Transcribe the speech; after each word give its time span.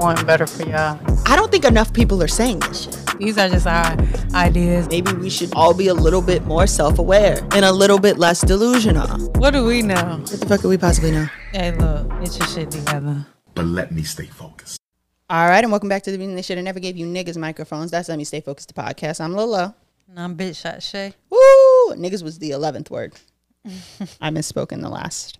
want 0.00 0.26
better 0.26 0.46
for 0.46 0.62
y'all. 0.64 0.98
I 1.26 1.36
don't 1.36 1.50
think 1.50 1.64
enough 1.64 1.92
people 1.92 2.22
are 2.22 2.28
saying 2.28 2.60
this 2.60 2.84
shit. 2.84 3.18
These 3.18 3.36
are 3.38 3.48
just 3.48 3.66
our 3.66 3.96
ideas. 4.34 4.88
Maybe 4.88 5.12
we 5.12 5.28
should 5.28 5.52
all 5.54 5.74
be 5.74 5.88
a 5.88 5.94
little 5.94 6.22
bit 6.22 6.44
more 6.46 6.66
self 6.66 6.98
aware 6.98 7.38
and 7.52 7.64
a 7.64 7.72
little 7.72 7.98
bit 7.98 8.16
less 8.18 8.40
delusional. 8.40 9.06
What 9.38 9.50
do 9.52 9.64
we 9.64 9.82
know? 9.82 9.94
What 10.20 10.26
the 10.26 10.46
fuck 10.46 10.60
could 10.62 10.68
we 10.68 10.78
possibly 10.78 11.10
know? 11.12 11.26
Hey, 11.52 11.72
look, 11.76 12.08
get 12.20 12.38
your 12.38 12.48
shit 12.48 12.70
together. 12.70 13.26
but 13.54 13.66
let 13.66 13.92
me 13.92 14.02
stay 14.02 14.26
focused. 14.26 14.78
All 15.28 15.46
right, 15.48 15.62
and 15.62 15.70
welcome 15.70 15.88
back 15.88 16.02
to 16.04 16.10
the 16.10 16.18
meeting 16.18 16.34
they 16.34 16.42
should 16.42 16.56
have 16.56 16.64
never 16.64 16.80
gave 16.80 16.96
you 16.96 17.06
niggas 17.06 17.36
microphones. 17.36 17.90
That's 17.92 18.08
Let 18.08 18.18
Me 18.18 18.24
Stay 18.24 18.40
Focused 18.40 18.74
the 18.74 18.82
podcast. 18.82 19.20
I'm 19.20 19.34
Lolo. 19.34 19.74
And 20.08 20.18
I'm 20.18 20.34
Big 20.34 20.56
Shot 20.56 20.78
Shae. 20.78 21.12
Woo! 21.30 21.94
Niggas 21.94 22.24
was 22.24 22.40
the 22.40 22.50
11th 22.50 22.90
word. 22.90 23.14
I 24.20 24.30
misspoke 24.30 24.72
in 24.72 24.80
the 24.80 24.88
last 24.88 25.38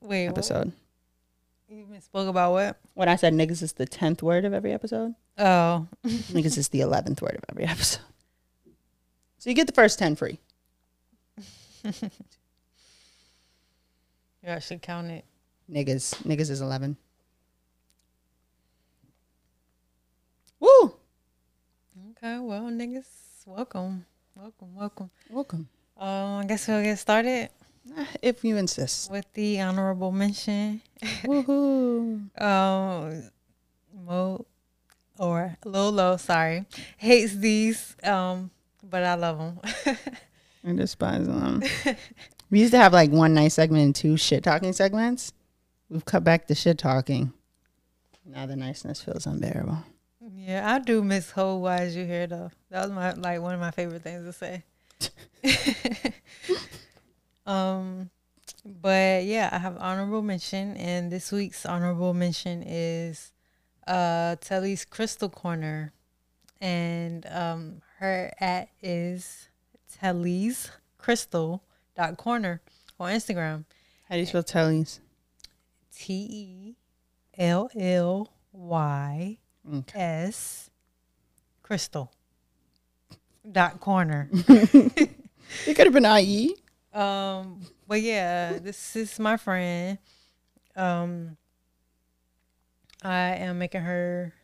Wait, 0.00 0.28
what? 0.28 0.70
You 1.68 1.80
even 1.80 2.00
spoke 2.00 2.28
about 2.28 2.52
what? 2.52 2.78
When 2.94 3.10
I 3.10 3.16
said 3.16 3.34
niggas 3.34 3.62
is 3.62 3.74
the 3.74 3.86
10th 3.86 4.22
word 4.22 4.46
of 4.46 4.54
every 4.54 4.72
episode, 4.72 5.14
Oh, 5.36 5.86
niggas 6.06 6.56
is 6.56 6.68
the 6.68 6.80
11th 6.80 7.20
word 7.20 7.36
of 7.36 7.44
every 7.50 7.64
episode. 7.64 8.00
So 9.36 9.50
you 9.50 9.54
get 9.54 9.66
the 9.66 9.74
first 9.74 9.98
10 9.98 10.16
free. 10.16 10.40
you 11.84 11.92
actually 14.46 14.78
count 14.78 15.08
it. 15.08 15.26
Niggas. 15.70 16.22
Niggas 16.22 16.48
is 16.50 16.62
11. 16.62 16.96
Woo! 20.58 20.94
Okay, 22.12 22.38
well, 22.38 22.64
niggas, 22.64 23.06
welcome, 23.46 24.06
welcome, 24.34 24.74
welcome. 24.74 25.10
Welcome. 25.30 25.68
Um, 25.98 26.38
I 26.38 26.44
guess 26.48 26.66
we'll 26.66 26.82
get 26.82 26.98
started 26.98 27.50
If 28.22 28.44
you 28.44 28.56
insist. 28.56 29.10
with 29.10 29.26
the 29.34 29.60
honorable 29.60 30.12
mention. 30.12 30.80
Woohoo. 31.22 32.40
Um, 32.40 33.30
Mo 34.04 34.46
or 35.18 35.56
Lolo, 35.64 36.16
sorry, 36.16 36.64
hates 36.96 37.34
these. 37.36 37.96
Um, 38.04 38.50
but 38.88 39.04
I 39.04 39.14
love 39.14 39.38
them. 39.38 39.60
I 40.66 40.72
despise 40.72 41.26
them. 41.26 41.62
we 42.50 42.60
used 42.60 42.72
to 42.72 42.78
have 42.78 42.92
like 42.92 43.10
one 43.10 43.34
nice 43.34 43.54
segment 43.54 43.84
and 43.84 43.94
two 43.94 44.16
shit 44.16 44.44
talking 44.44 44.72
segments. 44.72 45.32
We've 45.88 46.04
cut 46.04 46.24
back 46.24 46.46
the 46.46 46.54
shit 46.54 46.78
talking. 46.78 47.32
Now 48.24 48.46
the 48.46 48.56
niceness 48.56 49.02
feels 49.02 49.26
unbearable. 49.26 49.78
yeah, 50.34 50.74
I 50.74 50.78
do 50.78 51.02
miss 51.02 51.30
whole 51.30 51.60
wise 51.60 51.96
you 51.96 52.04
here 52.04 52.26
though. 52.26 52.50
That 52.70 52.82
was 52.82 52.90
my 52.92 53.12
like 53.14 53.40
one 53.40 53.54
of 53.54 53.60
my 53.60 53.70
favorite 53.70 54.02
things 54.02 54.24
to 54.24 54.32
say. 54.32 54.62
um, 57.48 58.10
but 58.64 59.24
yeah, 59.24 59.48
I 59.50 59.58
have 59.58 59.76
honorable 59.78 60.22
mention, 60.22 60.76
and 60.76 61.10
this 61.10 61.32
week's 61.32 61.64
honorable 61.66 62.14
mention 62.14 62.62
is 62.62 63.32
uh 63.86 64.36
Telly's 64.36 64.84
Crystal 64.84 65.28
Corner, 65.28 65.92
and 66.60 67.26
um 67.30 67.82
her 67.98 68.32
at 68.38 68.68
is 68.82 69.48
Telly's 70.00 70.70
Crystal 70.98 71.62
dot 71.96 72.16
corner 72.16 72.60
on 73.00 73.12
Instagram. 73.12 73.64
How 74.08 74.14
do 74.14 74.20
you 74.20 74.26
spell 74.26 74.42
Telly's? 74.42 75.00
T 75.96 76.14
E 76.30 76.74
L 77.38 77.70
L 77.76 78.30
Y. 78.52 79.38
S 79.94 80.70
Crystal 81.62 82.12
dot 83.50 83.80
corner. 83.80 84.30
It 85.66 85.74
could 85.74 85.86
have 85.86 85.94
been 85.94 86.04
E. 86.04 86.54
Um, 86.92 87.60
but 87.86 88.00
yeah, 88.00 88.58
this 88.58 88.96
is 88.96 89.18
my 89.18 89.36
friend. 89.36 89.98
Um, 90.74 91.36
I 93.02 93.36
am 93.36 93.58
making 93.58 93.82
her 93.82 94.34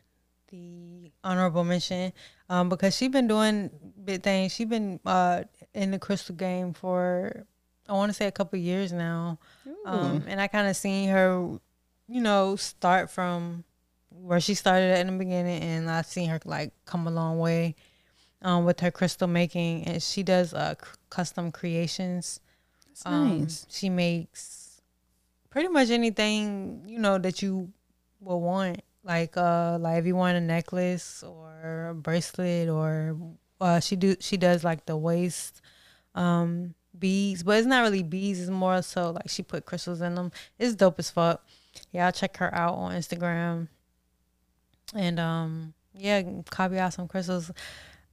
the 0.50 1.10
honorable 1.22 1.64
mention 1.64 2.12
um, 2.48 2.68
because 2.68 2.96
she's 2.96 3.08
been 3.08 3.26
doing 3.26 3.70
big 4.04 4.22
things. 4.22 4.52
She's 4.52 4.68
been 4.68 5.00
uh, 5.04 5.44
in 5.72 5.90
the 5.90 5.98
crystal 5.98 6.34
game 6.34 6.72
for 6.72 7.46
I 7.88 7.92
want 7.92 8.10
to 8.10 8.14
say 8.14 8.26
a 8.26 8.32
couple 8.32 8.58
years 8.58 8.92
now, 8.92 9.38
um, 9.84 10.24
and 10.26 10.40
I 10.40 10.46
kind 10.48 10.68
of 10.68 10.76
seen 10.76 11.10
her, 11.10 11.58
you 12.08 12.20
know, 12.22 12.56
start 12.56 13.10
from 13.10 13.64
where 14.08 14.40
she 14.40 14.54
started 14.54 14.92
at 14.92 15.00
in 15.00 15.06
the 15.08 15.24
beginning, 15.24 15.62
and 15.62 15.90
I've 15.90 16.06
seen 16.06 16.30
her 16.30 16.40
like 16.46 16.72
come 16.86 17.06
a 17.06 17.10
long 17.10 17.38
way 17.38 17.74
um, 18.44 18.64
with 18.64 18.78
her 18.80 18.92
crystal 18.92 19.26
making, 19.26 19.84
and 19.88 20.00
she 20.00 20.22
does 20.22 20.54
uh, 20.54 20.74
c- 20.80 20.86
custom 21.10 21.50
creations. 21.50 22.38
That's 22.86 23.04
Um, 23.06 23.40
nice. 23.40 23.66
She 23.68 23.88
makes 23.90 24.80
pretty 25.50 25.68
much 25.68 25.90
anything 25.90 26.84
you 26.86 26.98
know 27.00 27.18
that 27.18 27.42
you 27.42 27.72
will 28.20 28.40
want. 28.40 28.82
Like 29.02 29.36
uh, 29.36 29.78
like 29.80 29.98
if 29.98 30.06
you 30.06 30.14
want 30.14 30.36
a 30.36 30.40
necklace 30.40 31.22
or 31.24 31.88
a 31.90 31.94
bracelet, 31.94 32.68
or 32.68 33.16
uh, 33.60 33.80
she 33.80 33.96
do 33.96 34.14
she 34.20 34.36
does 34.36 34.62
like 34.64 34.86
the 34.86 34.96
waist 34.96 35.60
um 36.14 36.74
beads, 36.96 37.42
but 37.42 37.58
it's 37.58 37.66
not 37.66 37.82
really 37.82 38.02
beads. 38.04 38.40
It's 38.40 38.48
more 38.50 38.80
so 38.82 39.10
like 39.10 39.28
she 39.28 39.42
put 39.42 39.66
crystals 39.66 40.00
in 40.00 40.14
them. 40.14 40.30
It's 40.58 40.74
dope 40.74 40.98
as 41.00 41.10
fuck. 41.10 41.44
Yeah, 41.92 42.06
I'll 42.06 42.12
check 42.12 42.36
her 42.38 42.54
out 42.54 42.74
on 42.74 42.92
Instagram. 42.92 43.68
And 44.94 45.18
um, 45.18 45.74
yeah, 45.92 46.22
copy 46.50 46.78
out 46.78 46.92
some 46.94 47.08
crystals. 47.08 47.50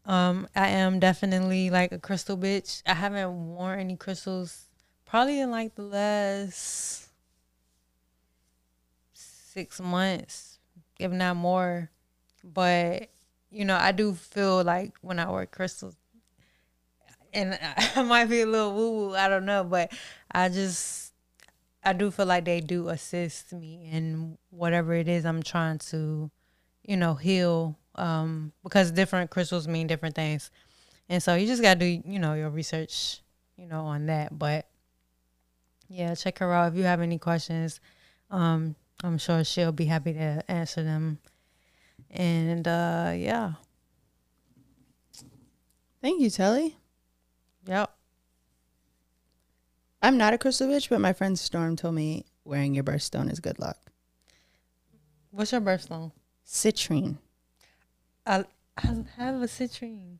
Um, 0.05 0.47
I 0.55 0.69
am 0.69 0.99
definitely 0.99 1.69
like 1.69 1.91
a 1.91 1.99
crystal 1.99 2.37
bitch. 2.37 2.81
I 2.85 2.93
haven't 2.95 3.31
worn 3.31 3.79
any 3.79 3.95
crystals 3.95 4.65
probably 5.05 5.39
in 5.39 5.51
like 5.51 5.75
the 5.75 5.83
last 5.83 7.09
six 9.13 9.79
months, 9.79 10.59
if 10.99 11.11
not 11.11 11.35
more. 11.35 11.91
But 12.43 13.09
you 13.51 13.65
know, 13.65 13.77
I 13.79 13.91
do 13.91 14.13
feel 14.13 14.63
like 14.63 14.93
when 15.01 15.19
I 15.19 15.29
wear 15.29 15.45
crystals, 15.45 15.95
and 17.33 17.59
I 17.95 18.01
might 18.03 18.25
be 18.25 18.41
a 18.41 18.45
little 18.45 18.73
woo 18.73 18.91
woo, 18.91 19.15
I 19.15 19.27
don't 19.27 19.45
know, 19.45 19.63
but 19.63 19.91
I 20.31 20.49
just 20.49 21.13
I 21.83 21.93
do 21.93 22.11
feel 22.11 22.25
like 22.25 22.45
they 22.45 22.61
do 22.61 22.89
assist 22.89 23.53
me 23.53 23.89
in 23.91 24.37
whatever 24.49 24.93
it 24.93 25.07
is 25.07 25.25
I'm 25.25 25.43
trying 25.43 25.79
to, 25.89 26.31
you 26.83 26.97
know, 26.97 27.15
heal. 27.15 27.77
Um, 27.95 28.53
because 28.63 28.91
different 28.91 29.29
crystals 29.29 29.67
mean 29.67 29.87
different 29.87 30.15
things. 30.15 30.49
And 31.09 31.21
so 31.21 31.35
you 31.35 31.45
just 31.45 31.61
gotta 31.61 31.79
do, 31.79 31.85
you 31.85 32.19
know, 32.19 32.33
your 32.33 32.49
research, 32.49 33.21
you 33.57 33.67
know, 33.67 33.81
on 33.81 34.05
that. 34.05 34.37
But 34.37 34.67
yeah, 35.89 36.15
check 36.15 36.39
her 36.39 36.53
out 36.53 36.71
if 36.71 36.77
you 36.77 36.83
have 36.83 37.01
any 37.01 37.17
questions. 37.17 37.81
Um, 38.29 38.75
I'm 39.03 39.17
sure 39.17 39.43
she'll 39.43 39.73
be 39.73 39.85
happy 39.85 40.13
to 40.13 40.43
answer 40.47 40.83
them. 40.83 41.19
And 42.09 42.67
uh 42.67 43.13
yeah. 43.15 43.53
Thank 46.01 46.21
you, 46.21 46.29
Telly. 46.29 46.77
Yep. 47.67 47.91
I'm 50.01 50.17
not 50.17 50.33
a 50.33 50.37
crystal 50.37 50.67
bitch, 50.67 50.89
but 50.89 50.99
my 50.99 51.13
friend 51.13 51.37
Storm 51.37 51.75
told 51.75 51.93
me 51.93 52.25
wearing 52.43 52.73
your 52.73 52.83
birthstone 52.83 53.31
is 53.31 53.39
good 53.39 53.59
luck. 53.59 53.77
What's 55.29 55.51
your 55.51 55.61
birthstone? 55.61 56.11
Citrine. 56.45 57.17
I 58.25 58.45
I 58.77 58.87
have 59.17 59.41
a 59.41 59.45
citrine. 59.47 60.17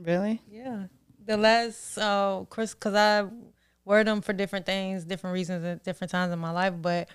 Really? 0.00 0.42
Yeah. 0.48 0.86
The 1.24 1.36
last 1.36 1.98
uh 1.98 2.44
Chris 2.50 2.74
cuz 2.74 2.94
I 2.94 3.26
wear 3.84 4.04
them 4.04 4.20
for 4.22 4.32
different 4.32 4.66
things, 4.66 5.04
different 5.04 5.34
reasons 5.34 5.64
at 5.64 5.84
different 5.84 6.10
times 6.10 6.32
in 6.32 6.38
my 6.38 6.50
life, 6.50 6.74
but 6.80 7.08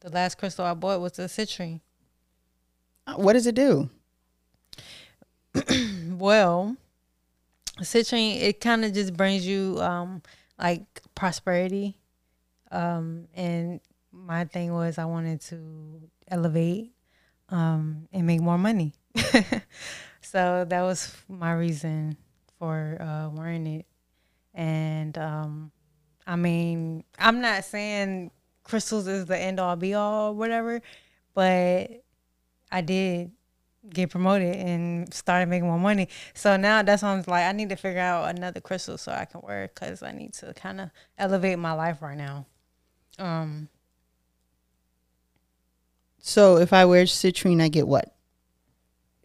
the 0.00 0.10
last 0.10 0.38
crystal 0.38 0.64
I 0.64 0.74
bought 0.74 1.00
was 1.00 1.18
a 1.18 1.24
citrine. 1.24 1.80
Uh, 3.06 3.14
What 3.16 3.34
does 3.34 3.46
it 3.46 3.54
do? 3.54 3.90
Well, 6.18 6.76
citrine 7.80 8.40
it 8.40 8.60
kind 8.60 8.84
of 8.84 8.92
just 8.92 9.16
brings 9.16 9.46
you 9.46 9.78
um 9.80 10.22
like 10.58 10.82
prosperity. 11.14 11.96
Um 12.70 13.28
and 13.34 13.80
my 14.12 14.44
thing 14.44 14.72
was 14.72 14.98
I 14.98 15.04
wanted 15.06 15.40
to 15.42 16.10
elevate 16.28 16.92
um 17.48 18.08
and 18.12 18.26
make 18.26 18.40
more 18.40 18.58
money. 18.58 18.94
so 20.20 20.64
that 20.68 20.82
was 20.82 21.16
my 21.28 21.52
reason 21.52 22.16
for 22.58 22.96
uh 23.00 23.28
wearing 23.30 23.66
it. 23.66 23.86
And 24.54 25.16
um 25.18 25.72
I 26.26 26.36
mean, 26.36 27.04
I'm 27.18 27.40
not 27.40 27.64
saying 27.64 28.30
crystals 28.64 29.08
is 29.08 29.26
the 29.26 29.38
end 29.38 29.58
all 29.58 29.76
be 29.76 29.94
all 29.94 30.30
or 30.30 30.34
whatever, 30.34 30.80
but 31.34 31.90
I 32.70 32.80
did 32.82 33.32
get 33.88 34.10
promoted 34.10 34.56
and 34.56 35.12
started 35.12 35.48
making 35.48 35.66
more 35.66 35.78
money. 35.78 36.08
So 36.34 36.56
now 36.56 36.82
that's 36.82 37.02
why 37.02 37.10
I'm 37.10 37.24
like, 37.26 37.44
I 37.46 37.52
need 37.52 37.70
to 37.70 37.76
figure 37.76 38.00
out 38.00 38.36
another 38.36 38.60
crystal 38.60 38.98
so 38.98 39.12
I 39.12 39.24
can 39.24 39.40
wear 39.42 39.64
it 39.64 39.74
because 39.74 40.02
I 40.02 40.12
need 40.12 40.34
to 40.34 40.52
kind 40.54 40.80
of 40.80 40.90
elevate 41.18 41.58
my 41.58 41.72
life 41.72 42.02
right 42.02 42.16
now. 42.18 42.46
Um, 43.18 43.68
So 46.20 46.58
if 46.58 46.72
I 46.72 46.84
wear 46.84 47.04
citrine, 47.04 47.62
I 47.62 47.68
get 47.68 47.88
what? 47.88 48.14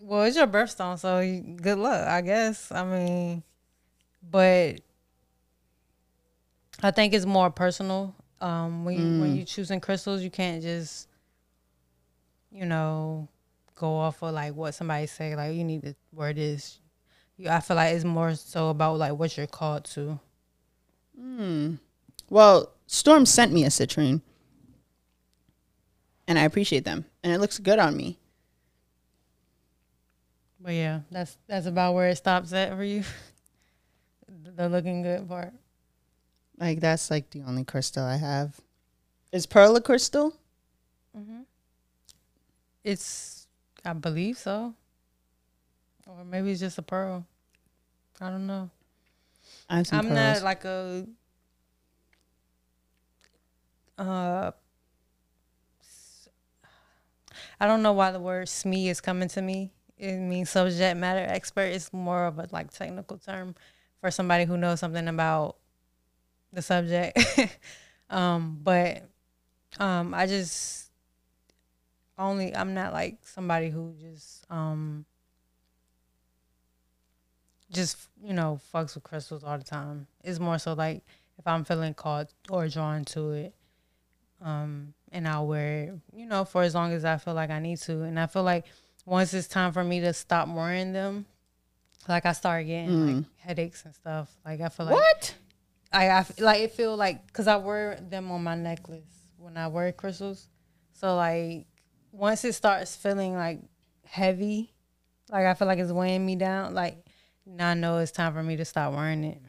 Well, 0.05 0.23
it's 0.23 0.37
your 0.37 0.47
birthstone, 0.47 0.99
so 0.99 1.19
you, 1.19 1.41
good 1.41 1.77
luck, 1.77 2.07
I 2.07 2.21
guess. 2.21 2.71
I 2.71 2.83
mean, 2.85 3.43
but 4.21 4.81
I 6.83 6.91
think 6.91 7.13
it's 7.13 7.25
more 7.25 7.49
personal. 7.49 8.15
Um, 8.41 8.85
when 8.85 8.95
you, 8.97 9.21
when 9.21 9.35
you 9.35 9.45
choosing 9.45 9.79
crystals, 9.79 10.21
you 10.21 10.29
can't 10.29 10.61
just 10.61 11.07
you 12.55 12.65
know, 12.65 13.27
go 13.75 13.95
off 13.97 14.23
of 14.23 14.33
like 14.33 14.55
what 14.55 14.73
somebody 14.73 15.07
say. 15.07 15.35
Like 15.35 15.55
you 15.55 15.63
need 15.63 15.83
to 15.83 15.95
wear 16.13 16.33
this. 16.33 16.79
You, 17.37 17.49
I 17.49 17.59
feel 17.59 17.75
like 17.75 17.93
it's 17.93 18.05
more 18.05 18.33
so 18.35 18.69
about 18.69 18.97
like 18.97 19.13
what 19.13 19.35
you're 19.35 19.45
called 19.45 19.83
to. 19.85 20.19
Well, 22.29 22.71
Storm 22.87 23.25
sent 23.25 23.51
me 23.51 23.65
a 23.65 23.67
citrine, 23.67 24.21
and 26.27 26.39
I 26.39 26.43
appreciate 26.43 26.85
them, 26.85 27.05
and 27.23 27.33
it 27.33 27.39
looks 27.39 27.59
good 27.59 27.77
on 27.79 27.97
me. 27.97 28.17
But 30.65 30.73
yeah, 30.73 31.01
that's 31.11 31.37
that's 31.45 31.67
about 31.67 31.93
where 31.93 32.09
it 32.09 32.15
stops 32.15 32.51
at 32.51 32.75
for 32.75 32.83
you. 32.83 33.03
the 34.55 34.67
looking 34.67 35.03
good 35.03 35.29
part. 35.29 35.53
Like 36.57 36.79
that's 36.79 37.11
like 37.11 37.29
the 37.29 37.43
only 37.43 37.63
crystal 37.63 38.03
I 38.03 38.15
have. 38.15 38.59
Is 39.31 39.45
pearl 39.45 39.75
a 39.75 39.81
crystal? 39.81 40.35
Mm-hmm. 41.15 41.41
It's, 42.83 43.47
I 43.83 43.93
believe 43.93 44.39
so, 44.39 44.73
or 46.07 46.25
maybe 46.25 46.49
it's 46.49 46.61
just 46.61 46.79
a 46.79 46.81
pearl. 46.81 47.27
I 48.19 48.31
don't 48.31 48.47
know. 48.47 48.71
I 49.69 49.77
have 49.77 49.87
some 49.87 49.99
I'm 49.99 50.07
pearls. 50.07 50.41
not 50.41 50.43
like 50.43 50.65
a 50.65 51.05
uh 53.99 54.51
I 57.59 57.67
don't 57.67 57.83
know 57.83 57.93
why 57.93 58.09
the 58.09 58.19
word 58.19 58.47
SME 58.47 58.87
is 58.87 58.99
coming 58.99 59.29
to 59.29 59.43
me. 59.43 59.74
It 59.97 60.17
means 60.17 60.49
subject 60.49 60.97
matter 60.97 61.25
expert. 61.27 61.71
is 61.71 61.91
more 61.93 62.25
of 62.25 62.39
a 62.39 62.47
like 62.51 62.71
technical 62.71 63.17
term 63.17 63.55
for 64.01 64.11
somebody 64.11 64.45
who 64.45 64.57
knows 64.57 64.79
something 64.79 65.07
about 65.07 65.57
the 66.51 66.61
subject. 66.61 67.17
um, 68.09 68.59
but 68.61 69.03
um 69.79 70.13
I 70.13 70.25
just 70.25 70.91
only 72.17 72.55
I'm 72.55 72.73
not 72.73 72.93
like 72.93 73.17
somebody 73.23 73.69
who 73.69 73.93
just 73.99 74.45
um 74.49 75.05
just 77.71 77.97
you 78.23 78.33
know 78.33 78.59
fucks 78.73 78.95
with 78.95 79.03
crystals 79.03 79.43
all 79.43 79.57
the 79.57 79.63
time. 79.63 80.07
It's 80.23 80.39
more 80.39 80.57
so 80.57 80.73
like 80.73 81.03
if 81.37 81.45
I'm 81.45 81.63
feeling 81.63 81.93
called 81.93 82.27
or 82.49 82.67
drawn 82.67 83.03
to 83.05 83.31
it, 83.31 83.53
um, 84.41 84.93
and 85.11 85.27
I'll 85.27 85.47
wear 85.47 85.83
it, 85.83 85.93
you 86.13 86.25
know, 86.25 86.45
for 86.45 86.63
as 86.63 86.73
long 86.75 86.93
as 86.93 87.03
I 87.03 87.17
feel 87.17 87.33
like 87.33 87.49
I 87.49 87.59
need 87.59 87.79
to. 87.79 88.03
And 88.03 88.19
I 88.19 88.27
feel 88.27 88.43
like 88.43 88.65
once 89.05 89.33
it's 89.33 89.47
time 89.47 89.71
for 89.71 89.83
me 89.83 89.99
to 90.01 90.13
stop 90.13 90.47
wearing 90.49 90.93
them, 90.93 91.25
like 92.07 92.25
I 92.25 92.33
start 92.33 92.65
getting 92.65 93.05
like 93.05 93.15
mm. 93.15 93.25
headaches 93.37 93.85
and 93.85 93.93
stuff. 93.93 94.29
Like 94.43 94.61
I 94.61 94.69
feel 94.69 94.87
like 94.87 94.95
what? 94.95 95.35
I, 95.91 96.09
I 96.09 96.25
like 96.39 96.61
it 96.61 96.71
feel 96.71 96.95
like 96.95 97.25
because 97.27 97.47
I 97.47 97.55
wear 97.57 97.99
them 98.01 98.31
on 98.31 98.43
my 98.43 98.55
necklace 98.55 99.27
when 99.37 99.57
I 99.57 99.67
wear 99.67 99.91
crystals. 99.91 100.49
So 100.93 101.15
like 101.15 101.67
once 102.11 102.43
it 102.45 102.53
starts 102.53 102.95
feeling 102.95 103.33
like 103.33 103.61
heavy, 104.05 104.73
like 105.29 105.45
I 105.45 105.53
feel 105.53 105.67
like 105.67 105.79
it's 105.79 105.91
weighing 105.91 106.25
me 106.25 106.35
down. 106.35 106.73
Like 106.73 107.05
now 107.45 107.69
I 107.69 107.73
know 107.75 107.99
it's 107.99 108.11
time 108.11 108.33
for 108.33 108.43
me 108.43 108.55
to 108.57 108.65
stop 108.65 108.93
wearing 108.93 109.23
it. 109.23 109.41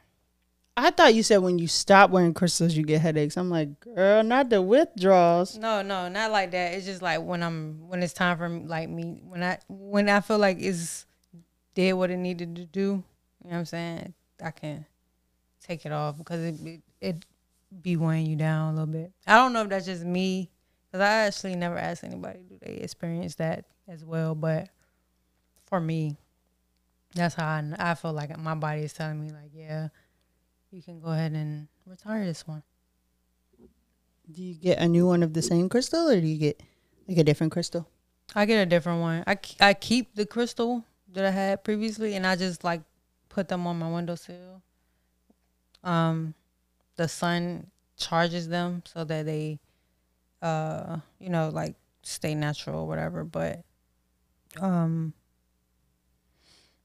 I 0.79 0.91
thought 0.91 1.15
you 1.15 1.23
said 1.23 1.37
when 1.37 1.57
you 1.57 1.67
stop 1.67 2.11
wearing 2.11 2.35
crystals 2.35 2.77
you 2.77 2.83
get 2.83 3.01
headaches. 3.01 3.35
I'm 3.35 3.49
like, 3.49 3.79
girl, 3.79 4.21
not 4.21 4.49
the 4.49 4.61
withdrawals. 4.61 5.57
No, 5.57 5.81
no, 5.81 6.07
not 6.07 6.31
like 6.31 6.51
that. 6.51 6.75
It's 6.75 6.85
just 6.85 7.01
like 7.01 7.19
when 7.19 7.41
I'm 7.41 7.87
when 7.87 8.03
it's 8.03 8.13
time 8.13 8.37
for 8.37 8.47
like 8.47 8.87
me 8.87 9.19
when 9.23 9.41
I 9.41 9.57
when 9.67 10.07
I 10.07 10.21
feel 10.21 10.37
like 10.37 10.57
it's 10.59 11.07
did 11.73 11.93
what 11.93 12.11
it 12.11 12.17
needed 12.17 12.55
to 12.57 12.65
do. 12.65 12.79
You 12.81 12.85
know 12.85 13.03
what 13.49 13.55
I'm 13.55 13.65
saying? 13.65 14.13
I 14.43 14.51
can 14.51 14.85
take 15.65 15.83
it 15.87 15.91
off 15.91 16.19
because 16.19 16.41
it 16.41 16.55
it, 16.63 16.81
it 17.01 17.25
be 17.81 17.97
weighing 17.97 18.27
you 18.27 18.35
down 18.35 18.75
a 18.75 18.79
little 18.79 18.93
bit. 18.93 19.11
I 19.25 19.35
don't 19.37 19.53
know 19.53 19.63
if 19.63 19.69
that's 19.69 19.87
just 19.87 20.05
me 20.05 20.51
because 20.85 21.01
I 21.01 21.25
actually 21.25 21.55
never 21.55 21.77
asked 21.77 22.03
anybody 22.03 22.41
do 22.47 22.59
they 22.61 22.73
experience 22.73 23.33
that 23.35 23.65
as 23.87 24.05
well. 24.05 24.35
But 24.35 24.69
for 25.65 25.81
me, 25.81 26.17
that's 27.15 27.33
how 27.33 27.47
I, 27.47 27.63
I 27.79 27.95
feel 27.95 28.13
like 28.13 28.37
my 28.37 28.53
body 28.53 28.81
is 28.81 28.93
telling 28.93 29.19
me 29.19 29.31
like, 29.31 29.49
yeah, 29.55 29.87
you 30.71 30.81
can 30.81 30.99
go 30.99 31.09
ahead 31.09 31.31
and 31.33 31.67
retire 31.85 32.25
this 32.25 32.47
one. 32.47 32.63
Do 34.29 34.43
you 34.43 34.55
get 34.55 34.79
a 34.79 34.87
new 34.87 35.07
one 35.07 35.23
of 35.23 35.33
the 35.33 35.41
same 35.41 35.69
crystal 35.69 36.09
or 36.09 36.19
do 36.19 36.27
you 36.27 36.37
get 36.37 36.61
like 37.07 37.17
a 37.17 37.23
different 37.23 37.53
crystal? 37.53 37.87
I 38.35 38.45
get 38.45 38.61
a 38.61 38.65
different 38.65 39.01
one. 39.01 39.23
I, 39.25 39.37
I 39.59 39.73
keep 39.73 40.15
the 40.15 40.25
crystal 40.25 40.83
that 41.13 41.25
I 41.25 41.31
had 41.31 41.63
previously, 41.63 42.15
and 42.15 42.27
I 42.27 42.35
just 42.35 42.63
like 42.63 42.81
put 43.29 43.47
them 43.47 43.65
on 43.65 43.79
my 43.79 43.89
windowsill. 43.89 44.61
Um, 45.83 46.33
the 46.97 47.07
sun 47.07 47.67
charges 47.95 48.49
them 48.49 48.83
so 48.85 49.03
that 49.05 49.25
they, 49.25 49.59
uh, 50.41 50.97
you 51.19 51.29
know, 51.29 51.49
like 51.49 51.75
stay 52.01 52.35
natural 52.35 52.81
or 52.81 52.87
whatever. 52.87 53.23
But, 53.23 53.63
um, 54.59 55.13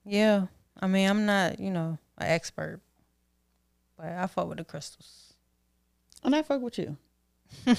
yeah, 0.04 0.46
I 0.80 0.86
mean, 0.86 1.08
I'm 1.08 1.26
not, 1.26 1.58
you 1.58 1.70
know, 1.70 1.98
an 2.18 2.28
expert, 2.28 2.80
but 4.02 4.10
I 4.10 4.26
fuck 4.26 4.48
with 4.48 4.58
the 4.58 4.64
crystals. 4.64 5.34
And 6.24 6.34
I 6.34 6.42
fuck 6.42 6.60
with 6.60 6.78
you. 6.78 6.96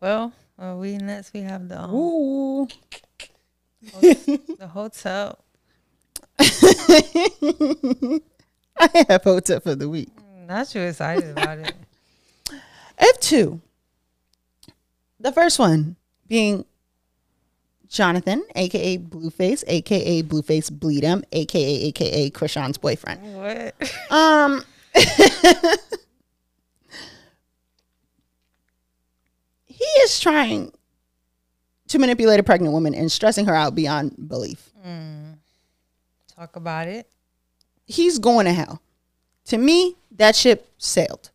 Well, 0.00 0.32
uh, 0.58 0.76
we 0.78 0.98
next 0.98 1.32
we 1.32 1.40
have 1.40 1.68
the 1.68 1.80
um, 1.80 1.94
Ooh. 1.94 2.68
the 3.80 4.68
hotel. 4.70 5.42
I 6.38 8.20
have 9.08 9.24
hotel 9.24 9.60
for 9.60 9.74
the 9.74 9.88
week. 9.88 10.10
Not 10.46 10.68
too 10.68 10.80
excited 10.80 11.30
about 11.30 11.60
it. 11.60 11.74
I 12.50 13.06
have 13.06 13.20
two. 13.20 13.62
The 15.18 15.32
first 15.32 15.58
one 15.58 15.96
being 16.28 16.66
Jonathan, 17.88 18.44
aka 18.54 18.98
Blueface, 18.98 19.64
aka 19.66 20.22
Blueface 20.22 20.70
Bleedem, 20.70 21.22
aka 21.32 21.86
aka 21.88 22.30
Chrisean's 22.30 22.78
boyfriend. 22.78 23.20
What? 23.34 23.74
Um 24.10 24.64
He 29.66 29.84
is 30.00 30.18
trying 30.20 30.72
to 31.88 31.98
manipulate 31.98 32.40
a 32.40 32.42
pregnant 32.42 32.72
woman 32.72 32.94
and 32.94 33.12
stressing 33.12 33.44
her 33.44 33.54
out 33.54 33.74
beyond 33.74 34.28
belief. 34.28 34.70
Mm. 34.86 35.34
Talk 36.34 36.56
about 36.56 36.88
it. 36.88 37.06
He's 37.86 38.18
going 38.18 38.46
to 38.46 38.52
hell. 38.52 38.80
To 39.46 39.58
me, 39.58 39.96
that 40.10 40.34
ship 40.34 40.72
sailed. 40.78 41.30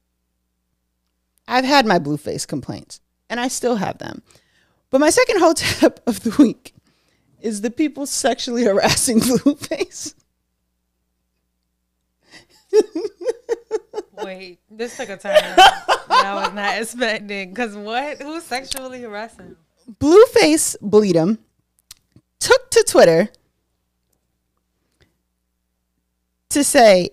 I've 1.47 1.65
had 1.65 1.85
my 1.85 1.99
blueface 1.99 2.47
complaints, 2.47 2.99
and 3.29 3.39
I 3.39 3.47
still 3.47 3.75
have 3.75 3.99
them. 3.99 4.23
But 4.91 4.99
my 4.99 5.09
second 5.09 5.39
hot 5.39 5.57
tip 5.57 5.99
of 6.05 6.21
the 6.21 6.35
week 6.37 6.75
is 7.39 7.61
the 7.61 7.71
people 7.71 8.05
sexually 8.05 8.65
harassing 8.65 9.19
blueface. 9.21 10.13
Wait, 14.23 14.59
this 14.69 14.95
took 14.95 15.09
a 15.09 15.17
turn 15.17 15.33
I 15.35 16.35
was 16.35 16.53
not 16.53 16.79
expecting. 16.79 17.55
Cause 17.55 17.75
what? 17.75 18.21
Who's 18.21 18.43
sexually 18.43 19.01
harassing? 19.01 19.55
Blueface 19.99 20.75
Bleedem 20.81 21.39
took 22.39 22.69
to 22.71 22.83
Twitter 22.87 23.29
to 26.49 26.63
say, 26.63 27.11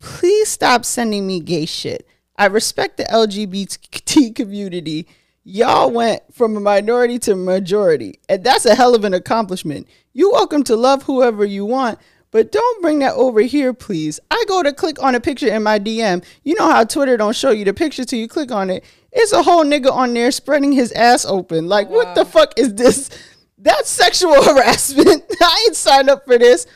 please 0.00 0.48
stop 0.48 0.84
sending 0.84 1.26
me 1.26 1.40
gay 1.40 1.64
shit. 1.64 2.06
I 2.36 2.46
respect 2.46 2.96
the 2.98 3.04
LGBT 3.04 4.34
community. 4.34 5.06
Y'all 5.50 5.90
went 5.90 6.22
from 6.34 6.58
a 6.58 6.60
minority 6.60 7.18
to 7.18 7.34
majority, 7.34 8.20
and 8.28 8.44
that's 8.44 8.66
a 8.66 8.74
hell 8.74 8.94
of 8.94 9.04
an 9.04 9.14
accomplishment. 9.14 9.88
You're 10.12 10.30
welcome 10.30 10.62
to 10.64 10.76
love 10.76 11.04
whoever 11.04 11.42
you 11.42 11.64
want, 11.64 11.98
but 12.30 12.52
don't 12.52 12.82
bring 12.82 12.98
that 12.98 13.14
over 13.14 13.40
here, 13.40 13.72
please. 13.72 14.20
I 14.30 14.44
go 14.46 14.62
to 14.62 14.74
click 14.74 15.02
on 15.02 15.14
a 15.14 15.20
picture 15.20 15.48
in 15.48 15.62
my 15.62 15.78
DM. 15.78 16.22
You 16.44 16.54
know 16.56 16.70
how 16.70 16.84
Twitter 16.84 17.16
don't 17.16 17.34
show 17.34 17.48
you 17.48 17.64
the 17.64 17.72
picture 17.72 18.04
till 18.04 18.18
you 18.18 18.28
click 18.28 18.52
on 18.52 18.68
it. 18.68 18.84
It's 19.10 19.32
a 19.32 19.42
whole 19.42 19.64
nigga 19.64 19.90
on 19.90 20.12
there 20.12 20.30
spreading 20.32 20.72
his 20.72 20.92
ass 20.92 21.24
open. 21.24 21.66
Like, 21.66 21.88
what 21.88 22.14
the 22.14 22.26
fuck 22.26 22.52
is 22.58 22.74
this? 22.74 23.08
That's 23.56 23.88
sexual 23.88 24.42
harassment. 24.44 25.24
I 25.40 25.64
ain't 25.66 25.76
signed 25.76 26.10
up 26.10 26.26
for 26.26 26.36
this. 26.36 26.66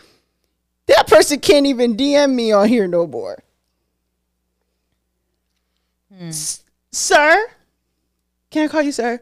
That 0.86 1.08
person 1.08 1.40
can't 1.40 1.66
even 1.66 1.94
DM 1.94 2.32
me 2.32 2.52
on 2.52 2.68
here 2.68 2.88
no 2.88 3.06
more. 3.06 3.42
Hmm. 6.10 6.28
S- 6.28 6.64
sir, 6.90 7.48
can 8.52 8.64
I 8.64 8.68
call 8.68 8.82
you 8.82 8.92
sir? 8.92 9.18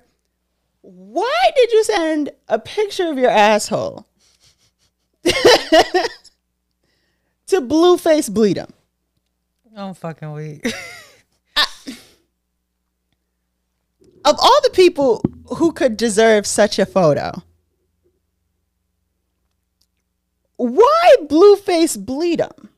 Why 0.83 1.51
did 1.57 1.73
you 1.73 1.85
send 1.85 2.31
a 2.49 2.59
picture 2.59 3.09
of 3.11 3.17
your 3.17 3.31
asshole 3.31 4.07
to 5.25 5.31
Blueface 7.61 8.29
Bleedem? 8.29 8.71
I'm 9.77 9.95
fucking 9.95 10.33
weak. 10.33 10.67
Of 14.23 14.37
all 14.39 14.61
the 14.63 14.71
people 14.75 15.25
who 15.57 15.73
could 15.73 15.97
deserve 15.97 16.47
such 16.47 16.79
a 16.79 16.85
photo, 16.85 17.43
why 20.57 21.15
Blueface 21.23 21.97
Bleedem? 21.97 22.69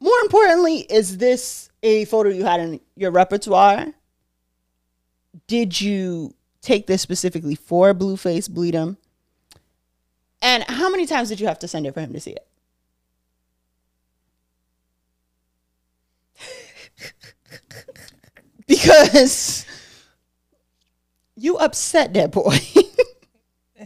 More 0.00 0.18
importantly, 0.22 0.80
is 0.80 1.16
this 1.18 1.70
a 1.82 2.04
photo 2.06 2.28
you 2.28 2.44
had 2.44 2.60
in 2.60 2.80
your 2.96 3.10
repertoire? 3.10 3.86
Did 5.46 5.80
you 5.80 6.34
take 6.60 6.86
this 6.86 7.02
specifically 7.02 7.54
for 7.54 7.94
Blueface 7.94 8.48
Bleedem? 8.48 8.96
And 10.42 10.64
how 10.64 10.90
many 10.90 11.06
times 11.06 11.28
did 11.28 11.40
you 11.40 11.46
have 11.46 11.58
to 11.60 11.68
send 11.68 11.86
it 11.86 11.94
for 11.94 12.00
him 12.00 12.12
to 12.12 12.20
see 12.20 12.32
it? 12.32 12.46
because 18.66 19.66
you 21.36 21.56
upset 21.58 22.14
that 22.14 22.32
boy. 22.32 22.56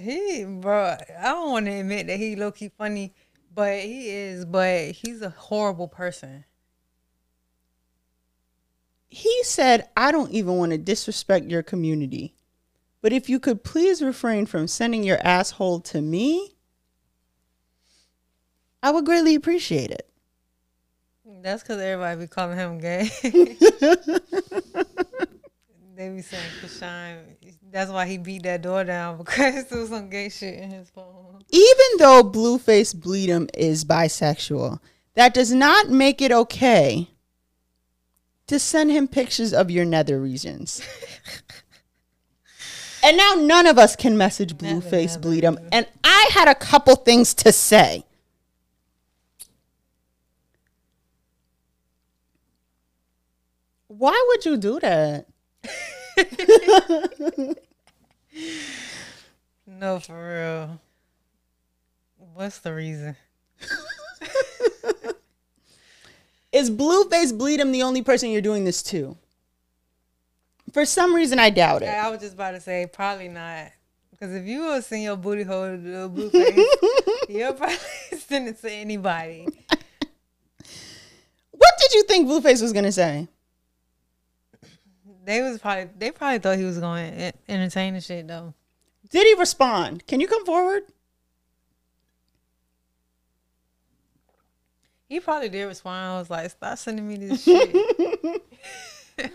He, 0.05 0.45
bro, 0.45 0.97
I 1.19 1.23
don't 1.23 1.51
want 1.51 1.67
to 1.67 1.73
admit 1.73 2.09
that 2.09 2.19
he 2.19 2.37
low 2.37 2.51
key 2.51 2.69
funny, 2.77 3.15
but 3.55 3.81
he 3.81 4.11
is. 4.11 4.45
But 4.45 4.91
he's 4.91 5.23
a 5.23 5.31
horrible 5.31 5.89
person. 5.89 6.45
He 9.15 9.45
said, 9.45 9.89
I 9.97 10.11
don't 10.11 10.33
even 10.33 10.57
want 10.57 10.73
to 10.73 10.79
disrespect 10.79 11.47
your 11.47 11.63
community, 11.63 12.35
but 13.01 13.13
if 13.13 13.29
you 13.29 13.39
could 13.39 13.63
please 13.63 14.03
refrain 14.03 14.45
from 14.45 14.67
sending 14.67 15.05
your 15.05 15.25
asshole 15.25 15.83
to 15.83 16.03
me, 16.03 16.57
I 18.83 18.91
would 18.91 19.07
greatly 19.07 19.37
appreciate 19.37 19.93
it. 19.93 20.11
That's 21.25 21.63
because 21.63 21.81
everybody 21.81 22.23
be 22.23 22.27
calling 22.27 22.59
him 22.59 22.79
gay. 22.79 23.09
they 23.23 23.31
be 26.09 26.21
saying 26.21 26.51
Chrisean. 26.61 27.21
That's 27.71 27.93
why 27.93 28.09
he 28.09 28.19
beat 28.19 28.43
that 28.43 28.63
door 28.63 28.83
down 28.83 29.19
because 29.19 29.67
there 29.67 29.79
was 29.79 29.91
some 29.91 30.11
gay 30.11 30.29
shit 30.29 30.59
in 30.59 30.73
his 30.73 30.91
phone. 30.91 31.45
Even 31.51 31.99
though 31.99 32.25
Blueface 32.25 32.93
Bleedem 32.93 33.49
is 33.55 33.85
bisexual, 33.85 34.81
that 35.15 35.35
does 35.35 35.53
not 35.53 35.89
make 35.89 36.21
it 36.21 36.33
okay 36.33 37.14
to 38.47 38.59
send 38.59 38.91
him 38.91 39.09
pictures 39.09 39.53
of 39.53 39.71
your 39.71 39.85
nether 39.85 40.21
regions. 40.21 40.83
and 43.03 43.17
now 43.17 43.35
none 43.35 43.67
of 43.67 43.79
us 43.79 43.97
can 43.97 44.17
message 44.17 44.57
Blueface 44.57 45.17
nether 45.17 45.19
Bleedem. 45.19 45.57
And 45.73 45.87
I 46.03 46.29
had 46.33 46.49
a 46.49 46.55
couple 46.55 46.97
things 46.97 47.35
to 47.35 47.53
say. 47.53 48.05
Why 53.89 54.25
would 54.29 54.45
you 54.45 54.57
do 54.57 54.81
that? 54.81 55.27
No, 59.67 59.99
for 59.99 60.15
real. 60.15 60.81
What's 62.35 62.59
the 62.59 62.75
reason? 62.75 63.17
Is 66.55 66.71
Blueface 66.71 67.33
Bleedem 67.33 67.73
the 67.73 67.83
only 67.83 68.01
person 68.01 68.31
you're 68.31 68.41
doing 68.41 68.63
this 68.65 68.81
to? 68.85 69.17
For 70.73 70.85
some 70.85 71.13
reason, 71.13 71.41
I 71.41 71.51
doubt 71.51 71.83
it. 71.83 71.89
I 71.89 72.09
was 72.09 72.21
just 72.21 72.35
about 72.35 72.53
to 72.53 72.61
say 72.61 72.87
probably 72.87 73.27
not. 73.27 73.73
Because 74.13 74.33
if 74.33 74.47
you 74.47 74.67
would 74.67 74.85
send 74.85 75.03
your 75.03 75.17
booty 75.17 75.43
hole 75.43 75.67
to 75.67 75.77
the 75.77 76.09
blue 76.09 76.31
face, 76.31 76.65
you'll 77.29 77.55
probably 77.55 77.77
send 78.19 78.47
it 78.47 78.61
to 78.61 78.71
anybody. 78.71 79.49
What 81.51 81.73
did 81.81 81.93
you 81.93 82.05
think 82.05 82.29
Blueface 82.29 82.63
was 82.63 82.73
gonna 82.73 82.93
say? 82.93 83.27
They 85.25 85.43
was 85.43 85.59
probably 85.59 85.89
they 85.99 86.13
probably 86.13 86.39
thought 86.39 86.57
he 86.57 86.65
was 86.65 86.79
going 86.79 87.17
to 87.17 87.33
entertain 87.49 87.95
the 87.95 88.01
shit 88.01 88.29
though. 88.29 88.55
Did 89.11 89.27
he 89.27 89.35
respond? 89.35 90.07
Can 90.07 90.21
you 90.21 90.29
come 90.29 90.47
forward? 90.47 90.85
He 95.15 95.21
probably 95.21 95.49
did 95.49 95.67
respond. 95.67 96.17
I 96.17 96.19
was 96.19 96.29
like, 96.29 96.51
stop 96.51 96.77
sending 96.77 97.07
me 97.07 97.15
this 97.15 97.45
shit. 97.45 98.43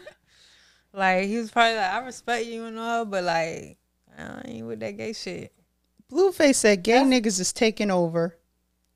like 0.93 1.23
he 1.23 1.37
was 1.37 1.51
probably 1.51 1.77
like, 1.77 1.89
I 1.89 1.99
respect 1.99 2.47
you 2.47 2.65
and 2.65 2.77
all, 2.77 3.05
but 3.05 3.23
like 3.23 3.77
I 4.17 4.41
ain't 4.43 4.67
with 4.67 4.81
that 4.81 4.97
gay 4.97 5.13
shit. 5.13 5.53
Blueface 6.11 6.55
said 6.55 6.83
gay 6.83 6.99
niggas 7.03 7.39
is 7.39 7.53
taking 7.53 7.91
over, 7.91 8.37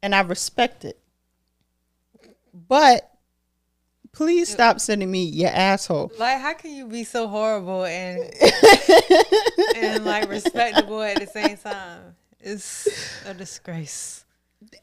and 0.01 0.13
I 0.13 0.19
respect 0.23 0.83
it. 0.83 0.99
But 2.53 3.09
please 4.11 4.49
stop 4.49 4.81
sending 4.81 5.09
me 5.09 5.23
your 5.23 5.51
asshole. 5.51 6.11
Like, 6.19 6.41
how 6.41 6.53
can 6.53 6.71
you 6.71 6.85
be 6.85 7.05
so 7.05 7.29
horrible 7.29 7.85
and 7.85 8.19
and 9.77 10.03
like 10.03 10.27
respectable 10.27 11.01
at 11.01 11.17
the 11.17 11.27
same 11.27 11.55
time? 11.55 12.17
It's 12.41 13.23
a 13.25 13.33
disgrace. 13.33 14.22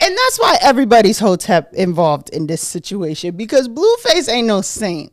And 0.00 0.16
that's 0.16 0.38
why 0.38 0.58
everybody's 0.62 1.18
hotep 1.18 1.72
involved 1.74 2.30
in 2.30 2.46
this 2.46 2.60
situation 2.66 3.36
because 3.36 3.68
Blueface 3.68 4.28
ain't 4.28 4.46
no 4.48 4.60
saint. 4.62 5.12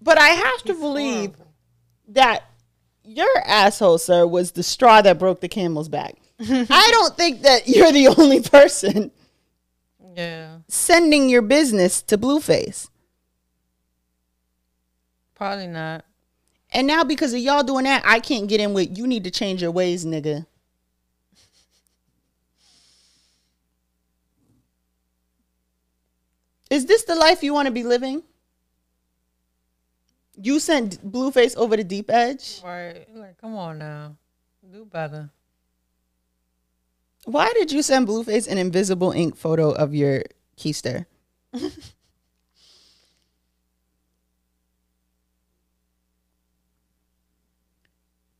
But 0.00 0.18
I 0.18 0.28
have 0.28 0.62
to 0.64 0.74
believe 0.74 1.34
that 2.08 2.44
your 3.04 3.28
asshole, 3.46 3.98
sir, 3.98 4.26
was 4.26 4.52
the 4.52 4.62
straw 4.62 5.02
that 5.02 5.18
broke 5.18 5.40
the 5.40 5.48
camel's 5.48 5.88
back. 5.88 6.16
I 6.40 6.88
don't 6.92 7.16
think 7.16 7.42
that 7.42 7.68
you're 7.68 7.92
the 7.92 8.08
only 8.08 8.40
person 8.40 9.12
Yeah, 10.16 10.58
sending 10.68 11.28
your 11.28 11.42
business 11.42 12.02
to 12.02 12.18
Blueface. 12.18 12.88
probably 15.34 15.66
not. 15.68 16.04
And 16.72 16.86
now 16.86 17.04
because 17.04 17.34
of 17.34 17.40
y'all 17.40 17.62
doing 17.62 17.84
that, 17.84 18.02
I 18.06 18.18
can't 18.20 18.48
get 18.48 18.60
in 18.60 18.72
with 18.74 18.96
you 18.96 19.06
need 19.06 19.24
to 19.24 19.30
change 19.30 19.62
your 19.62 19.70
ways, 19.70 20.04
nigga. 20.04 20.46
Is 26.72 26.86
this 26.86 27.04
the 27.04 27.14
life 27.14 27.42
you 27.42 27.52
want 27.52 27.66
to 27.66 27.70
be 27.70 27.84
living? 27.84 28.22
You 30.40 30.58
sent 30.58 31.04
Blueface 31.04 31.54
over 31.54 31.76
the 31.76 31.84
deep 31.84 32.08
edge. 32.10 32.62
Right? 32.64 33.06
Like, 33.14 33.36
come 33.36 33.54
on 33.56 33.76
now, 33.76 34.16
do 34.72 34.86
better. 34.86 35.28
Why 37.26 37.52
did 37.52 37.70
you 37.72 37.82
send 37.82 38.08
Blueface 38.08 38.48
an 38.48 38.56
invisible 38.56 39.12
ink 39.12 39.36
photo 39.36 39.72
of 39.72 39.94
your 39.94 40.22
keister? 40.56 41.04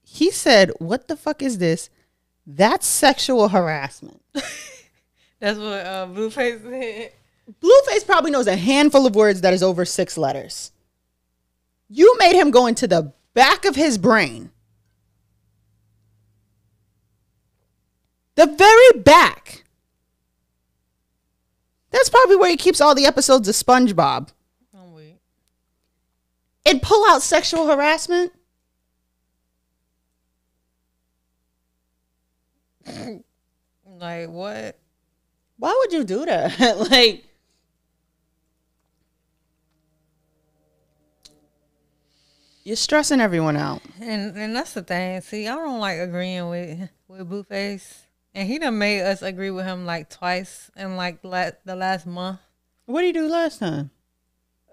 he 0.04 0.30
said, 0.30 0.70
What 0.78 1.08
the 1.08 1.18
fuck 1.18 1.42
is 1.42 1.58
this? 1.58 1.90
That's 2.46 2.86
sexual 2.86 3.48
harassment. 3.48 4.22
That's 5.38 5.58
what 5.58 5.84
uh, 5.84 6.06
Blueface 6.06 6.62
said. 6.62 7.12
Blueface 7.60 8.04
probably 8.04 8.30
knows 8.30 8.46
a 8.46 8.56
handful 8.56 9.06
of 9.06 9.14
words 9.14 9.40
that 9.40 9.52
is 9.52 9.62
over 9.62 9.84
six 9.84 10.16
letters. 10.16 10.72
You 11.88 12.16
made 12.18 12.34
him 12.34 12.50
go 12.50 12.66
into 12.66 12.86
the 12.86 13.12
back 13.34 13.64
of 13.64 13.76
his 13.76 13.98
brain. 13.98 14.50
The 18.34 18.46
very 18.46 19.02
back. 19.02 19.64
That's 21.90 22.08
probably 22.08 22.36
where 22.36 22.48
he 22.48 22.56
keeps 22.56 22.80
all 22.80 22.94
the 22.94 23.04
episodes 23.04 23.46
of 23.48 23.54
SpongeBob. 23.54 24.30
Oh 24.74 24.90
wait, 24.94 25.18
And 26.64 26.80
pull 26.80 27.04
out 27.10 27.20
sexual 27.22 27.66
harassment? 27.66 28.32
like 33.86 34.30
what? 34.30 34.78
Why 35.58 35.76
would 35.78 35.92
you 35.92 36.04
do 36.04 36.24
that? 36.24 36.90
like, 36.90 37.24
you're 42.64 42.76
stressing 42.76 43.20
everyone 43.20 43.56
out. 43.56 43.82
And 44.00 44.36
and 44.36 44.54
that's 44.56 44.72
the 44.74 44.82
thing. 44.82 45.20
See, 45.20 45.46
I 45.48 45.54
don't 45.54 45.80
like 45.80 45.98
agreeing 45.98 46.48
with 46.48 46.88
with 47.08 47.28
Blueface, 47.30 48.02
and 48.34 48.48
he 48.48 48.58
done 48.58 48.78
made 48.78 49.02
us 49.02 49.22
agree 49.22 49.50
with 49.50 49.64
him 49.66 49.84
like 49.86 50.08
twice 50.10 50.70
in 50.76 50.96
like 50.96 51.18
la- 51.22 51.50
the 51.64 51.76
last 51.76 52.06
month. 52.06 52.38
What 52.86 53.02
did 53.02 53.14
you 53.16 53.22
do 53.22 53.28
last 53.28 53.58
time? 53.60 53.90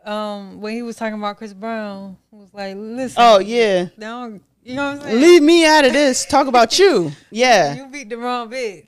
Um, 0.05 0.61
when 0.61 0.73
he 0.73 0.81
was 0.81 0.95
talking 0.95 1.17
about 1.17 1.37
Chris 1.37 1.53
Brown, 1.53 2.17
he 2.31 2.37
was 2.37 2.53
like, 2.53 2.75
"Listen, 2.77 3.21
Oh, 3.21 3.39
yeah. 3.39 3.87
don't 3.97 4.41
you 4.63 4.75
know 4.75 4.91
what 4.91 4.97
I'm 4.97 5.01
saying? 5.03 5.21
Leave 5.21 5.43
me 5.43 5.65
out 5.65 5.85
of 5.85 5.93
this. 5.93 6.25
Talk 6.25 6.47
about 6.47 6.77
you. 6.79 7.11
Yeah. 7.31 7.75
You 7.75 7.87
beat 7.87 8.09
the 8.09 8.17
wrong 8.17 8.49
bitch." 8.49 8.87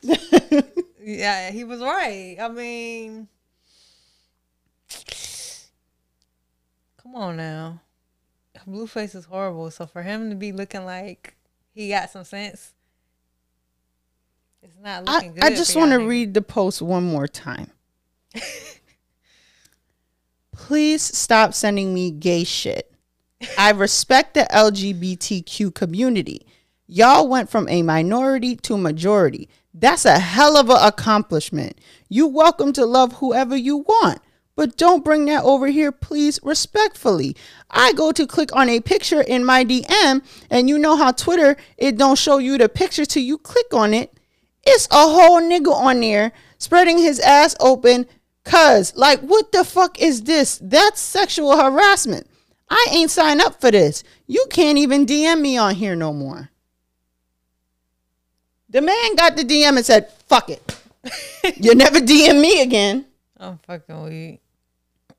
yeah, 1.03 1.49
he 1.51 1.63
was 1.63 1.79
right. 1.81 2.37
I 2.39 2.47
mean, 2.47 3.27
come 7.01 7.15
on 7.15 7.37
now, 7.37 7.81
Blueface 8.67 9.15
is 9.15 9.25
horrible. 9.25 9.71
So 9.71 9.85
for 9.85 10.03
him 10.03 10.29
to 10.29 10.35
be 10.35 10.51
looking 10.51 10.85
like 10.85 11.35
he 11.73 11.89
got 11.89 12.09
some 12.09 12.23
sense, 12.23 12.73
it's 14.61 14.77
not 14.81 15.07
I, 15.07 15.15
looking 15.15 15.33
good. 15.33 15.43
I 15.43 15.49
just 15.49 15.75
want 15.75 15.91
to 15.91 15.99
read 15.99 16.33
the 16.33 16.41
post 16.41 16.81
one 16.81 17.03
more 17.03 17.27
time. 17.27 17.71
Please 20.51 21.01
stop 21.01 21.53
sending 21.53 21.93
me 21.93 22.11
gay 22.11 22.43
shit. 22.43 22.91
I 23.57 23.71
respect 23.71 24.35
the 24.35 24.47
LGBTQ 24.51 25.73
community. 25.73 26.45
Y'all 26.87 27.27
went 27.27 27.49
from 27.49 27.67
a 27.69 27.81
minority 27.81 28.55
to 28.57 28.77
majority. 28.77 29.49
That's 29.73 30.05
a 30.05 30.19
hell 30.19 30.57
of 30.57 30.69
an 30.69 30.77
accomplishment. 30.79 31.79
You 32.09 32.27
welcome 32.27 32.73
to 32.73 32.85
love 32.85 33.13
whoever 33.13 33.55
you 33.55 33.77
want, 33.77 34.19
But 34.55 34.77
don't 34.77 35.03
bring 35.03 35.25
that 35.25 35.43
over 35.43 35.67
here, 35.67 35.91
please, 35.91 36.39
respectfully. 36.43 37.35
I 37.69 37.93
go 37.93 38.11
to 38.11 38.27
click 38.27 38.55
on 38.55 38.69
a 38.69 38.81
picture 38.81 39.21
in 39.21 39.45
my 39.45 39.63
DM, 39.63 40.23
and 40.49 40.69
you 40.69 40.77
know 40.77 40.97
how 40.97 41.11
Twitter, 41.11 41.55
it 41.77 41.97
don't 41.97 42.17
show 42.17 42.37
you 42.37 42.57
the 42.57 42.69
picture 42.69 43.05
till 43.05 43.23
you 43.23 43.37
click 43.37 43.73
on 43.73 43.93
it. 43.93 44.13
It's 44.63 44.87
a 44.91 45.07
whole 45.07 45.41
nigga 45.41 45.73
on 45.73 46.01
there 46.01 46.33
spreading 46.57 46.97
his 46.97 47.19
ass 47.19 47.55
open. 47.59 48.07
Cuz, 48.43 48.95
like, 48.95 49.21
what 49.21 49.51
the 49.51 49.63
fuck 49.63 49.99
is 49.99 50.23
this? 50.23 50.59
That's 50.61 50.99
sexual 50.99 51.55
harassment. 51.57 52.27
I 52.69 52.87
ain't 52.91 53.11
signed 53.11 53.41
up 53.41 53.59
for 53.59 53.71
this. 53.71 54.03
You 54.27 54.45
can't 54.49 54.77
even 54.77 55.05
DM 55.05 55.41
me 55.41 55.57
on 55.57 55.75
here 55.75 55.95
no 55.95 56.13
more. 56.13 56.49
The 58.69 58.81
man 58.81 59.15
got 59.15 59.35
the 59.35 59.43
DM 59.43 59.75
and 59.75 59.85
said, 59.85 60.09
fuck 60.27 60.49
it. 60.49 60.79
you 61.57 61.75
never 61.75 61.99
DM 61.99 62.41
me 62.41 62.61
again. 62.61 63.05
I'm 63.41 63.57
fucking 63.57 64.03
weak. 64.03 64.41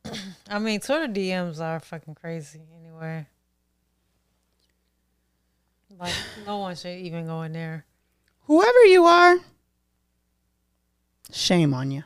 I 0.49 0.59
mean, 0.61 0.81
Twitter 0.81 1.09
DMs 1.09 1.61
are 1.61 1.81
fucking 1.81 2.15
crazy 2.15 2.61
anyway. 2.81 3.27
Like, 5.99 6.15
no 6.47 6.59
one 6.59 6.77
should 6.77 6.99
even 6.99 7.27
go 7.27 7.43
in 7.43 7.53
there. 7.53 7.85
Whoever 8.43 8.85
you 8.85 9.05
are, 9.05 9.37
shame 11.33 11.75
on 11.75 11.91
you. 11.91 12.05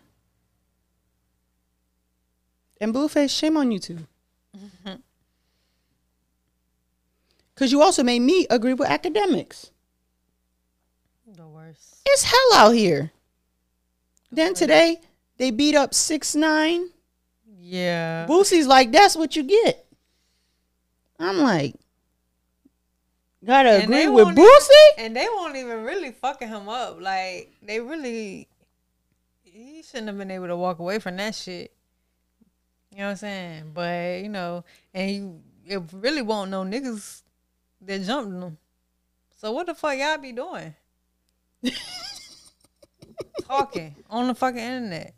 And 2.80 2.94
Blueface, 2.94 3.30
shame 3.30 3.56
on 3.56 3.70
you 3.70 3.78
too. 3.78 3.98
Because 7.54 7.72
you 7.72 7.80
also 7.80 8.02
made 8.02 8.20
me 8.20 8.46
agree 8.50 8.74
with 8.74 8.86
academics. 8.86 9.70
The 11.26 11.46
worst. 11.46 12.02
It's 12.04 12.24
hell 12.24 12.52
out 12.54 12.72
here. 12.72 13.12
Then 14.30 14.52
today, 14.52 15.00
they 15.38 15.50
beat 15.50 15.74
up 15.74 15.94
6 15.94 16.34
9 16.34 16.90
Yeah. 17.60 18.26
Boosie's 18.28 18.66
like, 18.66 18.92
that's 18.92 19.16
what 19.16 19.36
you 19.36 19.42
get. 19.42 19.86
I'm 21.18 21.38
like, 21.38 21.74
gotta 23.44 23.70
And 23.70 23.84
agree 23.84 24.08
with 24.08 24.28
Boosie? 24.28 24.90
And 24.98 25.16
they 25.16 25.26
won't 25.28 25.56
even 25.56 25.82
really 25.82 26.12
fucking 26.12 26.48
him 26.48 26.68
up. 26.68 27.00
Like, 27.00 27.52
they 27.62 27.80
really, 27.80 28.48
he 29.44 29.82
shouldn't 29.82 30.08
have 30.08 30.18
been 30.18 30.30
able 30.30 30.48
to 30.48 30.56
walk 30.56 30.78
away 30.78 30.98
from 30.98 31.16
that 31.16 31.34
shit. 31.34 31.72
You 32.92 32.98
know 32.98 33.04
what 33.04 33.10
I'm 33.10 33.16
saying? 33.16 33.70
But, 33.74 34.22
you 34.22 34.28
know, 34.28 34.64
and 34.94 35.10
you, 35.10 35.40
it 35.66 35.82
really 35.92 36.22
won't 36.22 36.50
no 36.50 36.64
niggas 36.64 37.22
that 37.82 38.02
jumped 38.02 38.32
him. 38.42 38.58
So 39.36 39.52
what 39.52 39.66
the 39.66 39.74
fuck 39.74 39.98
y'all 39.98 40.18
be 40.18 40.32
doing? 40.32 40.74
Talking 43.46 43.94
on 44.08 44.28
the 44.28 44.34
fucking 44.34 44.58
internet. 44.58 45.15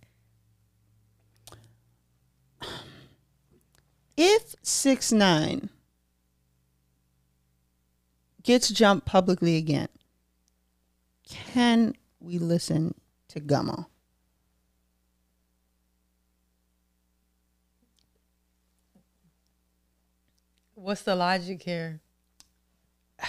If 4.21 4.57
6 4.65 5.13
9 5.13 5.71
gets 8.43 8.69
jumped 8.69 9.07
publicly 9.07 9.57
again, 9.57 9.87
can 11.23 11.95
we 12.19 12.39
listen 12.39 12.97
to 13.29 13.39
Gummo? 13.39 13.87
What's 20.75 21.03
the 21.03 21.15
logic 21.15 21.63
here? 21.63 22.01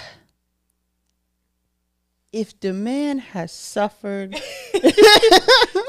If 2.32 2.60
the 2.60 2.74
man 2.74 3.18
has 3.18 3.52
suffered, 3.52 4.36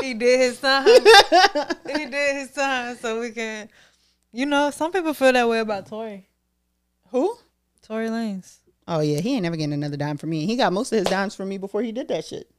he 0.00 0.14
did 0.14 0.40
his 0.40 0.58
time. 0.58 0.86
he 1.86 2.06
did 2.06 2.36
his 2.36 2.50
time, 2.52 2.96
so 2.96 3.20
we 3.20 3.30
can. 3.30 3.68
You 4.32 4.46
know, 4.46 4.70
some 4.70 4.92
people 4.92 5.14
feel 5.14 5.32
that 5.32 5.48
way 5.48 5.58
about 5.58 5.86
Tory. 5.86 6.28
who? 7.10 7.36
Tory 7.82 8.08
Lanez. 8.08 8.58
Oh 8.86 9.00
yeah, 9.00 9.20
he 9.20 9.34
ain't 9.34 9.42
never 9.42 9.56
getting 9.56 9.72
another 9.72 9.96
dime 9.96 10.16
from 10.16 10.30
me. 10.30 10.46
He 10.46 10.56
got 10.56 10.72
most 10.72 10.92
of 10.92 10.98
his 10.98 11.08
dimes 11.08 11.34
from 11.34 11.48
me 11.48 11.58
before 11.58 11.82
he 11.82 11.92
did 11.92 12.08
that 12.08 12.24
shit. 12.24 12.50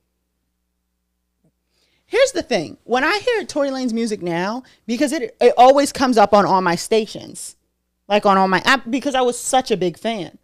Here's 2.06 2.32
the 2.34 2.44
thing: 2.44 2.78
when 2.84 3.04
I 3.04 3.20
hear 3.20 3.46
Tory 3.46 3.72
Lane's 3.72 3.94
music 3.94 4.22
now, 4.22 4.64
because 4.86 5.14
it 5.14 5.36
it 5.40 5.54
always 5.58 5.94
comes 5.94 6.18
up 6.18 6.34
on 6.34 6.46
all 6.46 6.62
my 6.62 6.76
stations, 6.76 7.56
like 8.08 8.26
on 8.26 8.38
all 8.38 8.48
my 8.50 8.62
app, 8.66 8.90
because 8.90 9.16
I 9.16 9.22
was 9.22 9.40
such 9.40 9.72
a 9.72 9.78
big 9.78 9.98
fan. 9.98 10.38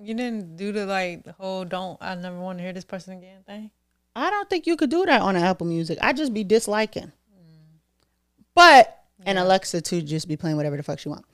You 0.00 0.14
didn't 0.14 0.56
do 0.56 0.72
the 0.72 0.86
like 0.86 1.22
the 1.24 1.32
whole 1.32 1.64
"don't 1.64 1.98
I 2.00 2.16
never 2.16 2.38
want 2.38 2.58
to 2.58 2.64
hear 2.64 2.72
this 2.72 2.84
person 2.84 3.18
again" 3.18 3.42
thing. 3.46 3.70
I 4.16 4.30
don't 4.30 4.50
think 4.50 4.66
you 4.66 4.76
could 4.76 4.90
do 4.90 5.04
that 5.06 5.20
on 5.20 5.36
Apple 5.36 5.66
Music. 5.66 5.98
I'd 6.00 6.16
just 6.16 6.34
be 6.34 6.44
disliking. 6.44 7.12
Mm. 7.32 7.78
But 8.54 9.03
and 9.24 9.38
Alexa 9.38 9.80
to 9.80 10.02
just 10.02 10.28
be 10.28 10.36
playing 10.36 10.56
whatever 10.56 10.76
the 10.76 10.82
fuck 10.82 10.98
she 10.98 11.08
want. 11.08 11.24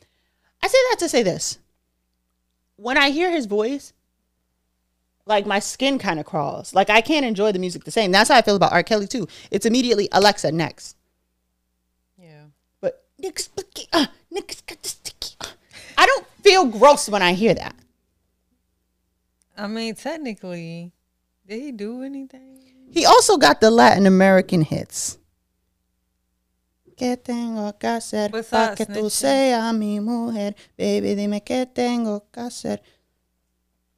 I 0.62 0.68
say 0.68 0.78
that 0.90 0.96
to 1.00 1.08
say 1.08 1.22
this. 1.22 1.58
When 2.76 2.96
I 2.96 3.10
hear 3.10 3.30
his 3.30 3.46
voice, 3.46 3.92
like 5.26 5.46
my 5.46 5.58
skin 5.58 5.98
kind 5.98 6.20
of 6.20 6.26
crawls. 6.26 6.74
Like 6.74 6.90
I 6.90 7.00
can't 7.00 7.24
enjoy 7.24 7.52
the 7.52 7.58
music 7.58 7.84
the 7.84 7.90
same. 7.90 8.10
That's 8.12 8.28
how 8.28 8.36
I 8.36 8.42
feel 8.42 8.56
about 8.56 8.72
R. 8.72 8.82
Kelly 8.82 9.06
too. 9.06 9.26
It's 9.50 9.64
immediately 9.66 10.08
Alexa 10.12 10.52
next. 10.52 10.96
Yeah. 12.18 12.44
But 12.80 13.04
uh, 13.22 14.06
niggas 14.32 14.66
got 14.66 14.82
this 14.82 14.92
sticky. 14.92 15.36
uh. 15.40 15.46
I 15.96 16.06
don't 16.06 16.26
feel 16.42 16.66
gross 16.66 17.08
when 17.08 17.22
I 17.22 17.32
hear 17.34 17.54
that. 17.54 17.74
I 19.56 19.66
mean, 19.66 19.94
technically, 19.94 20.92
did 21.46 21.60
he 21.60 21.72
do 21.72 22.02
anything? 22.02 22.58
He 22.90 23.04
also 23.04 23.36
got 23.36 23.60
the 23.60 23.70
Latin 23.70 24.06
American 24.06 24.62
hits. 24.62 25.18
¿Qué 27.00 27.16
tengo 27.16 27.78
que 27.78 27.86
hacer 27.86 28.30
What's 28.30 28.50
pa 28.50 28.74
that, 28.74 28.76
que 28.76 28.84
tú 28.84 29.08
seas 29.08 29.72
mi 29.72 30.00
mujer? 30.00 30.54
Baby, 30.76 31.14
dime 31.14 31.40
qué 31.40 31.64
tengo 31.64 32.26
que 32.30 32.40
hacer 32.40 32.82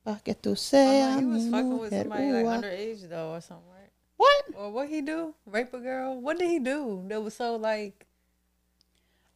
pa 0.05 0.21
que 0.23 0.37
tú 0.37 0.55
Oh, 0.73 1.11
no, 1.11 1.21
mi 1.21 1.35
was 1.35 1.51
fucking 1.51 1.79
with 1.81 1.91
mujer. 1.91 2.03
somebody 2.05 2.31
like 2.31 2.47
ah. 2.47 2.59
underage 2.59 3.09
though, 3.09 3.33
or 3.33 3.41
something, 3.41 3.67
right? 3.73 3.91
What? 4.17 4.45
Or 4.57 4.71
what 4.71 4.88
he 4.88 5.01
do? 5.01 5.35
Rape 5.47 5.75
a 5.75 5.81
girl? 5.81 6.21
What 6.21 6.38
did 6.38 6.49
he 6.49 6.61
do? 6.61 7.03
That 7.09 7.21
was 7.21 7.35
so 7.35 7.57
like. 7.57 8.07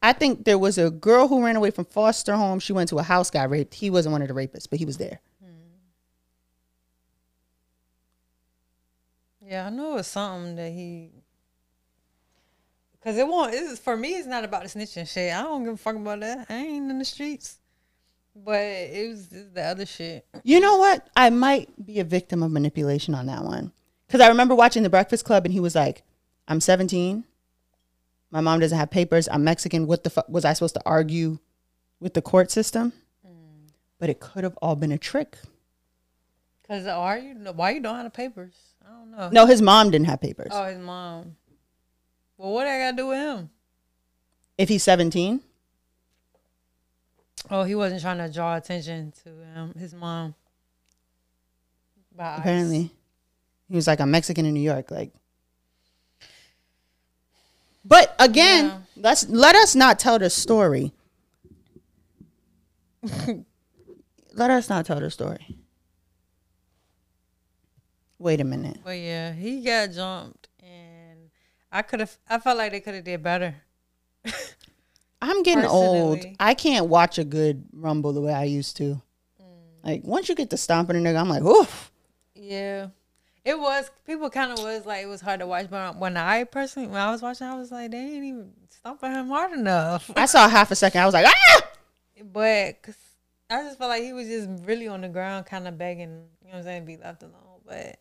I 0.01 0.13
think 0.13 0.45
there 0.45 0.59
was 0.59 0.79
a 0.79 0.89
girl 0.89 1.27
who 1.27 1.45
ran 1.45 1.57
away 1.57 1.73
from 1.73 1.87
foster 1.87 2.37
home. 2.37 2.61
She 2.61 2.73
went 2.73 2.89
to 2.91 2.99
a 3.01 3.03
house, 3.03 3.33
got 3.33 3.51
raped. 3.51 3.75
He 3.75 3.91
wasn't 3.91 4.13
one 4.13 4.23
of 4.23 4.29
the 4.29 4.35
rapists, 4.35 4.71
but 4.71 4.79
he 4.79 4.85
was 4.85 4.99
there. 4.99 5.19
Yeah, 9.45 9.67
I 9.67 9.71
know 9.71 9.95
it 9.95 9.95
was 9.97 10.07
something 10.07 10.55
that 10.55 10.71
he. 10.71 11.11
Cause 13.07 13.19
it 13.19 13.29
won't. 13.29 13.55
It's, 13.55 13.79
for 13.79 13.97
me, 13.97 14.15
it's 14.15 14.27
not 14.27 14.43
about 14.43 14.65
the 14.65 14.69
snitching 14.69 15.09
shit. 15.09 15.33
I 15.33 15.43
don't 15.43 15.63
give 15.63 15.75
a 15.75 15.77
fuck 15.77 15.95
about 15.95 16.19
that. 16.19 16.47
I 16.51 16.57
ain't 16.57 16.91
in 16.91 16.99
the 16.99 17.05
streets. 17.05 17.59
But 18.35 18.61
it 18.61 19.09
was 19.09 19.29
the 19.29 19.63
other 19.63 19.87
shit. 19.87 20.27
You 20.43 20.59
know 20.59 20.77
what? 20.79 21.09
I 21.15 21.31
might 21.31 21.69
be 21.87 22.01
a 22.01 22.05
victim 22.05 22.43
of 22.43 22.51
manipulation 22.51 23.15
on 23.15 23.27
that 23.27 23.45
one. 23.45 23.71
Because 24.09 24.21
I 24.21 24.27
remember 24.27 24.57
watching 24.57 24.83
The 24.83 24.91
Breakfast 24.91 25.25
Club 25.25 25.45
and 25.45 25.55
he 25.55 25.61
was 25.61 25.77
like, 25.77 26.03
I'm 26.49 26.61
17. 26.61 27.23
My 28.33 28.41
mom 28.41 28.59
doesn't 28.59 28.77
have 28.77 28.91
papers. 28.91 29.29
I'm 29.31 29.45
Mexican. 29.45 29.87
What 29.87 30.03
the 30.03 30.11
fuck 30.11 30.29
was 30.29 30.45
I 30.45 30.53
supposed 30.53 30.75
to 30.75 30.83
argue 30.85 31.39
with 32.01 32.15
the 32.15 32.23
court 32.23 32.51
system? 32.51 32.93
Mm. 33.25 33.71
But 34.01 34.11
it 34.11 34.19
could 34.19 34.43
have 34.43 34.59
all 34.61 34.75
been 34.75 34.91
a 34.91 34.99
trick. 34.99 35.37
Cause 36.67 36.89
are 36.89 37.19
you? 37.19 37.35
Why 37.55 37.71
you 37.71 37.81
don't 37.81 37.95
have 37.95 38.05
the 38.05 38.11
papers? 38.11 38.57
I 38.85 38.91
don't 38.91 39.13
know. 39.13 39.31
No, 39.31 39.47
his 39.47 39.63
mom 39.63 39.93
didn't 39.93 40.09
have 40.09 40.21
papers. 40.21 40.51
Oh, 40.51 40.65
his 40.65 40.79
mom. 40.79 41.37
Well, 42.39 42.53
what 42.53 42.67
I 42.67 42.79
got 42.79 42.91
to 42.93 42.97
do 42.99 43.07
with 43.09 43.19
him? 43.19 43.51
If 44.59 44.69
he's 44.69 44.83
17, 44.83 45.41
Oh, 47.49 47.63
he 47.63 47.75
wasn't 47.77 48.03
trying 48.03 48.19
to 48.19 48.29
draw 48.33 48.57
attention 48.57 49.13
to 49.23 49.29
him, 49.31 49.73
his 49.79 49.95
mom. 49.95 50.35
By 52.17 52.25
ICE. 52.33 52.39
apparently. 52.41 52.91
He 53.69 53.77
was 53.77 53.87
like, 53.87 54.01
I'm 54.01 54.11
Mexican 54.11 54.47
in 54.47 54.55
New 54.55 54.61
York. 54.61 54.91
Like, 54.91 55.13
but 57.85 58.17
again, 58.19 58.65
Yeah. 58.67 58.79
let's 58.97 59.29
let 59.29 59.55
us 59.55 59.75
not 59.77 59.99
tell 60.01 60.19
the 60.19 60.29
story. 60.31 60.93
let 64.35 64.51
us 64.51 64.69
not 64.69 64.87
tell 64.87 64.99
the 64.99 65.11
story. 65.11 65.47
Wait 68.19 68.41
a 68.41 68.45
minute. 68.45 68.79
But 68.83 68.99
yeah, 68.99 69.33
he 69.33 69.61
got 69.61 69.93
jumped, 69.93 70.46
I 71.77 71.83
could 71.83 72.01
have. 72.01 72.17
I 72.27 72.39
felt 72.39 72.57
like 72.57 72.73
they 72.73 72.81
could 72.81 72.95
have 72.95 73.05
did 73.05 73.23
better. 73.23 73.55
I'm 75.23 75.43
getting 75.43 75.67
old. 75.67 76.25
I 76.41 76.55
can't 76.55 76.87
watch 76.87 77.19
a 77.19 77.25
good 77.25 77.65
rumble 77.71 78.15
the 78.15 78.23
way 78.23 78.33
I 78.33 78.45
used 78.45 78.79
to. 78.79 79.03
Like 79.85 80.01
once 80.03 80.31
you 80.31 80.35
get 80.35 80.49
to 80.51 80.57
stomping 80.57 80.97
a 80.97 80.99
nigga, 81.01 81.21
I'm 81.21 81.29
like, 81.29 81.43
oof. 81.43 81.93
Yeah, 82.35 82.89
it 83.45 83.59
was. 83.59 83.91
People 84.07 84.31
kind 84.31 84.53
of 84.53 84.59
was 84.65 84.87
like 84.87 85.05
it 85.05 85.07
was 85.07 85.21
hard 85.21 85.41
to 85.41 85.47
watch, 85.47 85.69
but 85.69 85.99
when 85.99 86.17
I 86.17 86.45
personally, 86.45 86.89
when 86.89 87.01
I 87.01 87.11
was 87.11 87.21
watching, 87.21 87.47
I 87.47 87.59
was 87.59 87.71
like, 87.71 87.91
they 87.91 87.99
ain't 87.99 88.25
even 88.25 88.53
stomping 88.71 89.13
him 89.13 89.29
hard 89.29 89.53
enough. 89.53 90.11
I 90.17 90.25
saw 90.25 90.49
half 90.49 90.71
a 90.71 90.77
second. 90.77 91.03
I 91.03 91.05
was 91.05 91.15
like, 91.15 91.27
ah. 91.27 91.63
But 92.33 92.79
I 93.51 93.63
just 93.65 93.77
felt 93.77 93.91
like 93.91 94.03
he 94.03 94.15
was 94.15 94.29
just 94.29 94.49
really 94.65 94.89
on 94.89 95.03
the 95.03 95.09
ground, 95.09 95.45
kind 95.45 95.69
of 95.69 95.77
begging, 95.77 96.25
you 96.41 96.49
know 96.49 96.53
what 96.53 96.57
I'm 96.59 96.65
saying, 96.65 96.85
be 96.87 96.97
left 96.97 97.23
alone. 97.23 97.61
But 97.67 97.99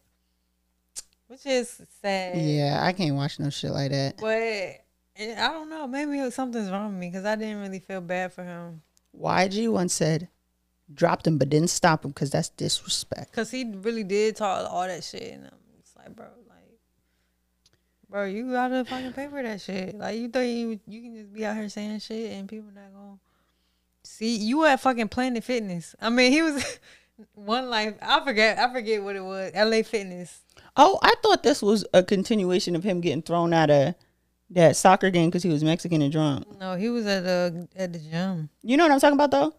which 1.27 1.45
is 1.45 1.81
sad. 2.01 2.38
Yeah, 2.38 2.79
I 2.81 2.93
can't 2.93 3.15
watch 3.15 3.39
no 3.39 3.49
shit 3.49 3.71
like 3.71 3.91
that. 3.91 4.17
But 4.17 4.85
I 5.17 5.51
don't 5.51 5.69
know. 5.69 5.88
Maybe 5.88 6.29
something's 6.31 6.69
wrong 6.69 6.91
with 6.91 6.99
me 6.99 7.09
because 7.09 7.25
I 7.25 7.35
didn't 7.35 7.61
really 7.61 7.79
feel 7.79 8.01
bad 8.01 8.33
for 8.33 8.43
him. 8.43 8.81
YG 9.19 9.71
once 9.71 9.93
said, 9.93 10.27
dropped 10.93 11.25
him 11.25 11.38
but 11.38 11.49
didn't 11.49 11.69
stop 11.69 12.03
him 12.03 12.11
because 12.11 12.29
that's 12.29 12.49
disrespect. 12.49 13.31
Cause 13.31 13.51
he 13.51 13.63
really 13.63 14.03
did 14.03 14.35
talk 14.35 14.69
all 14.69 14.85
that 14.85 15.03
shit, 15.03 15.33
and 15.33 15.45
I'm 15.45 15.81
just 15.81 15.95
like, 15.97 16.15
bro, 16.15 16.25
like, 16.49 16.79
bro, 18.09 18.25
you 18.25 18.51
gotta 18.51 18.83
fucking 18.85 19.13
pay 19.13 19.27
for 19.27 19.41
that 19.41 19.61
shit. 19.61 19.95
Like, 19.95 20.17
you 20.17 20.27
think 20.27 20.49
you 20.51 20.79
you 20.88 21.01
can 21.01 21.15
just 21.15 21.33
be 21.33 21.45
out 21.45 21.55
here 21.55 21.69
saying 21.69 21.99
shit 21.99 22.33
and 22.33 22.47
people 22.47 22.71
not 22.75 22.93
gonna 22.93 23.17
see 24.03 24.35
you 24.35 24.65
at 24.65 24.79
fucking 24.79 25.07
Planet 25.07 25.43
Fitness. 25.43 25.95
I 25.99 26.09
mean, 26.09 26.31
he 26.31 26.41
was 26.41 26.79
one 27.33 27.69
life. 27.69 27.95
I 28.01 28.23
forget. 28.23 28.59
I 28.59 28.71
forget 28.71 29.03
what 29.03 29.15
it 29.15 29.23
was. 29.23 29.51
LA 29.55 29.81
Fitness. 29.83 30.41
Oh, 30.77 30.99
I 31.01 31.13
thought 31.23 31.43
this 31.43 31.61
was 31.61 31.85
a 31.93 32.03
continuation 32.03 32.75
of 32.75 32.83
him 32.83 33.01
getting 33.01 33.21
thrown 33.21 33.53
out 33.53 33.69
of 33.69 33.95
that 34.51 34.75
soccer 34.75 35.09
game 35.09 35.29
because 35.29 35.43
he 35.43 35.49
was 35.49 35.63
Mexican 35.63 36.01
and 36.01 36.11
drunk. 36.11 36.45
No, 36.59 36.75
he 36.75 36.89
was 36.89 37.05
at 37.05 37.23
the 37.23 37.67
at 37.75 37.93
the 37.93 37.99
gym. 37.99 38.49
You 38.61 38.77
know 38.77 38.83
what 38.85 38.91
I'm 38.91 38.99
talking 38.99 39.15
about 39.15 39.31
though? 39.31 39.53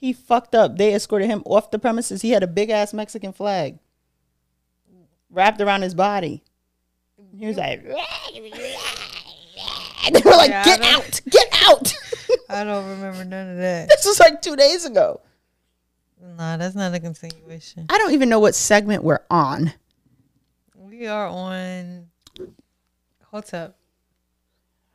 He 0.00 0.12
fucked 0.12 0.56
up. 0.56 0.76
They 0.78 0.94
escorted 0.94 1.28
him 1.28 1.42
off 1.46 1.70
the 1.70 1.78
premises. 1.78 2.22
He 2.22 2.30
had 2.30 2.42
a 2.42 2.48
big 2.48 2.70
ass 2.70 2.92
Mexican 2.92 3.32
flag 3.32 3.78
wrapped 5.30 5.60
around 5.60 5.82
his 5.82 5.94
body. 5.94 6.42
He 7.38 7.46
was 7.46 7.56
like, 7.56 7.84
they 7.84 7.90
were 10.24 10.30
like, 10.32 10.50
Yeah, 10.50 10.64
get 10.64 10.82
out, 10.82 11.20
get 11.30 11.48
out. 11.68 11.94
I 12.48 12.64
don't 12.64 12.88
remember 12.90 13.24
none 13.24 13.50
of 13.50 13.56
that. 13.58 13.88
this 13.88 14.04
was 14.04 14.18
like 14.18 14.42
two 14.42 14.56
days 14.56 14.84
ago. 14.84 15.20
Nah, 16.20 16.56
that's 16.56 16.74
not 16.74 16.92
a 16.94 17.00
continuation. 17.00 17.86
I 17.88 17.98
don't 17.98 18.12
even 18.12 18.28
know 18.28 18.40
what 18.40 18.54
segment 18.56 19.04
we're 19.04 19.22
on. 19.30 19.72
We 21.02 21.08
are 21.08 21.26
on 21.26 22.10
Hotep. 23.32 23.76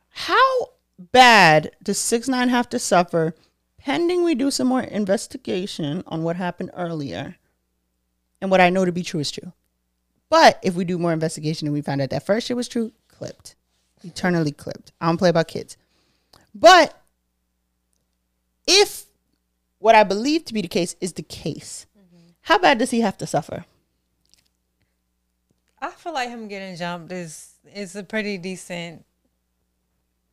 How 0.08 0.68
bad 0.98 1.72
does 1.82 1.98
six 1.98 2.26
nine 2.28 2.48
have 2.48 2.66
to 2.70 2.78
suffer 2.78 3.34
pending 3.76 4.24
we 4.24 4.34
do 4.34 4.50
some 4.50 4.68
more 4.68 4.80
investigation 4.80 6.02
on 6.06 6.22
what 6.22 6.36
happened 6.36 6.70
earlier 6.72 7.36
and 8.40 8.50
what 8.50 8.62
I 8.62 8.70
know 8.70 8.86
to 8.86 8.90
be 8.90 9.02
true 9.02 9.20
is 9.20 9.30
true. 9.30 9.52
But 10.30 10.58
if 10.62 10.74
we 10.74 10.86
do 10.86 10.96
more 10.96 11.12
investigation 11.12 11.68
and 11.68 11.74
we 11.74 11.82
find 11.82 12.00
out 12.00 12.08
that 12.08 12.24
first 12.24 12.46
shit 12.46 12.56
was 12.56 12.68
true, 12.68 12.92
clipped. 13.08 13.54
Eternally 14.02 14.52
clipped. 14.52 14.92
I 15.02 15.08
don't 15.08 15.18
play 15.18 15.28
about 15.28 15.48
kids. 15.48 15.76
But 16.54 16.98
if 18.66 19.04
what 19.78 19.94
I 19.94 20.04
believe 20.04 20.46
to 20.46 20.54
be 20.54 20.62
the 20.62 20.68
case 20.68 20.96
is 21.02 21.12
the 21.12 21.22
case, 21.22 21.84
how 22.40 22.56
bad 22.56 22.78
does 22.78 22.92
he 22.92 23.02
have 23.02 23.18
to 23.18 23.26
suffer? 23.26 23.66
I 25.80 25.90
feel 25.90 26.12
like 26.14 26.28
him 26.28 26.48
getting 26.48 26.76
jumped 26.76 27.12
is 27.12 27.54
is 27.74 27.94
a 27.96 28.02
pretty 28.02 28.38
decent 28.38 29.04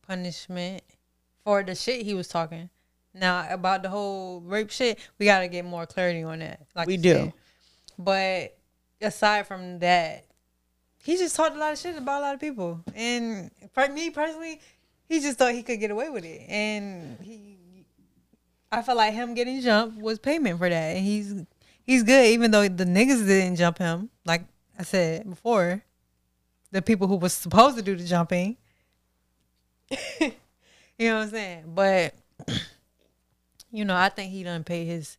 punishment 0.06 0.82
for 1.44 1.62
the 1.62 1.74
shit 1.74 2.04
he 2.04 2.14
was 2.14 2.28
talking. 2.28 2.70
Now 3.14 3.46
about 3.50 3.82
the 3.82 3.88
whole 3.88 4.40
rape 4.40 4.70
shit, 4.70 4.98
we 5.18 5.26
gotta 5.26 5.48
get 5.48 5.64
more 5.64 5.86
clarity 5.86 6.22
on 6.22 6.40
that. 6.40 6.60
Like 6.74 6.86
We 6.86 6.96
do. 6.96 7.12
said. 7.12 7.32
But 7.98 8.58
aside 9.00 9.46
from 9.46 9.78
that, 9.78 10.26
he 11.02 11.16
just 11.16 11.34
talked 11.36 11.56
a 11.56 11.58
lot 11.58 11.72
of 11.72 11.78
shit 11.78 11.96
about 11.96 12.20
a 12.20 12.22
lot 12.22 12.34
of 12.34 12.40
people. 12.40 12.82
And 12.94 13.50
for 13.72 13.88
me 13.88 14.10
personally, 14.10 14.60
he 15.08 15.20
just 15.20 15.38
thought 15.38 15.54
he 15.54 15.62
could 15.62 15.80
get 15.80 15.90
away 15.90 16.10
with 16.10 16.24
it. 16.24 16.42
And 16.48 17.18
he 17.22 17.56
I 18.70 18.82
feel 18.82 18.96
like 18.96 19.14
him 19.14 19.34
getting 19.34 19.60
jumped 19.60 19.98
was 20.00 20.18
payment 20.18 20.58
for 20.58 20.68
that. 20.68 20.96
And 20.96 21.04
he's 21.04 21.34
he's 21.84 22.02
good, 22.02 22.26
even 22.26 22.50
though 22.50 22.68
the 22.68 22.84
niggas 22.84 23.26
didn't 23.26 23.56
jump 23.56 23.78
him. 23.78 24.10
I 24.78 24.82
said 24.82 25.28
before, 25.28 25.82
the 26.70 26.82
people 26.82 27.06
who 27.08 27.16
was 27.16 27.32
supposed 27.32 27.76
to 27.76 27.82
do 27.82 27.96
the 27.96 28.04
jumping. 28.04 28.56
you 30.20 30.28
know 30.98 31.16
what 31.16 31.22
I'm 31.24 31.30
saying? 31.30 31.64
But 31.74 32.14
you 33.70 33.84
know, 33.84 33.96
I 33.96 34.08
think 34.08 34.32
he 34.32 34.42
done 34.42 34.64
pay 34.64 34.84
his 34.84 35.16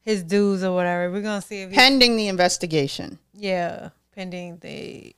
his 0.00 0.22
dues 0.22 0.62
or 0.64 0.74
whatever. 0.74 1.10
We're 1.10 1.22
gonna 1.22 1.42
see 1.42 1.62
if 1.62 1.70
he, 1.70 1.76
Pending 1.76 2.16
the 2.16 2.28
investigation. 2.28 3.18
yeah, 3.34 3.90
pending 4.14 4.58
the 4.58 5.14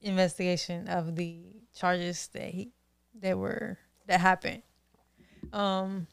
investigation 0.00 0.88
of 0.88 1.16
the 1.16 1.36
charges 1.74 2.28
that 2.32 2.48
he 2.48 2.70
that 3.20 3.36
were 3.38 3.76
that 4.06 4.20
happened. 4.20 4.62
Um 5.52 6.06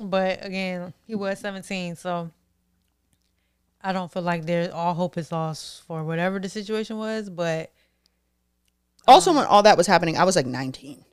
but 0.00 0.44
again, 0.44 0.92
he 1.06 1.14
was 1.14 1.38
17, 1.40 1.96
so 1.96 2.30
I 3.86 3.92
don't 3.92 4.10
feel 4.10 4.22
like 4.22 4.46
there 4.46 4.74
all 4.74 4.94
hope 4.94 5.16
is 5.16 5.30
lost 5.30 5.82
for 5.84 6.02
whatever 6.02 6.40
the 6.40 6.48
situation 6.48 6.98
was, 6.98 7.30
but 7.30 7.70
Also, 9.06 9.32
when 9.32 9.44
um, 9.44 9.48
all 9.48 9.62
that 9.62 9.76
was 9.76 9.86
happening, 9.86 10.18
I 10.18 10.24
was 10.24 10.34
like 10.34 10.44
19. 10.44 11.04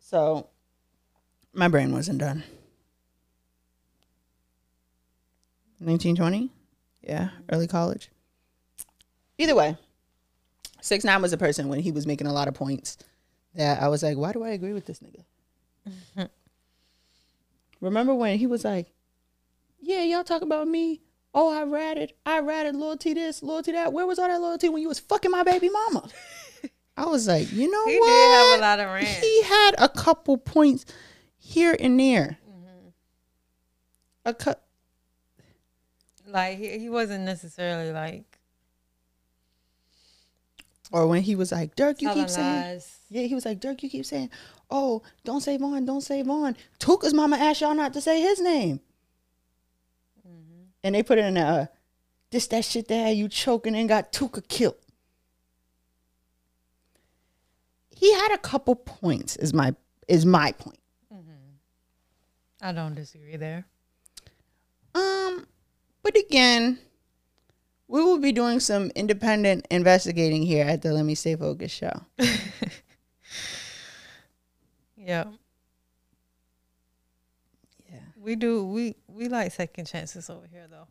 So 0.00 0.50
my 1.54 1.66
brain 1.66 1.92
wasn't 1.92 2.18
done. 2.18 2.44
1920? 5.78 6.50
Yeah, 7.02 7.30
early 7.50 7.66
college. 7.66 8.10
Either 9.38 9.54
way, 9.54 9.78
6 10.82 11.04
9 11.04 11.22
was 11.22 11.32
a 11.32 11.38
person 11.38 11.68
when 11.68 11.80
he 11.80 11.90
was 11.90 12.06
making 12.06 12.26
a 12.26 12.34
lot 12.34 12.48
of 12.48 12.54
points 12.54 12.98
that 13.54 13.82
I 13.82 13.88
was 13.88 14.02
like, 14.02 14.18
why 14.18 14.32
do 14.32 14.42
I 14.44 14.50
agree 14.50 14.74
with 14.74 14.84
this 14.84 15.00
nigga? 15.00 16.28
Remember 17.80 18.14
when 18.14 18.36
he 18.36 18.46
was 18.46 18.62
like, 18.62 18.92
yeah, 19.80 20.02
y'all 20.02 20.22
talk 20.22 20.42
about 20.42 20.68
me. 20.68 21.00
Oh, 21.36 21.52
I 21.52 21.64
ratted, 21.64 22.12
I 22.24 22.38
ratted 22.40 22.76
loyalty 22.76 23.12
this, 23.14 23.42
loyalty 23.42 23.72
that. 23.72 23.92
Where 23.92 24.06
was 24.06 24.18
all 24.18 24.28
that 24.28 24.40
loyalty 24.40 24.68
when 24.68 24.82
you 24.82 24.88
was 24.88 25.00
fucking 25.00 25.30
my 25.30 25.42
baby 25.42 25.68
mama? 25.68 26.08
I 26.96 27.06
was 27.06 27.26
like, 27.26 27.50
you 27.52 27.68
know 27.68 27.86
he 27.86 27.98
what? 27.98 28.06
did 28.06 28.30
have 28.30 28.58
a 28.58 28.62
lot 28.62 28.80
of 28.80 28.86
rants. 28.94 29.18
He 29.20 29.42
had 29.42 29.72
a 29.78 29.88
couple 29.88 30.36
points 30.38 30.84
here 31.36 31.76
and 31.78 31.98
there. 31.98 32.38
Mm-hmm. 32.48 32.88
A 34.26 34.34
cou- 34.34 34.54
Like 36.28 36.58
he, 36.58 36.78
he 36.78 36.88
wasn't 36.88 37.24
necessarily 37.24 37.90
like 37.90 38.38
or 40.92 41.08
when 41.08 41.22
he 41.22 41.34
was 41.34 41.50
like, 41.50 41.74
Durk, 41.74 42.00
you 42.00 42.06
telling 42.06 42.22
keep 42.24 42.30
saying, 42.30 42.62
lies. 42.62 42.98
yeah, 43.10 43.22
he 43.22 43.34
was 43.34 43.44
like, 43.44 43.60
Durk, 43.60 43.82
you 43.82 43.90
keep 43.90 44.06
saying, 44.06 44.30
oh, 44.70 45.02
don't 45.24 45.40
say 45.40 45.56
Von, 45.56 45.84
don't 45.84 46.02
say 46.02 46.22
Von. 46.22 46.56
Tooka's 46.78 47.12
mama 47.12 47.36
asked 47.36 47.62
y'all 47.62 47.74
not 47.74 47.92
to 47.94 48.00
say 48.00 48.20
his 48.20 48.40
name. 48.40 48.78
Mm-hmm. 50.84 50.86
And 50.86 50.94
they 50.94 51.02
put 51.02 51.18
in 51.18 51.36
a, 51.36 51.70
this 52.30 52.46
that 52.48 52.64
shit 52.64 52.88
that 52.88 52.94
had 52.94 53.16
you 53.16 53.28
choking 53.28 53.74
and 53.74 53.88
got 53.88 54.12
Tooka 54.12 54.46
killed. 54.46 54.76
He 57.90 58.12
had 58.12 58.34
a 58.34 58.38
couple 58.38 58.74
points. 58.74 59.36
Is 59.36 59.54
my 59.54 59.74
is 60.08 60.26
my 60.26 60.52
point. 60.52 60.78
I 62.60 62.72
don't 62.72 62.94
disagree 62.94 63.36
there. 63.36 63.66
Um, 64.94 65.46
but 66.02 66.16
again, 66.16 66.78
we 67.88 68.02
will 68.02 68.18
be 68.18 68.32
doing 68.32 68.58
some 68.58 68.90
independent 68.94 69.66
investigating 69.70 70.42
here 70.42 70.64
at 70.64 70.80
the 70.80 70.92
Let 70.94 71.04
Me 71.04 71.14
Stay 71.14 71.36
Focused 71.36 71.76
show. 71.76 71.92
Yeah. 75.06 75.24
We 78.24 78.36
do 78.36 78.64
we 78.64 78.96
we 79.06 79.28
like 79.28 79.52
second 79.52 79.84
chances 79.84 80.30
over 80.30 80.46
here 80.50 80.64
though. 80.70 80.86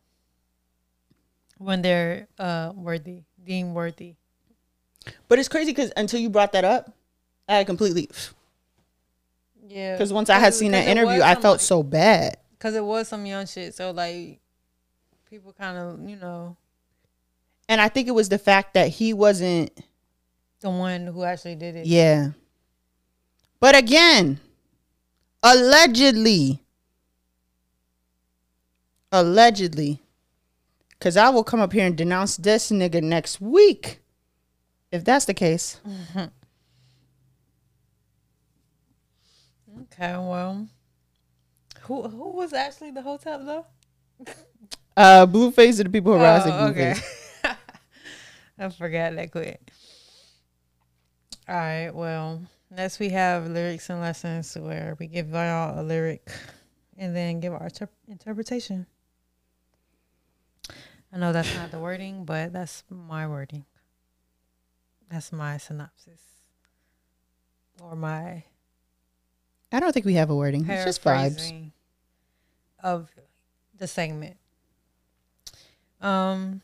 When 1.58 1.82
they're 1.82 2.28
uh 2.38 2.72
worthy, 2.76 3.22
deemed 3.44 3.74
worthy. 3.74 4.14
But 5.28 5.40
it's 5.40 5.48
crazy 5.48 5.72
because 5.72 5.92
until 5.96 6.20
you 6.20 6.30
brought 6.30 6.52
that 6.52 6.64
up, 6.64 6.92
I 7.48 7.56
had 7.56 7.66
completely 7.66 8.08
Yeah. 9.66 9.94
because 9.94 10.12
once 10.12 10.30
I 10.30 10.38
had 10.38 10.54
seen 10.54 10.70
that 10.72 10.86
interview, 10.86 11.22
I 11.22 11.34
felt 11.34 11.60
so 11.60 11.82
bad. 11.82 12.36
because 12.52 12.74
it 12.76 12.84
was 12.84 13.08
some 13.08 13.26
young 13.26 13.46
shit. 13.46 13.74
So 13.74 13.90
like 13.90 14.38
people 15.28 15.52
kind 15.52 15.76
of 15.76 16.08
you 16.08 16.14
know 16.16 16.56
And 17.68 17.80
I 17.80 17.88
think 17.88 18.06
it 18.06 18.12
was 18.14 18.28
the 18.28 18.38
fact 18.38 18.74
that 18.74 18.88
he 18.88 19.12
wasn't. 19.12 19.72
the 20.60 20.70
one 20.70 21.06
who 21.08 21.24
actually 21.24 21.56
did 21.56 21.74
it. 21.76 21.86
Yeah. 21.86 22.30
But 23.58 23.74
again, 23.74 24.38
allegedly, 25.42 26.60
allegedly, 29.14 30.02
because 30.90 31.16
I 31.16 31.28
will 31.30 31.44
come 31.44 31.60
up 31.60 31.72
here 31.72 31.86
and 31.86 31.96
denounce 31.96 32.36
this 32.36 32.70
nigga 32.70 33.00
next 33.02 33.40
week. 33.40 34.00
If 34.90 35.04
that's 35.04 35.24
the 35.24 35.34
case, 35.34 35.80
Okay. 39.82 40.12
Well, 40.12 40.68
who 41.82 42.02
who 42.02 42.30
was 42.30 42.52
actually 42.52 42.90
the 42.90 43.02
hotel 43.02 43.44
though? 43.44 43.66
uh, 44.96 45.26
Blueface 45.26 45.80
are 45.80 45.84
the 45.84 45.90
people 45.90 46.12
who 46.12 46.20
are 46.20 46.42
Oh, 46.46 46.50
oh, 46.50 46.68
okay. 46.68 46.94
I 48.58 48.68
forgot 48.68 49.14
that 49.16 49.30
quick. 49.32 49.60
All 51.48 51.56
right. 51.56 51.90
Well, 51.90 52.42
next 52.70 52.98
we 52.98 53.10
have 53.10 53.48
lyrics 53.48 53.90
and 53.90 54.00
lessons 54.00 54.56
where 54.56 54.96
we 54.98 55.06
give 55.06 55.30
y'all 55.30 55.80
a 55.80 55.82
lyric 55.82 56.30
and 56.96 57.14
then 57.14 57.40
give 57.40 57.52
our 57.52 57.70
ter- 57.70 57.88
interpretation. 58.08 58.86
I 61.14 61.18
know 61.18 61.32
that's 61.32 61.54
not 61.54 61.70
the 61.70 61.78
wording, 61.78 62.24
but 62.24 62.52
that's 62.52 62.82
my 62.90 63.28
wording. 63.28 63.64
That's 65.08 65.30
my 65.32 65.58
synopsis. 65.58 66.20
or 67.80 67.94
my 67.94 68.42
I 69.70 69.80
don't 69.80 69.92
think 69.92 70.06
we 70.06 70.14
have 70.14 70.30
a 70.30 70.34
wording. 70.34 70.68
It's 70.68 70.84
just 70.84 71.02
vibes. 71.04 71.70
of 72.82 73.10
the 73.76 73.86
segment. 73.86 74.36
Um, 76.00 76.60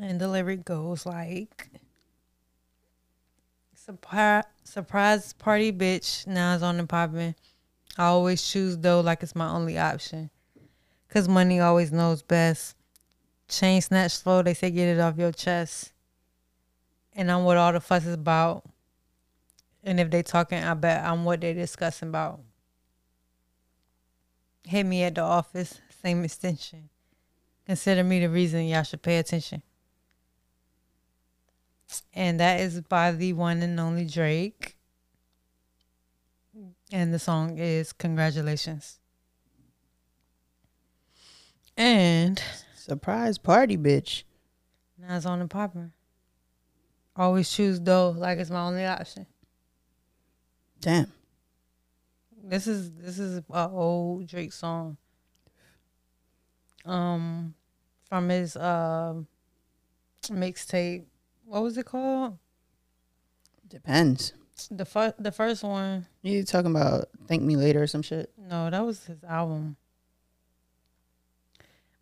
and 0.00 0.20
the 0.20 0.28
lyric 0.28 0.64
goes 0.64 1.06
like, 1.06 1.68
"Surprise, 3.74 4.44
surprise 4.64 5.32
party, 5.32 5.72
bitch. 5.72 6.26
Now 6.26 6.54
it's 6.54 6.62
on 6.62 6.76
the 6.76 6.86
popping. 6.86 7.34
I 7.96 8.04
always 8.06 8.42
choose 8.42 8.78
though 8.78 9.00
like 9.00 9.22
it's 9.22 9.34
my 9.36 9.48
only 9.48 9.78
option, 9.78 10.30
cause 11.12 11.28
money 11.28 11.60
always 11.60 11.92
knows 11.92 12.22
best. 12.22 12.76
Chain 13.48 13.80
snatch 13.82 14.12
slow. 14.12 14.42
They 14.42 14.54
say 14.54 14.70
get 14.70 14.88
it 14.88 15.00
off 15.00 15.18
your 15.18 15.32
chest. 15.32 15.92
And 17.14 17.30
I'm 17.30 17.44
what 17.44 17.58
all 17.58 17.72
the 17.72 17.80
fuss 17.80 18.06
is 18.06 18.14
about. 18.14 18.64
And 19.84 20.00
if 20.00 20.10
they 20.10 20.22
talking, 20.22 20.62
I 20.62 20.74
bet 20.74 21.04
I'm 21.04 21.24
what 21.24 21.40
they 21.40 21.52
discussing 21.52 22.08
about. 22.08 22.40
Hit 24.64 24.84
me 24.84 25.02
at 25.02 25.16
the 25.16 25.22
office, 25.22 25.80
same 26.02 26.24
extension. 26.24 26.88
Consider 27.66 28.04
me 28.04 28.20
the 28.20 28.28
reason 28.28 28.64
y'all 28.66 28.82
should 28.84 29.02
pay 29.02 29.18
attention. 29.18 29.62
And 32.14 32.40
that 32.40 32.60
is 32.60 32.80
by 32.80 33.12
the 33.12 33.32
one 33.34 33.60
and 33.62 33.78
only 33.78 34.06
Drake. 34.06 34.76
And 36.90 37.12
the 37.12 37.18
song 37.18 37.58
is 37.58 37.92
Congratulations. 37.92 38.98
And 41.76 42.42
Surprise 42.74 43.38
party, 43.38 43.76
bitch. 43.76 44.24
now 44.98 45.16
it's 45.16 45.26
on 45.26 45.38
the 45.38 45.46
popper. 45.46 45.92
Always 47.14 47.50
choose 47.50 47.78
dough 47.78 48.14
like 48.16 48.38
it's 48.38 48.50
my 48.50 48.62
only 48.62 48.84
option. 48.84 49.26
Damn. 50.80 51.12
This 52.42 52.66
is 52.66 52.90
this 52.92 53.18
is 53.18 53.38
a 53.38 53.68
old 53.70 54.26
Drake 54.26 54.52
song. 54.52 54.96
Um, 56.84 57.54
from 58.08 58.28
his 58.28 58.56
uh, 58.56 59.14
mixtape. 60.24 61.04
What 61.44 61.62
was 61.62 61.78
it 61.78 61.86
called? 61.86 62.38
Depends. 63.68 64.32
The 64.70 64.84
first 64.84 65.22
the 65.22 65.32
first 65.32 65.62
one. 65.62 66.06
You 66.22 66.44
talking 66.44 66.70
about 66.70 67.08
thank 67.26 67.42
me 67.42 67.56
later 67.56 67.82
or 67.82 67.86
some 67.86 68.02
shit? 68.02 68.30
No, 68.36 68.70
that 68.70 68.84
was 68.84 69.04
his 69.04 69.22
album. 69.22 69.76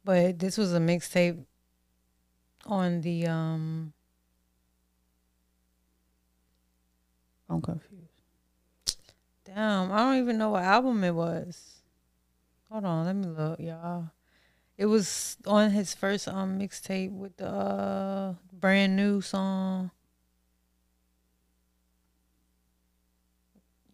But 0.04 0.38
this 0.38 0.56
was 0.56 0.72
a 0.74 0.78
mixtape 0.78 1.44
on 2.66 3.00
the 3.00 3.26
um. 3.26 3.92
I'm 7.48 7.60
confused. 7.60 7.96
Damn, 9.44 9.90
I 9.90 9.98
don't 9.98 10.18
even 10.18 10.38
know 10.38 10.50
what 10.50 10.62
album 10.62 11.02
it 11.02 11.14
was. 11.14 11.80
Hold 12.70 12.84
on, 12.84 13.04
let 13.06 13.16
me 13.16 13.26
look, 13.26 13.58
y'all. 13.58 14.10
It 14.78 14.86
was 14.86 15.36
on 15.46 15.70
his 15.70 15.92
first 15.92 16.28
um 16.28 16.58
mixtape 16.58 17.10
with 17.10 17.36
the 17.36 17.48
uh, 17.48 18.34
brand 18.52 18.96
new 18.96 19.20
song. 19.20 19.90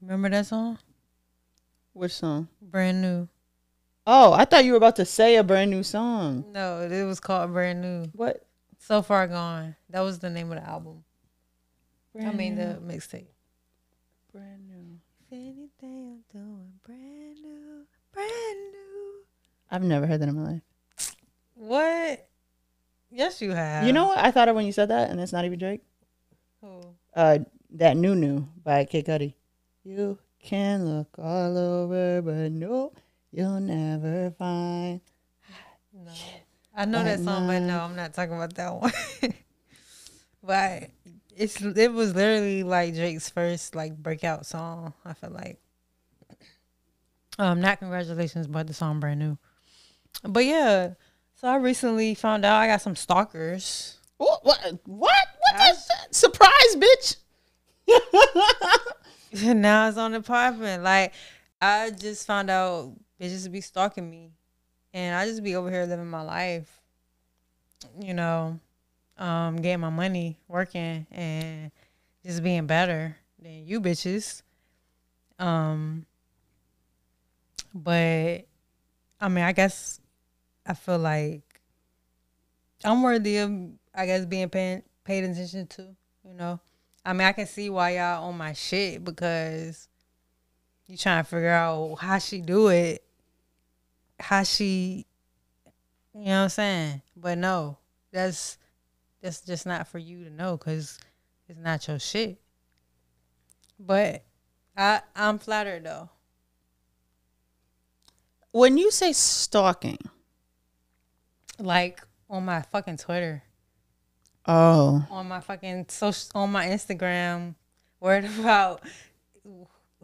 Remember 0.00 0.28
that 0.28 0.46
song? 0.46 0.78
Which 1.92 2.12
song? 2.12 2.48
Brand 2.60 3.02
new. 3.02 3.28
Oh, 4.06 4.32
I 4.32 4.44
thought 4.44 4.64
you 4.64 4.72
were 4.72 4.76
about 4.76 4.96
to 4.96 5.04
say 5.04 5.36
a 5.36 5.42
brand 5.42 5.70
new 5.70 5.82
song. 5.82 6.44
No, 6.52 6.80
it 6.80 7.04
was 7.04 7.18
called 7.18 7.52
Brand 7.52 7.80
New. 7.80 8.04
What? 8.14 8.46
So 8.78 9.02
far 9.02 9.26
gone. 9.26 9.74
That 9.90 10.00
was 10.00 10.20
the 10.20 10.30
name 10.30 10.52
of 10.52 10.62
the 10.62 10.68
album. 10.68 11.02
I 12.18 12.30
mean 12.30 12.54
new, 12.54 12.64
the 12.64 12.80
mixtape. 12.80 13.26
brand 14.32 14.68
new. 14.68 14.98
If 15.20 15.32
anything 15.32 15.68
I'm 15.82 16.22
doing 16.32 16.72
brand 16.86 17.42
new, 17.42 17.84
brand 18.12 18.72
new. 18.72 19.12
I've 19.70 19.82
never 19.82 20.06
heard 20.06 20.20
that 20.20 20.28
in 20.28 20.36
my 20.36 20.52
life. 20.52 20.62
What? 21.54 22.28
Yes, 23.10 23.42
you 23.42 23.50
have. 23.52 23.86
You 23.86 23.92
know 23.92 24.06
what? 24.06 24.18
I 24.18 24.30
thought 24.30 24.48
of 24.48 24.56
when 24.56 24.66
you 24.66 24.72
said 24.72 24.88
that, 24.90 25.10
and 25.10 25.20
it's 25.20 25.32
not 25.32 25.44
even 25.44 25.58
Drake. 25.58 25.82
Who? 26.60 26.80
Uh, 27.14 27.40
that 27.70 27.96
new 27.96 28.14
new 28.14 28.48
by 28.62 28.84
Kid 28.84 29.06
Cudi. 29.06 29.34
You 29.84 30.18
can 30.40 30.86
look 30.86 31.08
all 31.18 31.58
over, 31.58 32.22
but 32.22 32.52
no, 32.52 32.92
you'll 33.36 33.60
never 33.60 34.30
find. 34.30 35.00
No. 35.92 36.12
I 36.74 36.84
know 36.86 37.04
that 37.04 37.20
Like 37.20 37.24
song, 37.24 37.46
but 37.46 37.60
no. 37.60 37.80
I'm 37.80 37.94
not 37.94 38.14
talking 38.14 38.34
about 38.34 38.54
that 38.54 38.74
one. 38.74 38.92
but 40.42 40.90
it's 41.36 41.60
it 41.60 41.92
was 41.92 42.14
literally 42.14 42.62
like 42.62 42.94
Drake's 42.94 43.28
first 43.28 43.74
like 43.74 43.96
breakout 43.96 44.46
song. 44.46 44.94
I 45.04 45.12
feel 45.12 45.30
like. 45.30 45.60
Um, 47.38 47.60
not 47.60 47.78
congratulations, 47.78 48.46
but 48.46 48.66
the 48.66 48.72
song 48.72 49.00
brand 49.00 49.20
new. 49.20 49.36
But 50.22 50.46
yeah, 50.46 50.94
so 51.34 51.48
I 51.48 51.56
recently 51.56 52.14
found 52.14 52.46
out 52.46 52.56
I 52.56 52.66
got 52.66 52.80
some 52.80 52.96
stalkers. 52.96 53.98
What? 54.16 54.40
What? 54.44 54.60
What? 54.86 55.26
What 55.38 55.70
is 55.70 55.86
that? 55.88 56.14
Surprise, 56.14 56.76
bitch! 56.76 57.16
now 59.54 59.88
it's 59.88 59.98
on 59.98 60.12
the 60.12 60.22
popping. 60.22 60.82
Like 60.82 61.12
I 61.60 61.90
just 61.90 62.26
found 62.26 62.48
out 62.48 62.94
bitches 63.20 63.50
be 63.50 63.60
stalking 63.60 64.08
me, 64.08 64.32
and 64.92 65.14
I 65.14 65.26
just 65.26 65.42
be 65.42 65.56
over 65.56 65.70
here 65.70 65.84
living 65.84 66.10
my 66.10 66.22
life. 66.22 66.80
You 68.00 68.14
know, 68.14 68.58
um, 69.18 69.56
getting 69.56 69.80
my 69.80 69.90
money, 69.90 70.38
working, 70.48 71.06
and 71.10 71.70
just 72.24 72.42
being 72.42 72.66
better 72.66 73.16
than 73.40 73.66
you 73.66 73.80
bitches. 73.80 74.42
Um, 75.38 76.06
but 77.74 78.46
I 79.20 79.28
mean, 79.28 79.44
I 79.44 79.52
guess 79.52 80.00
I 80.66 80.74
feel 80.74 80.98
like 80.98 81.42
I'm 82.84 83.02
worthy 83.02 83.38
of, 83.38 83.50
I 83.94 84.06
guess, 84.06 84.24
being 84.26 84.48
paid 84.48 84.82
paid 85.04 85.24
attention 85.24 85.66
to. 85.68 85.94
You 86.24 86.34
know, 86.34 86.60
I 87.04 87.12
mean, 87.12 87.26
I 87.26 87.32
can 87.32 87.46
see 87.46 87.70
why 87.70 87.96
y'all 87.96 88.24
on 88.28 88.36
my 88.36 88.52
shit 88.52 89.04
because 89.04 89.88
you 90.88 90.96
trying 90.96 91.22
to 91.22 91.28
figure 91.28 91.50
out 91.50 91.96
how 92.00 92.18
she 92.18 92.40
do 92.40 92.68
it, 92.68 93.04
how 94.18 94.42
she, 94.42 95.06
you 96.14 96.24
know 96.24 96.30
what 96.30 96.42
I'm 96.44 96.48
saying? 96.48 97.02
But 97.16 97.38
no, 97.38 97.78
that's 98.12 98.58
that's 99.22 99.40
just 99.40 99.66
not 99.66 99.88
for 99.88 99.98
you 99.98 100.24
to 100.24 100.30
know 100.30 100.56
because 100.56 100.98
it's 101.48 101.58
not 101.58 101.86
your 101.88 101.98
shit. 101.98 102.40
But 103.78 104.24
I 104.76 105.00
I'm 105.14 105.38
flattered 105.38 105.84
though. 105.84 106.10
When 108.52 108.78
you 108.78 108.90
say 108.90 109.12
stalking, 109.12 109.98
Like 111.58 112.00
on 112.30 112.44
my 112.44 112.62
fucking 112.62 112.96
Twitter, 112.96 113.42
oh, 114.46 115.06
on 115.10 115.28
my 115.28 115.40
fucking 115.40 115.86
social, 115.88 116.30
on 116.34 116.52
my 116.52 116.66
Instagram, 116.66 117.54
worried 118.00 118.24
about 118.38 118.82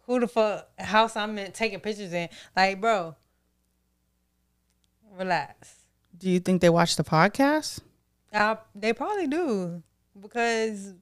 who 0.06 0.20
the 0.20 0.28
fuck 0.28 0.68
house 0.78 1.16
I'm 1.16 1.38
in 1.38 1.52
taking 1.52 1.80
pictures 1.80 2.12
in. 2.12 2.28
Like, 2.54 2.80
bro, 2.80 3.14
relax. 5.16 5.74
do 6.16 6.30
you 6.30 6.40
think 6.40 6.60
they 6.60 6.70
watch 6.70 6.96
the 6.96 7.04
podcast? 7.04 7.80
I, 8.32 8.56
they 8.74 8.92
probably 8.92 9.26
do 9.26 9.82
because 10.20 10.94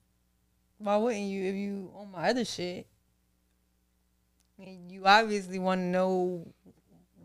why 0.78 0.96
wouldn't 0.96 1.26
you 1.26 1.44
if 1.44 1.54
you 1.54 1.90
on 1.94 2.10
my 2.10 2.30
other 2.30 2.44
shit? 2.44 2.86
You 4.58 5.04
obviously 5.04 5.58
want 5.58 5.80
to 5.80 5.84
know 5.84 6.46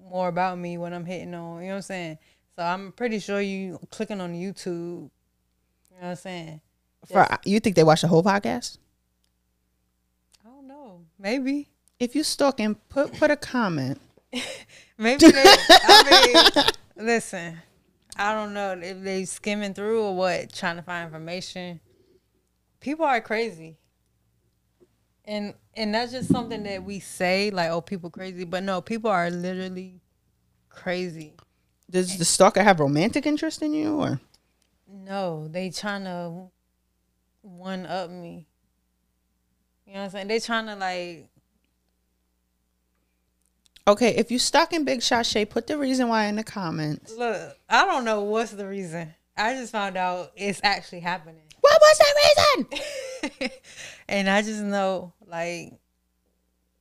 more 0.09 0.27
about 0.27 0.57
me 0.57 0.77
when 0.77 0.93
I'm 0.93 1.05
hitting 1.05 1.33
on. 1.33 1.61
You 1.61 1.67
know 1.67 1.73
what 1.73 1.75
I'm 1.77 1.81
saying? 1.81 2.17
So 2.55 2.63
I'm 2.63 2.91
pretty 2.93 3.19
sure 3.19 3.41
you 3.41 3.79
clicking 3.89 4.21
on 4.21 4.33
YouTube. 4.33 4.65
You 4.65 6.01
know 6.01 6.01
what 6.01 6.09
I'm 6.09 6.15
saying? 6.15 6.61
For 7.05 7.27
you 7.43 7.59
think 7.59 7.75
they 7.75 7.83
watch 7.83 8.01
the 8.01 8.07
whole 8.07 8.23
podcast? 8.23 8.77
I 10.45 10.49
don't 10.49 10.67
know. 10.67 11.01
Maybe. 11.19 11.69
If 11.99 12.15
you 12.15 12.23
stalking, 12.23 12.75
put 12.89 13.13
put 13.13 13.31
a 13.31 13.35
comment. 13.35 13.99
Maybe 14.97 15.27
they. 15.31 15.43
I 15.69 16.51
mean, 16.55 16.63
listen. 17.05 17.57
I 18.17 18.33
don't 18.33 18.53
know 18.53 18.79
if 18.81 19.01
they 19.03 19.25
skimming 19.25 19.73
through 19.73 20.01
or 20.03 20.15
what, 20.15 20.53
trying 20.53 20.77
to 20.77 20.81
find 20.81 21.05
information. 21.05 21.81
People 22.79 23.05
are 23.05 23.19
crazy, 23.19 23.77
and 25.25 25.53
and 25.75 25.93
that's 25.93 26.11
just 26.13 26.29
something 26.29 26.63
that 26.63 26.83
we 26.83 26.99
say 26.99 27.49
like, 27.51 27.69
oh, 27.71 27.81
people 27.81 28.09
crazy, 28.09 28.45
but 28.45 28.63
no, 28.63 28.79
people 28.79 29.09
are 29.09 29.29
literally 29.29 29.99
crazy. 30.69 31.33
Does 31.89 32.17
the 32.17 32.25
stalker 32.25 32.63
have 32.63 32.79
romantic 32.79 33.25
interest 33.25 33.61
in 33.61 33.73
you, 33.73 33.97
or 33.97 34.19
No, 34.87 35.47
they 35.49 35.69
trying 35.69 36.05
to 36.05 36.49
one 37.41 37.85
up 37.85 38.09
me. 38.09 38.47
You 39.85 39.93
know 39.93 39.99
what 39.99 40.05
I'm 40.05 40.11
saying? 40.11 40.27
They 40.27 40.39
trying 40.39 40.67
to 40.67 40.75
like 40.75 41.29
okay? 43.87 44.15
If 44.15 44.31
you 44.31 44.39
stuck 44.39 44.73
in 44.73 44.85
Big 44.85 45.01
Shot 45.01 45.25
Shae, 45.25 45.49
put 45.49 45.67
the 45.67 45.77
reason 45.77 46.07
why 46.07 46.25
in 46.25 46.35
the 46.35 46.43
comments. 46.43 47.15
look. 47.15 47.57
I 47.69 47.85
don't 47.85 48.05
know 48.05 48.21
what's 48.21 48.51
the 48.51 48.67
reason. 48.67 49.13
I 49.37 49.53
just 49.53 49.71
found 49.71 49.97
out 49.97 50.31
it's 50.35 50.61
actually 50.63 51.01
happening. 51.01 51.41
What? 51.61 51.81
Was 51.81 51.97
that 51.97 52.63
reason? 53.41 53.49
and 54.07 54.29
I 54.29 54.41
just 54.41 54.61
know, 54.61 55.13
like, 55.25 55.73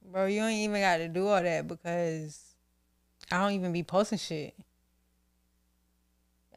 bro, 0.04 0.26
you 0.26 0.42
ain't 0.42 0.68
even 0.68 0.80
got 0.80 0.98
to 0.98 1.08
do 1.08 1.26
all 1.26 1.42
that 1.42 1.66
because 1.66 2.40
I 3.30 3.40
don't 3.40 3.52
even 3.52 3.72
be 3.72 3.82
posting 3.82 4.18
shit. 4.18 4.54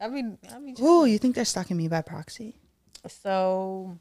I 0.00 0.08
mean, 0.08 0.38
I 0.54 0.58
be. 0.60 0.76
Ooh, 0.80 1.06
you 1.06 1.18
think 1.18 1.34
they're 1.34 1.44
stalking 1.44 1.76
me 1.76 1.88
by 1.88 2.02
proxy? 2.02 2.54
So, 3.08 3.98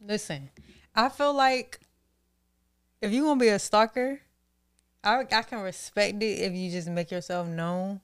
listen, 0.00 0.50
I 0.94 1.08
feel 1.08 1.34
like 1.34 1.80
if 3.02 3.12
you 3.12 3.24
gonna 3.24 3.40
be 3.40 3.48
a 3.48 3.58
stalker, 3.58 4.20
I 5.02 5.20
I 5.20 5.42
can 5.42 5.60
respect 5.60 6.22
it 6.22 6.40
if 6.40 6.52
you 6.54 6.70
just 6.70 6.88
make 6.88 7.10
yourself 7.10 7.46
known 7.46 8.00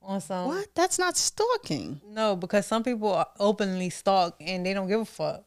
on 0.00 0.20
some. 0.20 0.48
What? 0.48 0.74
That's 0.74 0.98
not 0.98 1.16
stalking. 1.16 2.00
No, 2.06 2.36
because 2.36 2.66
some 2.66 2.82
people 2.82 3.24
openly 3.38 3.90
stalk 3.90 4.36
and 4.40 4.64
they 4.64 4.74
don't 4.74 4.88
give 4.88 5.00
a 5.00 5.04
fuck. 5.04 5.44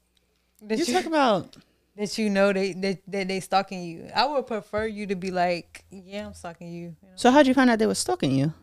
That 0.61 0.79
You 0.79 0.85
talk 0.85 1.05
about 1.05 1.55
that 1.97 2.17
you 2.17 2.29
know 2.29 2.53
they 2.53 2.73
that, 2.73 3.01
that 3.07 3.27
they 3.27 3.39
stalking 3.39 3.83
you. 3.83 4.09
I 4.15 4.25
would 4.25 4.47
prefer 4.47 4.85
you 4.85 5.07
to 5.07 5.15
be 5.15 5.31
like, 5.31 5.85
yeah, 5.91 6.27
I'm 6.27 6.33
stalking 6.33 6.71
you. 6.71 6.79
you 6.81 7.09
know? 7.09 7.13
So 7.15 7.31
how'd 7.31 7.47
you 7.47 7.53
find 7.53 7.69
out 7.69 7.79
they 7.79 7.87
were 7.87 7.95
stalking 7.95 8.31
you? 8.31 8.53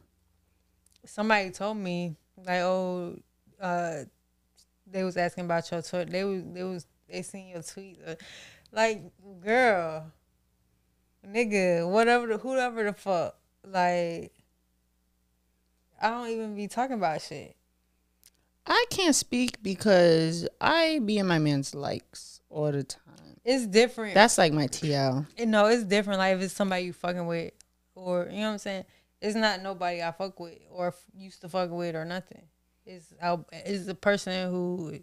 Somebody 1.04 1.50
told 1.50 1.76
me 1.76 2.16
like, 2.36 2.60
oh, 2.60 3.18
uh, 3.60 4.04
they 4.86 5.04
was 5.04 5.16
asking 5.16 5.44
about 5.44 5.70
your 5.70 5.82
Twitter. 5.82 6.10
They 6.10 6.24
was 6.24 6.42
they 6.52 6.62
was 6.62 6.86
they 7.08 7.22
seen 7.22 7.48
your 7.48 7.62
tweet. 7.62 7.98
Like, 8.72 9.02
girl, 9.44 10.10
nigga, 11.26 11.88
whatever, 11.88 12.26
the, 12.26 12.38
whoever 12.38 12.84
the 12.84 12.92
fuck, 12.92 13.36
like, 13.66 14.32
I 16.00 16.10
don't 16.10 16.28
even 16.28 16.54
be 16.56 16.68
talking 16.68 16.94
about 16.94 17.20
shit. 17.22 17.56
I 18.66 18.84
can't 18.90 19.14
speak 19.14 19.62
because 19.62 20.48
I 20.60 21.00
be 21.04 21.18
in 21.18 21.26
my 21.26 21.38
man's 21.38 21.74
likes 21.74 22.40
all 22.48 22.70
the 22.70 22.84
time. 22.84 23.00
It's 23.44 23.66
different. 23.66 24.14
That's 24.14 24.38
like 24.38 24.52
my 24.52 24.68
TL. 24.68 25.26
Know, 25.46 25.66
it's 25.66 25.82
different. 25.84 26.18
Like 26.20 26.36
if 26.36 26.42
it's 26.42 26.54
somebody 26.54 26.84
you 26.84 26.92
fucking 26.92 27.26
with, 27.26 27.52
or 27.96 28.28
you 28.30 28.38
know 28.38 28.46
what 28.46 28.52
I'm 28.52 28.58
saying. 28.58 28.84
It's 29.20 29.34
not 29.36 29.62
nobody 29.62 30.02
I 30.02 30.10
fuck 30.12 30.38
with 30.40 30.58
or 30.70 30.88
f- 30.88 31.02
used 31.14 31.40
to 31.42 31.48
fuck 31.48 31.70
with 31.70 31.94
or 31.96 32.04
nothing. 32.04 32.42
It's. 32.86 33.12
It's 33.52 33.88
a 33.88 33.94
person 33.94 34.50
who. 34.50 35.00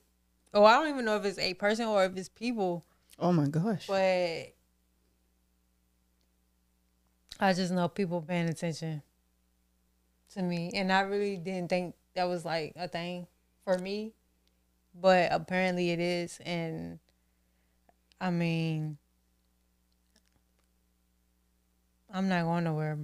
Oh, 0.53 0.63
I 0.63 0.73
don't 0.75 0.89
even 0.89 1.03
know 1.05 1.17
if 1.17 1.25
it's 1.25 1.37
a 1.39 1.53
person 1.53 1.85
or 1.85 2.05
if 2.05 2.15
it's 2.17 2.29
people, 2.29 2.85
Oh 3.19 3.31
my 3.33 3.47
gosh. 3.47 3.87
but 3.87 4.53
I 7.39 7.53
just 7.53 7.71
know 7.71 7.87
people 7.87 8.21
paying 8.21 8.49
attention 8.49 9.01
to 10.33 10.41
me, 10.41 10.71
and 10.75 10.91
I 10.91 11.01
really 11.01 11.37
didn't 11.37 11.69
think 11.69 11.95
that 12.15 12.25
was 12.25 12.43
like 12.43 12.73
a 12.75 12.87
thing 12.87 13.27
for 13.63 13.77
me, 13.77 14.13
but 14.93 15.29
apparently 15.31 15.91
it 15.91 15.99
is, 15.99 16.39
and 16.45 16.99
I 18.19 18.29
mean, 18.29 18.97
I'm 22.13 22.27
not 22.27 22.43
going 22.43 22.65
to 22.65 22.71
nowhere. 22.71 22.99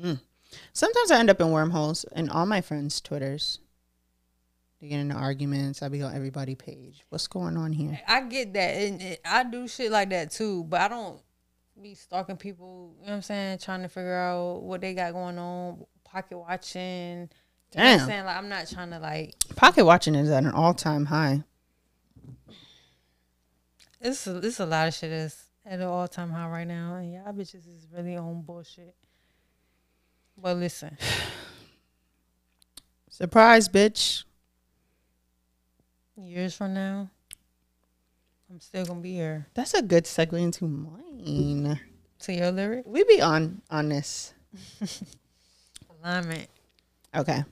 Mm. 0.00 0.20
Sometimes 0.72 1.10
I 1.10 1.18
end 1.18 1.28
up 1.28 1.40
in 1.40 1.50
wormholes 1.50 2.04
in 2.16 2.30
all 2.30 2.46
my 2.46 2.62
friends' 2.62 3.00
Twitters. 3.00 3.58
They 4.80 4.88
get 4.88 5.00
into 5.00 5.16
arguments. 5.16 5.82
I 5.82 5.88
be 5.88 6.02
on 6.02 6.14
everybody 6.14 6.54
page. 6.54 7.04
What's 7.10 7.26
going 7.26 7.56
on 7.56 7.72
here? 7.72 8.00
I 8.06 8.22
get 8.22 8.54
that, 8.54 8.70
and 8.70 9.18
I 9.24 9.42
do 9.44 9.68
shit 9.68 9.90
like 9.90 10.08
that 10.10 10.30
too, 10.30 10.64
but 10.64 10.80
I 10.80 10.88
don't 10.88 11.20
be 11.82 11.94
stalking 11.94 12.36
people. 12.36 12.94
You 13.00 13.06
know 13.06 13.10
what 13.10 13.16
I'm 13.16 13.22
saying? 13.22 13.58
Trying 13.58 13.82
to 13.82 13.88
figure 13.88 14.14
out 14.16 14.62
what 14.62 14.80
they 14.80 14.94
got 14.94 15.12
going 15.12 15.38
on, 15.38 15.84
pocket 16.04 16.38
watching. 16.38 16.82
You 16.82 17.80
know 17.80 17.84
what 17.84 17.84
I'm 17.84 17.98
Damn. 17.98 18.06
saying? 18.06 18.24
Like 18.24 18.36
I'm 18.36 18.48
not 18.48 18.68
trying 18.68 18.90
to 18.90 18.98
like. 18.98 19.34
Pocket 19.56 19.84
watching 19.84 20.14
is 20.14 20.30
at 20.30 20.44
an 20.44 20.50
all 20.52 20.74
time 20.74 21.06
high. 21.06 21.44
It's 24.00 24.26
a, 24.26 24.36
it's 24.38 24.60
a 24.60 24.66
lot 24.66 24.88
of 24.88 24.94
shit 24.94 25.10
that's 25.10 25.44
at 25.66 25.80
an 25.80 25.86
all 25.86 26.08
time 26.08 26.30
high 26.30 26.48
right 26.48 26.66
now, 26.66 26.94
and 26.96 27.12
y'all 27.12 27.32
bitches 27.32 27.66
is 27.66 27.86
really 27.92 28.16
on 28.16 28.42
bullshit. 28.42 28.94
But 30.40 30.56
listen, 30.56 30.96
Surprise, 33.10 33.68
bitch. 33.68 34.22
years 36.16 36.54
from 36.54 36.74
now, 36.74 37.10
I'm 38.50 38.60
still 38.60 38.84
gonna 38.84 39.00
be 39.00 39.12
here. 39.12 39.46
That's 39.54 39.74
a 39.74 39.82
good 39.82 40.04
segue 40.04 40.40
into 40.40 40.66
mine. 40.66 41.80
To 42.20 42.32
your 42.32 42.50
lyric 42.50 42.84
We 42.86 43.04
be 43.04 43.20
on 43.20 43.62
on 43.70 43.90
this. 43.90 44.32
alignment. 46.02 46.48
Okay. 47.14 47.44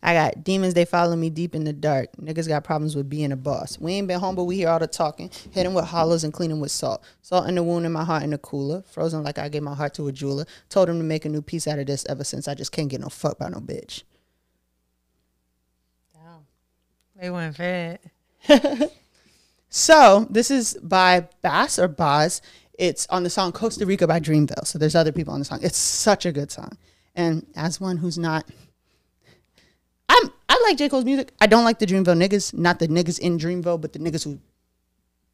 I 0.00 0.14
got 0.14 0.44
demons, 0.44 0.74
they 0.74 0.84
follow 0.84 1.16
me 1.16 1.28
deep 1.28 1.56
in 1.56 1.64
the 1.64 1.72
dark. 1.72 2.10
Niggas 2.20 2.46
got 2.46 2.62
problems 2.62 2.94
with 2.94 3.10
being 3.10 3.32
a 3.32 3.36
boss. 3.36 3.80
We 3.80 3.94
ain't 3.94 4.06
been 4.06 4.20
home, 4.20 4.36
but 4.36 4.44
we 4.44 4.54
hear 4.54 4.68
all 4.68 4.78
the 4.78 4.86
talking. 4.86 5.28
Hitting 5.50 5.74
with 5.74 5.86
hollows 5.86 6.22
and 6.22 6.32
cleaning 6.32 6.60
with 6.60 6.70
salt. 6.70 7.02
Salt 7.20 7.48
in 7.48 7.56
the 7.56 7.64
wound 7.64 7.84
in 7.84 7.90
my 7.90 8.04
heart 8.04 8.22
in 8.22 8.30
the 8.30 8.38
cooler. 8.38 8.82
Frozen 8.82 9.24
like 9.24 9.38
I 9.38 9.48
gave 9.48 9.64
my 9.64 9.74
heart 9.74 9.94
to 9.94 10.06
a 10.06 10.12
jeweler. 10.12 10.46
Told 10.68 10.88
him 10.88 10.98
to 10.98 11.04
make 11.04 11.24
a 11.24 11.28
new 11.28 11.42
piece 11.42 11.66
out 11.66 11.80
of 11.80 11.86
this 11.86 12.06
ever 12.08 12.22
since 12.22 12.46
I 12.46 12.54
just 12.54 12.70
can't 12.70 12.88
get 12.88 13.00
no 13.00 13.08
fuck 13.08 13.38
by 13.38 13.48
no 13.48 13.58
bitch. 13.58 14.04
Damn, 16.14 16.46
they 17.20 17.30
went 17.30 17.56
fed. 17.56 17.98
So 19.68 20.26
this 20.30 20.50
is 20.50 20.74
by 20.82 21.28
Bas 21.42 21.78
or 21.78 21.88
Boz. 21.88 22.40
It's 22.78 23.06
on 23.08 23.22
the 23.22 23.30
song 23.30 23.52
Costa 23.52 23.84
Rica 23.84 24.06
by 24.06 24.20
Dreamville. 24.20 24.66
So 24.66 24.78
there's 24.78 24.94
other 24.94 25.12
people 25.12 25.32
on 25.34 25.40
the 25.40 25.44
song. 25.44 25.60
It's 25.62 25.76
such 25.76 26.24
a 26.24 26.32
good 26.32 26.50
song. 26.50 26.78
And 27.14 27.46
as 27.56 27.80
one 27.80 27.96
who's 27.96 28.18
not 28.18 28.48
I'm 30.08 30.32
I 30.48 30.60
like 30.66 30.78
J. 30.78 30.88
Cole's 30.88 31.04
music. 31.04 31.32
I 31.40 31.46
don't 31.46 31.64
like 31.64 31.78
the 31.78 31.86
Dreamville 31.86 32.20
niggas. 32.20 32.54
Not 32.54 32.78
the 32.78 32.88
niggas 32.88 33.18
in 33.18 33.38
Dreamville, 33.38 33.80
but 33.80 33.92
the 33.92 33.98
niggas 33.98 34.24
who 34.24 34.38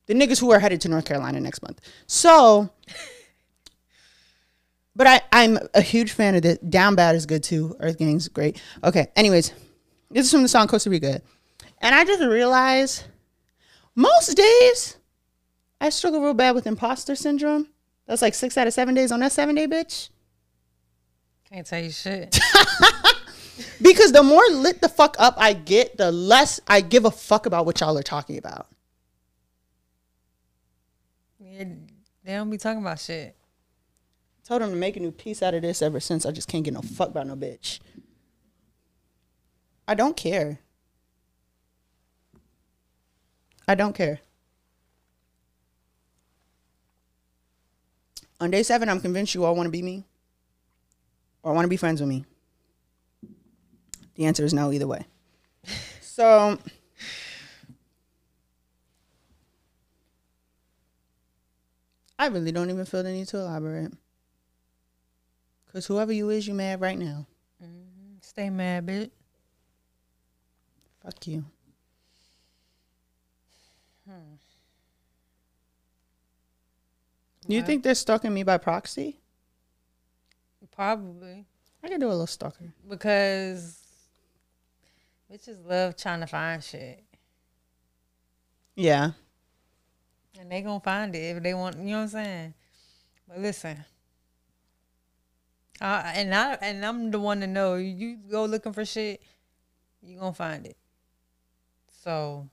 the 0.07 0.15
niggas 0.15 0.41
who 0.41 0.51
are 0.51 0.59
headed 0.59 0.81
to 0.83 0.89
North 0.89 1.05
Carolina 1.05 1.41
next 1.41 1.63
month. 1.63 1.81
So 2.07 2.71
but 4.97 5.07
I, 5.07 5.21
I'm 5.33 5.59
a 5.75 5.81
huge 5.81 6.13
fan 6.13 6.35
of 6.35 6.43
this. 6.43 6.59
Down 6.59 6.95
Bad 6.95 7.17
is 7.17 7.27
good 7.27 7.43
too. 7.43 7.77
Earth 7.81 7.99
Gang's 7.99 8.29
great. 8.29 8.61
Okay, 8.83 9.09
anyways. 9.17 9.53
This 10.11 10.27
is 10.27 10.33
from 10.33 10.43
the 10.43 10.49
song 10.49 10.69
Costa 10.69 10.91
Rica. 10.91 11.21
And 11.81 11.95
I 11.95 12.05
just 12.05 12.23
realized 12.23 13.05
most 13.95 14.37
days 14.37 14.97
I 15.81 15.91
struggle 15.91 16.23
real 16.23 16.35
bad 16.35 16.55
with 16.55 16.67
imposter 16.67 17.15
syndrome. 17.15 17.69
That's 18.07 18.23
like 18.23 18.35
six 18.35 18.57
out 18.57 18.67
of 18.67 18.75
seven 18.75 18.95
days 18.95 19.13
on 19.13 19.21
that 19.21 19.33
seven 19.33 19.55
day 19.55 19.67
bitch. 19.67 20.11
Can't 21.51 21.67
tell 21.67 21.83
you 21.83 21.91
shit. 21.91 22.39
Because 23.81 24.13
the 24.13 24.23
more 24.23 24.43
lit 24.51 24.81
the 24.81 24.89
fuck 24.89 25.17
up 25.19 25.35
I 25.37 25.53
get, 25.53 25.97
the 25.97 26.11
less 26.11 26.61
I 26.67 26.81
give 26.81 27.05
a 27.05 27.11
fuck 27.11 27.47
about 27.47 27.67
what 27.67 27.81
y'all 27.81 27.99
are 27.99 28.03
talking 28.03 28.39
about. 28.39 28.67
Yeah, 31.39 31.65
they 32.25 32.33
don't 32.33 32.51
be 32.51 32.57
talking 32.57 32.81
about 32.81 32.99
shit. 33.01 33.37
Told 34.45 34.63
him 34.63 34.71
to 34.71 34.77
make 34.77 34.97
a 34.97 35.01
new 35.01 35.13
piece 35.13 35.43
out 35.43 35.55
of 35.55 35.63
this 35.63 35.83
ever 35.83 36.01
since 36.01 36.27
I 36.27 36.31
just 36.31 36.49
can't 36.49 36.65
get 36.65 36.75
no 36.75 36.83
fuck 36.83 37.11
about 37.11 37.27
no 37.27 37.37
bitch. 37.37 37.81
I 39.87 39.95
don't 39.95 40.17
care. 40.17 40.61
I 43.67 43.75
don't 43.75 43.95
care. 43.95 44.21
On 48.41 48.51
day 48.51 48.63
seven, 48.63 48.89
I'm 48.89 49.01
convinced 49.01 49.35
you 49.35 49.45
all 49.45 49.55
want 49.55 49.67
to 49.67 49.71
be 49.71 49.83
me 49.83 50.05
or 51.43 51.55
want 51.55 51.65
to 51.65 51.69
be 51.71 51.77
friends 51.77 52.01
with 52.01 52.09
me. 52.09 52.25
The 54.17 54.27
answer 54.27 54.45
is 54.45 54.53
no, 54.53 54.73
either 54.73 54.87
way. 54.87 55.07
So, 56.01 56.59
I 62.19 62.27
really 62.29 62.53
don't 62.53 62.71
even 62.71 62.85
feel 62.85 63.03
the 63.03 63.13
need 63.13 63.29
to 63.29 63.39
elaborate. 63.39 63.93
Because 65.67 65.87
whoever 65.87 66.13
you 66.13 66.31
is, 66.31 66.47
you 66.47 66.55
mad 66.55 66.81
right 66.81 66.99
now. 66.99 67.27
Mm-hmm. 67.63 68.19
Stay 68.21 68.51
mad, 68.51 68.87
bitch. 68.87 69.11
Fuck 71.03 71.27
you. 71.27 71.45
You 77.47 77.63
think 77.63 77.83
they're 77.83 77.95
stalking 77.95 78.33
me 78.33 78.43
by 78.43 78.59
proxy? 78.59 79.21
Probably 80.73 81.45
I 81.83 81.89
could 81.89 82.01
do 82.01 82.07
a 82.07 82.09
little 82.09 82.27
stalker. 82.27 82.73
because 82.89 83.79
bitches 85.31 85.65
love 85.67 85.97
trying 85.97 86.21
to 86.21 86.27
find 86.27 86.63
shit, 86.65 87.05
Yeah. 88.75 89.13
and 90.39 90.51
they 90.51 90.63
gonna 90.63 90.81
find 90.81 91.15
it 91.15 91.37
if 91.37 91.43
they 91.43 91.55
want. 91.55 91.77
You 91.77 91.83
know 91.85 91.97
what 91.99 92.03
I'm 92.03 92.09
saying? 92.09 92.55
But 93.29 93.39
listen, 93.41 93.85
uh, 95.81 96.03
and 96.15 96.35
I 96.35 96.55
and 96.55 96.85
I'm 96.85 97.11
the 97.11 97.21
one 97.21 97.41
to 97.41 97.47
know. 97.47 97.77
You 97.77 98.17
go 98.17 98.47
looking 98.47 98.73
for 98.73 98.85
shit, 98.85 99.23
you 100.03 100.19
gonna 100.19 100.33
find 100.33 100.67
it. 100.67 100.77
So 102.03 102.49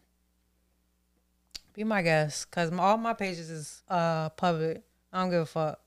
be 1.73 1.83
my 1.83 2.01
guest, 2.01 2.49
cause 2.51 2.71
all 2.71 2.97
my 2.97 3.13
pages 3.13 3.49
is 3.49 3.83
uh 3.89 4.29
public. 4.29 4.83
I 5.11 5.21
don't 5.21 5.29
give 5.29 5.41
a 5.41 5.45
fuck. 5.45 5.79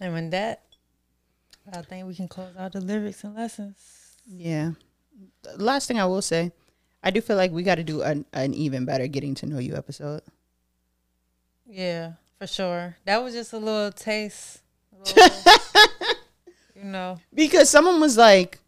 And 0.00 0.14
with 0.14 0.30
that, 0.30 0.62
I 1.72 1.82
think 1.82 2.06
we 2.06 2.14
can 2.14 2.26
close 2.26 2.56
out 2.56 2.72
the 2.72 2.80
lyrics 2.80 3.22
and 3.22 3.34
lessons. 3.34 4.16
Yeah. 4.26 4.72
The 5.42 5.62
last 5.62 5.88
thing 5.88 6.00
I 6.00 6.06
will 6.06 6.22
say, 6.22 6.52
I 7.02 7.10
do 7.10 7.20
feel 7.20 7.36
like 7.36 7.52
we 7.52 7.62
got 7.62 7.74
to 7.76 7.84
do 7.84 8.02
an, 8.02 8.24
an 8.32 8.54
even 8.54 8.84
better 8.84 9.06
getting 9.06 9.34
to 9.36 9.46
know 9.46 9.58
you 9.58 9.74
episode. 9.74 10.22
Yeah, 11.66 12.12
for 12.38 12.46
sure. 12.46 12.96
That 13.04 13.22
was 13.22 13.34
just 13.34 13.52
a 13.52 13.58
little 13.58 13.92
taste. 13.92 14.62
A 14.92 14.98
little, 14.98 15.52
you 16.74 16.84
know. 16.84 17.20
Because 17.32 17.68
someone 17.68 18.00
was 18.00 18.16
like, 18.16 18.58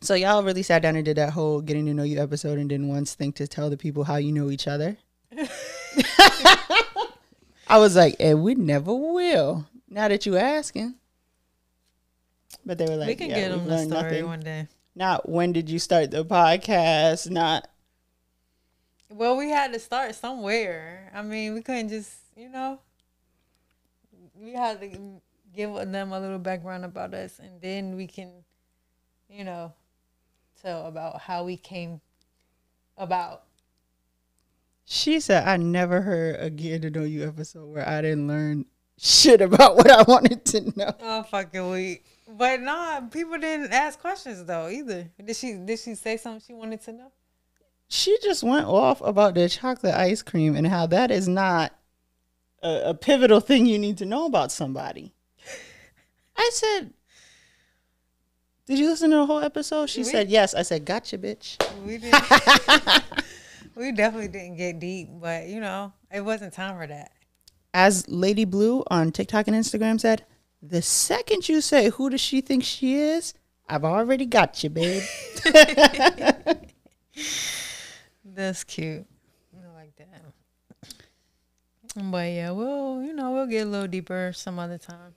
so 0.00 0.14
y'all 0.14 0.42
really 0.42 0.62
sat 0.62 0.82
down 0.82 0.96
and 0.96 1.04
did 1.04 1.16
that 1.16 1.32
whole 1.32 1.60
getting 1.60 1.86
to 1.86 1.94
know 1.94 2.02
you 2.02 2.20
episode 2.20 2.58
and 2.58 2.68
didn't 2.68 2.88
once 2.88 3.14
think 3.14 3.36
to 3.36 3.48
tell 3.48 3.70
the 3.70 3.76
people 3.76 4.04
how 4.04 4.16
you 4.16 4.32
know 4.32 4.50
each 4.50 4.68
other. 4.68 4.96
I 7.68 7.78
was 7.78 7.96
like, 7.96 8.16
and 8.18 8.42
we 8.42 8.54
never 8.54 8.94
will. 8.94 9.66
Now 9.88 10.08
that 10.08 10.24
you 10.26 10.36
asking. 10.36 10.94
But 12.64 12.78
they 12.78 12.86
were 12.86 12.96
like, 12.96 13.08
we 13.08 13.14
can 13.14 13.30
yeah, 13.30 13.40
get 13.40 13.50
them 13.50 13.66
the 13.66 13.78
story 13.78 14.02
nothing. 14.02 14.26
one 14.26 14.40
day. 14.40 14.68
Not 14.94 15.28
when 15.28 15.52
did 15.52 15.70
you 15.70 15.78
start 15.78 16.10
the 16.10 16.24
podcast? 16.24 17.30
Not 17.30 17.68
Well, 19.10 19.36
we 19.36 19.50
had 19.50 19.72
to 19.72 19.78
start 19.78 20.14
somewhere. 20.14 21.10
I 21.14 21.22
mean, 21.22 21.54
we 21.54 21.62
couldn't 21.62 21.88
just, 21.88 22.12
you 22.36 22.48
know, 22.48 22.80
we 24.34 24.52
had 24.52 24.80
to 24.80 25.20
give 25.54 25.74
them 25.74 26.12
a 26.12 26.20
little 26.20 26.38
background 26.38 26.84
about 26.84 27.14
us, 27.14 27.38
and 27.38 27.60
then 27.60 27.96
we 27.96 28.06
can, 28.06 28.30
you 29.28 29.44
know, 29.44 29.72
tell 30.62 30.86
about 30.86 31.20
how 31.20 31.44
we 31.44 31.56
came 31.56 32.00
about. 32.96 33.44
She 34.84 35.20
said, 35.20 35.46
I 35.46 35.56
never 35.56 36.00
heard 36.00 36.36
a 36.40 36.50
Get 36.50 36.82
to 36.82 36.90
Know 36.90 37.04
You 37.04 37.26
episode 37.26 37.66
where 37.66 37.88
I 37.88 38.00
didn't 38.00 38.26
learn 38.26 38.64
shit 38.98 39.40
about 39.40 39.76
what 39.76 39.90
I 39.90 40.02
wanted 40.02 40.44
to 40.46 40.78
know. 40.78 40.92
Oh 41.00 41.22
fucking 41.24 41.70
week. 41.70 42.04
But 42.26 42.60
nah, 42.60 43.00
people 43.02 43.38
didn't 43.38 43.72
ask 43.72 43.98
questions 44.00 44.44
though 44.44 44.68
either. 44.68 45.10
Did 45.22 45.36
she? 45.36 45.54
Did 45.54 45.78
she 45.78 45.94
say 45.94 46.16
something 46.16 46.42
she 46.46 46.54
wanted 46.54 46.82
to 46.82 46.92
know? 46.92 47.12
She 47.88 48.18
just 48.22 48.42
went 48.42 48.66
off 48.66 49.00
about 49.00 49.34
the 49.34 49.48
chocolate 49.48 49.94
ice 49.94 50.20
cream 50.20 50.56
and 50.56 50.66
how 50.66 50.86
that 50.88 51.10
is 51.10 51.26
not 51.26 51.72
a, 52.62 52.90
a 52.90 52.94
pivotal 52.94 53.40
thing 53.40 53.64
you 53.64 53.78
need 53.78 53.96
to 53.98 54.04
know 54.04 54.26
about 54.26 54.52
somebody. 54.52 55.14
I 56.36 56.50
said, 56.52 56.92
Did 58.68 58.78
you 58.78 58.88
listen 58.90 59.10
to 59.10 59.16
the 59.16 59.26
whole 59.26 59.40
episode? 59.40 59.88
She 59.88 60.00
We- 60.00 60.04
said, 60.04 60.28
Yes. 60.28 60.52
I 60.54 60.60
said, 60.62 60.84
Gotcha, 60.84 61.16
bitch. 61.18 61.56
We 61.86 61.96
didn't. 61.98 63.02
we 63.74 63.92
definitely 63.92 64.28
didn't 64.28 64.56
get 64.56 64.78
deep, 64.78 65.08
but 65.12 65.46
you 65.48 65.58
know, 65.60 65.92
it 66.12 66.20
wasn't 66.20 66.52
time 66.52 66.76
for 66.76 66.86
that. 66.86 67.10
As 67.72 68.06
Lady 68.08 68.44
Blue 68.44 68.84
on 68.90 69.10
TikTok 69.12 69.48
and 69.48 69.56
Instagram 69.56 69.98
said, 69.98 70.24
The 70.62 70.82
second 70.82 71.48
you 71.48 71.60
say, 71.62 71.88
Who 71.90 72.10
does 72.10 72.20
she 72.20 72.40
think 72.42 72.62
she 72.62 72.96
is? 72.96 73.32
I've 73.70 73.84
already 73.84 74.26
got 74.26 74.62
you, 74.62 74.70
babe. 74.70 75.02
That's 78.24 78.64
cute. 78.64 79.06
I 79.56 79.74
like 79.74 79.96
that. 79.96 80.22
But 82.10 82.30
yeah, 82.30 82.50
we'll 82.50 83.02
you 83.02 83.12
know 83.14 83.32
we'll 83.32 83.46
get 83.46 83.66
a 83.66 83.70
little 83.70 83.88
deeper 83.88 84.32
some 84.34 84.58
other 84.58 84.78
time. 84.78 85.14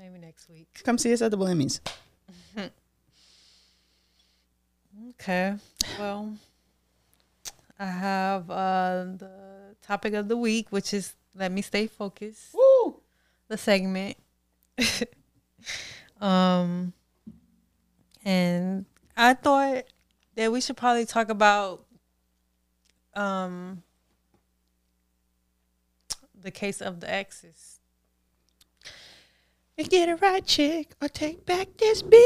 Maybe 0.00 0.18
next 0.18 0.48
week. 0.48 0.80
Come 0.82 0.96
see 0.96 1.12
us 1.12 1.20
at 1.20 1.30
the 1.30 1.36
Blammies. 1.36 1.80
Okay. 5.10 5.54
Well, 5.98 6.34
I 7.78 7.86
have 7.86 8.50
uh 8.50 9.04
the 9.16 9.76
topic 9.82 10.14
of 10.14 10.28
the 10.28 10.36
week, 10.36 10.66
which 10.70 10.92
is 10.92 11.14
let 11.34 11.52
me 11.52 11.62
stay 11.62 11.86
focused. 11.86 12.54
Woo! 12.54 13.00
The 13.48 13.56
segment. 13.56 14.16
um, 16.20 16.92
and 18.24 18.84
I 19.16 19.34
thought 19.34 19.84
that 20.34 20.50
we 20.52 20.60
should 20.60 20.76
probably 20.76 21.06
talk 21.06 21.28
about 21.28 21.84
um 23.14 23.82
the 26.38 26.50
case 26.50 26.80
of 26.80 27.00
the 27.00 27.10
exes. 27.10 27.79
And 29.78 29.88
get 29.88 30.08
a 30.08 30.16
right 30.16 30.44
chick 30.44 30.92
or 31.00 31.08
take 31.08 31.46
back 31.46 31.68
this 31.78 32.02
bitch. 32.02 32.18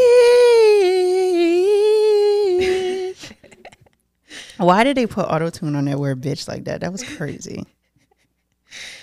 Why 4.56 4.84
did 4.84 4.96
they 4.96 5.06
put 5.06 5.26
auto 5.26 5.50
tune 5.50 5.76
on 5.76 5.84
that 5.84 5.98
word 5.98 6.20
bitch 6.20 6.48
like 6.48 6.64
that? 6.64 6.80
That 6.80 6.92
was 6.92 7.02
crazy. 7.16 7.66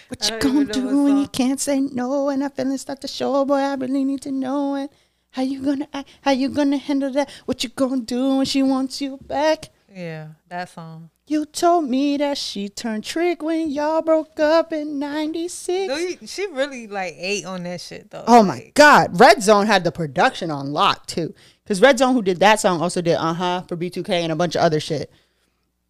What 0.09 0.29
you 0.29 0.39
gonna 0.39 0.65
do 0.65 1.03
when 1.05 1.17
you 1.19 1.27
can't 1.29 1.57
say 1.57 1.79
no 1.79 2.27
and 2.27 2.43
I 2.43 2.49
feelings 2.49 2.81
start 2.81 2.99
to 2.99 3.07
show? 3.07 3.45
Boy, 3.45 3.55
I 3.55 3.75
really 3.75 4.03
need 4.03 4.21
to 4.23 4.31
know 4.31 4.75
it. 4.75 4.91
How 5.29 5.41
you 5.43 5.63
gonna 5.63 5.87
act? 5.93 6.09
How 6.21 6.31
you 6.31 6.49
gonna 6.49 6.75
handle 6.75 7.09
that? 7.11 7.29
What 7.45 7.63
you 7.63 7.69
gonna 7.69 8.01
do 8.01 8.35
when 8.35 8.45
she 8.45 8.61
wants 8.61 8.99
you 8.99 9.17
back? 9.25 9.69
Yeah, 9.95 10.27
that 10.49 10.67
song. 10.67 11.09
You 11.31 11.45
told 11.45 11.85
me 11.85 12.17
that 12.17 12.37
she 12.37 12.67
turned 12.67 13.05
trick 13.05 13.41
when 13.41 13.69
y'all 13.69 14.01
broke 14.01 14.37
up 14.37 14.73
in 14.73 14.99
'96. 14.99 15.87
No, 15.87 16.27
she 16.27 16.45
really 16.47 16.87
like 16.87 17.15
ate 17.17 17.45
on 17.45 17.63
that 17.63 17.79
shit 17.79 18.11
though. 18.11 18.25
Oh 18.27 18.43
my 18.43 18.69
God. 18.73 19.17
Red 19.17 19.41
Zone 19.41 19.65
had 19.65 19.85
the 19.85 19.93
production 19.93 20.51
on 20.51 20.73
lock 20.73 21.05
too. 21.05 21.33
Because 21.63 21.81
Red 21.81 21.99
Zone, 21.99 22.15
who 22.15 22.21
did 22.21 22.41
that 22.41 22.59
song, 22.59 22.81
also 22.81 23.01
did 23.01 23.15
Uh 23.15 23.31
Huh 23.31 23.61
for 23.61 23.77
B2K 23.77 24.09
and 24.09 24.33
a 24.33 24.35
bunch 24.35 24.55
of 24.55 24.61
other 24.61 24.81
shit. 24.81 25.09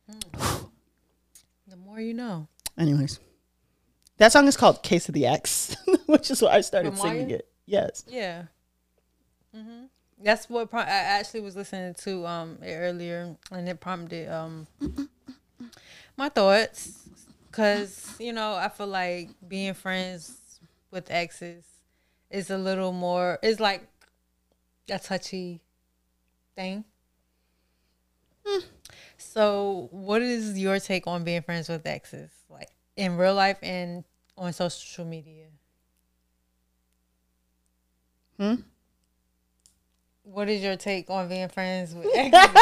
The 0.07 1.75
more 1.75 1.99
you 1.99 2.13
know. 2.13 2.47
Anyways, 2.77 3.19
that 4.17 4.31
song 4.31 4.47
is 4.47 4.55
called 4.55 4.83
Case 4.83 5.07
of 5.07 5.15
the 5.15 5.25
Ex, 5.25 5.75
which 6.05 6.29
is 6.29 6.43
why 6.43 6.49
I 6.49 6.61
started 6.61 6.91
From 6.91 6.99
singing 6.99 7.31
it. 7.31 7.47
Yes. 7.65 8.05
Yeah. 8.07 8.43
hmm 9.55 9.85
That's 10.23 10.47
what 10.51 10.69
pro- 10.69 10.81
I 10.81 10.85
actually 10.85 11.41
was 11.41 11.55
listening 11.55 11.95
to 11.95 12.27
um 12.27 12.59
earlier, 12.63 13.35
and 13.51 13.67
it 13.67 13.79
prompted 13.79 14.31
um 14.31 14.67
my 16.17 16.29
thoughts, 16.29 17.07
cause 17.51 18.15
you 18.19 18.33
know 18.33 18.55
I 18.55 18.69
feel 18.69 18.87
like 18.87 19.29
being 19.47 19.73
friends 19.73 20.59
with 20.91 21.09
exes 21.09 21.63
is 22.29 22.49
a 22.49 22.57
little 22.57 22.91
more. 22.91 23.39
It's 23.41 23.59
like 23.59 23.87
a 24.89 24.99
touchy 24.99 25.61
thing. 26.55 26.85
So, 29.17 29.87
what 29.91 30.21
is 30.21 30.57
your 30.57 30.79
take 30.79 31.07
on 31.07 31.23
being 31.23 31.41
friends 31.41 31.69
with 31.69 31.85
exes, 31.85 32.31
like 32.49 32.69
in 32.95 33.17
real 33.17 33.35
life 33.35 33.59
and 33.61 34.03
on 34.37 34.51
social 34.51 35.05
media? 35.05 35.45
Hmm? 38.37 38.55
What 40.23 40.49
is 40.49 40.61
your 40.61 40.75
take 40.75 41.09
on 41.09 41.29
being 41.29 41.49
friends 41.49 41.93
with 41.93 42.07
exes 42.15 42.57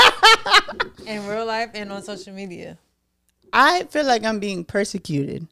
in 1.05 1.25
real 1.25 1.45
life 1.45 1.71
and 1.73 1.91
on 1.91 2.03
social 2.03 2.33
media? 2.33 2.77
I 3.53 3.83
feel 3.83 4.05
like 4.05 4.23
I'm 4.23 4.39
being 4.39 4.63
persecuted. 4.63 5.47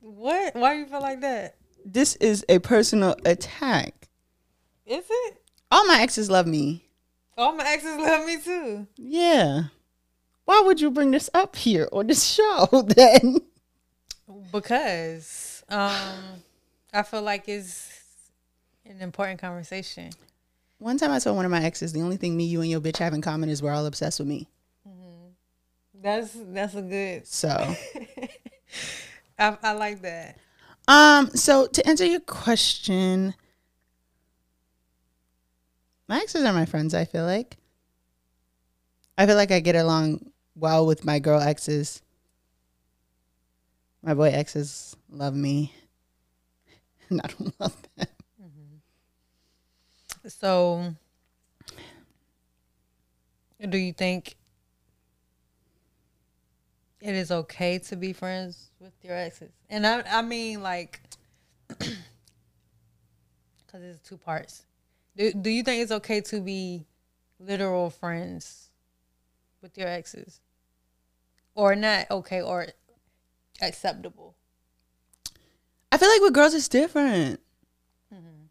What? 0.00 0.54
Why 0.54 0.74
do 0.74 0.80
you 0.80 0.86
feel 0.86 1.00
like 1.00 1.20
that? 1.20 1.56
This 1.84 2.16
is 2.16 2.44
a 2.48 2.58
personal 2.58 3.16
attack. 3.24 4.08
Is 4.86 5.04
it? 5.08 5.42
All 5.70 5.86
my 5.86 6.00
exes 6.00 6.30
love 6.30 6.46
me. 6.46 6.84
All 7.36 7.54
my 7.54 7.64
exes 7.66 7.96
love 7.98 8.26
me 8.26 8.38
too. 8.40 8.86
Yeah. 8.96 9.64
Why 10.44 10.62
would 10.64 10.80
you 10.80 10.90
bring 10.90 11.12
this 11.12 11.30
up 11.34 11.56
here 11.56 11.88
on 11.92 12.08
this 12.08 12.24
show 12.24 12.68
then? 12.86 13.38
Because 14.50 15.64
um, 15.68 16.42
I 16.92 17.02
feel 17.02 17.22
like 17.22 17.48
it's 17.48 17.90
an 18.84 19.00
important 19.00 19.40
conversation. 19.40 20.10
One 20.78 20.98
time 20.98 21.12
I 21.12 21.20
told 21.20 21.36
one 21.36 21.44
of 21.44 21.50
my 21.50 21.62
exes, 21.62 21.92
the 21.92 22.02
only 22.02 22.16
thing 22.16 22.36
me, 22.36 22.44
you, 22.44 22.60
and 22.60 22.70
your 22.70 22.80
bitch 22.80 22.98
have 22.98 23.14
in 23.14 23.22
common 23.22 23.48
is 23.48 23.62
we're 23.62 23.72
all 23.72 23.86
obsessed 23.86 24.18
with 24.18 24.28
me. 24.28 24.48
That's 26.02 26.32
that's 26.34 26.74
a 26.74 26.82
good. 26.82 27.26
So. 27.26 27.48
I, 29.38 29.56
I 29.62 29.72
like 29.72 30.02
that. 30.02 30.38
Um, 30.88 31.30
so 31.30 31.68
to 31.68 31.86
answer 31.86 32.04
your 32.04 32.20
question, 32.20 33.34
my 36.08 36.18
exes 36.18 36.44
are 36.44 36.52
my 36.52 36.66
friends, 36.66 36.92
I 36.92 37.04
feel 37.04 37.24
like. 37.24 37.56
I 39.16 39.26
feel 39.26 39.36
like 39.36 39.52
I 39.52 39.60
get 39.60 39.76
along 39.76 40.32
well 40.56 40.86
with 40.86 41.04
my 41.04 41.18
girl 41.18 41.40
exes. 41.40 42.02
My 44.02 44.14
boy 44.14 44.30
exes 44.30 44.96
love 45.08 45.34
me. 45.34 45.72
And 47.10 47.20
I 47.22 47.26
don't 47.28 47.54
love 47.60 47.76
them. 47.96 48.06
So, 50.26 50.94
do 53.68 53.76
you 53.76 53.92
think 53.92 54.36
it 57.02 57.14
is 57.14 57.30
okay 57.30 57.78
to 57.80 57.96
be 57.96 58.12
friends 58.14 58.70
with 58.80 58.92
your 59.02 59.16
exes? 59.16 59.50
And 59.68 59.86
I, 59.86 60.02
I 60.10 60.22
mean, 60.22 60.62
like, 60.62 61.00
because 61.68 61.92
it's 63.82 63.98
two 64.08 64.16
parts. 64.16 64.62
Do, 65.16 65.32
do 65.32 65.50
you 65.50 65.62
think 65.62 65.82
it's 65.82 65.92
okay 65.92 66.20
to 66.22 66.40
be 66.40 66.86
literal 67.38 67.90
friends 67.90 68.70
with 69.60 69.76
your 69.76 69.88
exes, 69.88 70.40
or 71.54 71.74
not 71.76 72.10
okay, 72.10 72.40
or 72.40 72.68
acceptable? 73.60 74.34
I 75.90 75.98
feel 75.98 76.08
like 76.08 76.22
with 76.22 76.32
girls 76.34 76.54
it's 76.54 76.68
different. 76.68 77.40
Mm-hmm. 78.12 78.46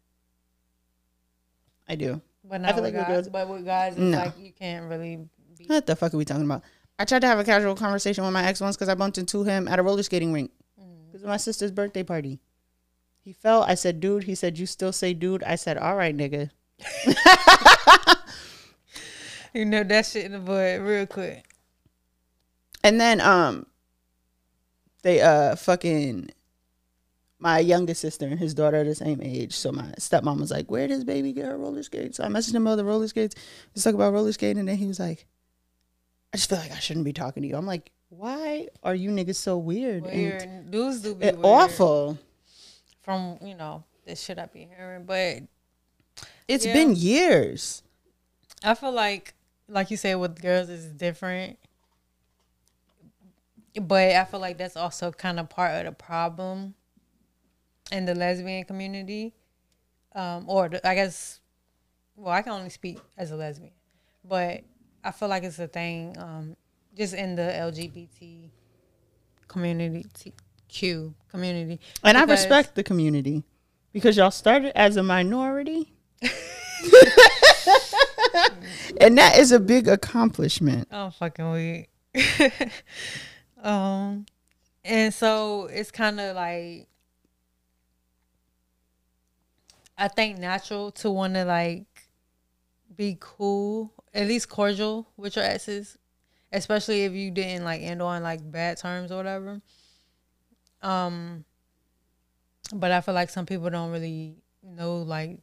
I 1.88 1.94
do. 1.96 2.20
but 2.44 2.60
not 2.60 2.74
feel 2.74 2.82
with 2.84 2.94
like 2.94 3.00
with 3.00 3.02
guys. 3.08 3.14
girls- 3.14 3.28
But 3.28 3.48
with 3.48 3.64
guys, 3.64 3.92
it's 3.94 4.00
No. 4.00 4.18
like 4.18 4.38
you 4.38 4.52
can't 4.52 4.88
really. 4.88 5.28
Be, 5.58 5.64
What 5.66 5.86
the 5.86 5.96
fuck 5.96 6.14
are 6.14 6.16
we 6.16 6.24
talking 6.24 6.44
about? 6.44 6.62
I 7.02 7.04
tried 7.04 7.22
to 7.22 7.26
have 7.26 7.40
a 7.40 7.44
casual 7.44 7.74
conversation 7.74 8.22
with 8.22 8.32
my 8.32 8.44
ex 8.44 8.60
once 8.60 8.76
because 8.76 8.88
I 8.88 8.94
bumped 8.94 9.18
into 9.18 9.42
him 9.42 9.66
at 9.66 9.80
a 9.80 9.82
roller 9.82 10.04
skating 10.04 10.32
rink. 10.32 10.52
It 10.78 11.14
was 11.14 11.24
my 11.24 11.36
sister's 11.36 11.72
birthday 11.72 12.04
party. 12.04 12.38
He 13.24 13.32
fell. 13.32 13.64
I 13.64 13.74
said, 13.74 13.98
dude. 13.98 14.22
He 14.22 14.36
said, 14.36 14.56
you 14.56 14.66
still 14.66 14.92
say 14.92 15.12
dude? 15.12 15.42
I 15.42 15.56
said, 15.56 15.78
all 15.78 15.96
right, 15.96 16.16
nigga. 16.16 16.50
you 19.52 19.64
know 19.64 19.82
that 19.82 20.06
shit 20.06 20.26
in 20.26 20.30
the 20.30 20.38
bud 20.38 20.80
real 20.80 21.06
quick. 21.08 21.44
And 22.84 23.00
then 23.00 23.20
um 23.20 23.66
they 25.02 25.20
uh 25.22 25.56
fucking 25.56 26.30
my 27.40 27.58
youngest 27.58 28.00
sister 28.00 28.28
and 28.28 28.38
his 28.38 28.54
daughter 28.54 28.82
are 28.82 28.84
the 28.84 28.94
same 28.94 29.20
age. 29.24 29.56
So 29.56 29.72
my 29.72 29.92
stepmom 29.98 30.38
was 30.38 30.52
like, 30.52 30.70
Where 30.70 30.86
does 30.86 31.02
baby 31.02 31.32
get 31.32 31.46
her 31.46 31.58
roller 31.58 31.82
skates? 31.82 32.18
So 32.18 32.22
I 32.22 32.28
messaged 32.28 32.54
him 32.54 32.64
about 32.64 32.76
the 32.76 32.84
roller 32.84 33.08
skates. 33.08 33.34
Let's 33.74 33.82
talk 33.82 33.94
about 33.94 34.12
roller 34.12 34.30
skating 34.30 34.60
and 34.60 34.68
then 34.68 34.76
he 34.76 34.86
was 34.86 35.00
like, 35.00 35.26
I 36.32 36.36
just 36.38 36.48
feel 36.48 36.58
like 36.58 36.72
I 36.72 36.78
shouldn't 36.78 37.04
be 37.04 37.12
talking 37.12 37.42
to 37.42 37.48
you. 37.48 37.56
I'm 37.56 37.66
like, 37.66 37.90
Why 38.08 38.68
are 38.82 38.94
you 38.94 39.10
niggas 39.10 39.36
so 39.36 39.58
weird? 39.58 40.04
and- 40.04 40.12
Weird 40.14 40.70
dudes 40.70 41.00
do 41.00 41.14
be 41.14 41.26
weird 41.26 41.38
awful. 41.44 42.18
from 43.02 43.38
you 43.42 43.54
know 43.54 43.84
the 44.06 44.14
shit 44.16 44.38
I 44.38 44.46
be 44.46 44.68
hearing, 44.76 45.04
but 45.04 45.42
It's 46.48 46.66
Yeah. 46.66 46.72
been 46.74 46.94
years. 46.96 47.82
I 48.64 48.74
feel 48.74 48.92
like, 48.92 49.34
like 49.68 49.90
you 49.90 49.96
said, 49.96 50.14
with 50.16 50.40
girls 50.40 50.68
is 50.68 50.86
different. 50.92 51.58
But 53.80 54.12
I 54.16 54.24
feel 54.24 54.40
like 54.40 54.58
that's 54.58 54.76
also 54.76 55.10
kind 55.12 55.40
of 55.40 55.48
part 55.48 55.72
of 55.72 55.84
the 55.86 55.92
problem 55.92 56.74
in 57.90 58.04
the 58.04 58.14
lesbian 58.14 58.64
community, 58.64 59.32
um, 60.14 60.44
or 60.48 60.68
the, 60.68 60.86
I 60.86 60.94
guess, 60.94 61.40
well, 62.16 62.32
I 62.34 62.42
can 62.42 62.52
only 62.52 62.70
speak 62.70 62.98
as 63.16 63.30
a 63.30 63.36
lesbian, 63.36 63.72
but 64.24 64.62
I 65.04 65.10
feel 65.10 65.28
like 65.28 65.42
it's 65.44 65.58
a 65.58 65.68
thing, 65.68 66.16
um, 66.18 66.56
just 66.96 67.14
in 67.14 67.34
the 67.34 67.42
LGBT 67.42 68.50
community, 69.48 70.06
Q 70.68 71.14
community, 71.30 71.80
And 72.02 72.16
I 72.16 72.24
respect 72.24 72.74
the 72.74 72.82
community 72.82 73.42
because 73.92 74.16
y'all 74.16 74.30
started 74.30 74.76
as 74.78 74.96
a 74.96 75.02
minority. 75.02 75.92
and 79.00 79.18
that 79.18 79.36
is 79.38 79.52
a 79.52 79.60
big 79.60 79.88
accomplishment. 79.88 80.88
I'm 80.90 81.10
fucking 81.10 81.50
weak. 81.50 81.90
um, 83.62 84.26
and 84.84 85.12
so 85.12 85.66
it's 85.66 85.90
kind 85.90 86.20
of 86.20 86.36
like 86.36 86.88
I 89.96 90.08
think 90.08 90.38
natural 90.38 90.90
to 90.92 91.10
want 91.10 91.34
to 91.34 91.44
like 91.44 92.08
be 92.96 93.16
cool, 93.20 93.92
at 94.14 94.26
least 94.26 94.48
cordial 94.48 95.08
with 95.16 95.36
your 95.36 95.44
exes, 95.44 95.96
especially 96.52 97.04
if 97.04 97.12
you 97.12 97.30
didn't 97.30 97.64
like 97.64 97.82
end 97.82 98.02
on 98.02 98.22
like 98.22 98.50
bad 98.50 98.78
terms 98.78 99.10
or 99.10 99.16
whatever. 99.16 99.60
Um, 100.82 101.44
but 102.74 102.92
I 102.92 103.00
feel 103.00 103.14
like 103.14 103.30
some 103.30 103.46
people 103.46 103.70
don't 103.70 103.90
really 103.90 104.36
know 104.62 104.96
like 104.98 105.40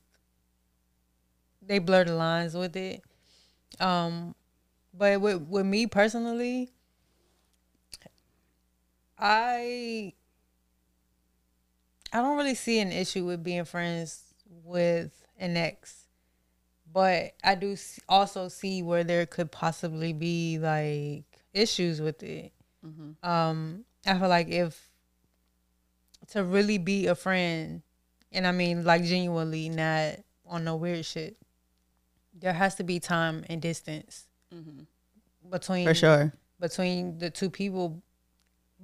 they 1.62 1.80
blur 1.80 2.04
the 2.04 2.16
lines 2.16 2.56
with 2.56 2.76
it. 2.76 3.04
Um, 3.80 4.36
but 4.94 5.22
with 5.22 5.42
with 5.44 5.66
me 5.66 5.88
personally, 5.88 6.72
I 9.18 10.14
I 12.12 12.22
don't 12.22 12.38
really 12.38 12.56
see 12.56 12.80
an 12.80 12.92
issue 12.92 13.26
with 13.26 13.44
being 13.44 13.66
friends 13.66 14.24
with 14.64 15.24
an 15.38 15.56
ex, 15.58 15.99
but 16.92 17.34
I 17.44 17.56
do 17.56 17.76
also 18.08 18.48
see 18.48 18.82
where 18.82 19.04
there 19.04 19.26
could 19.26 19.52
possibly 19.52 20.14
be 20.14 20.58
like 20.60 21.26
issues 21.54 22.02
with 22.02 22.24
it. 22.24 22.52
Um, 23.24 23.86
I 24.06 24.18
feel 24.18 24.30
like 24.30 24.50
if 24.50 24.90
to 26.32 26.44
really 26.44 26.78
be 26.78 27.08
a 27.08 27.16
friend, 27.16 27.82
and 28.32 28.48
I 28.48 28.52
mean 28.52 28.84
like 28.84 29.04
genuinely, 29.04 29.70
not 29.70 30.16
on 30.48 30.64
no 30.64 30.76
weird 30.76 31.06
shit, 31.06 31.38
there 32.34 32.54
has 32.54 32.76
to 32.76 32.84
be 32.84 33.00
time 33.00 33.44
and 33.50 33.62
distance 33.62 34.28
between 35.50 35.88
For 35.88 35.94
sure. 35.94 36.34
between 36.60 37.20
the 37.20 37.30
two 37.30 37.50
people 37.50 38.02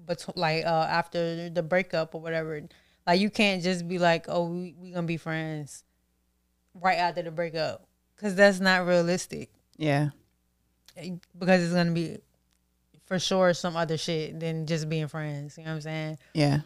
but 0.05 0.25
like 0.35 0.65
uh 0.65 0.87
after 0.89 1.49
the 1.49 1.63
breakup 1.63 2.13
or 2.13 2.21
whatever 2.21 2.61
like 3.07 3.19
you 3.19 3.29
can't 3.29 3.63
just 3.63 3.87
be 3.87 3.97
like 3.97 4.25
oh 4.27 4.45
we, 4.45 4.75
we 4.77 4.91
gonna 4.91 5.07
be 5.07 5.17
friends 5.17 5.83
right 6.73 6.97
after 6.97 7.21
the 7.23 7.31
breakup 7.31 7.87
because 8.15 8.35
that's 8.35 8.59
not 8.59 8.85
realistic 8.85 9.49
Yeah. 9.77 10.09
because 11.37 11.63
it's 11.63 11.73
gonna 11.73 11.91
be 11.91 12.17
for 13.05 13.19
sure 13.19 13.53
some 13.53 13.75
other 13.75 13.97
shit 13.97 14.39
than 14.39 14.65
just 14.65 14.89
being 14.89 15.07
friends 15.07 15.57
you 15.57 15.63
know 15.63 15.71
what 15.71 15.75
i'm 15.75 15.81
saying 15.81 16.17
Yeah. 16.33 16.59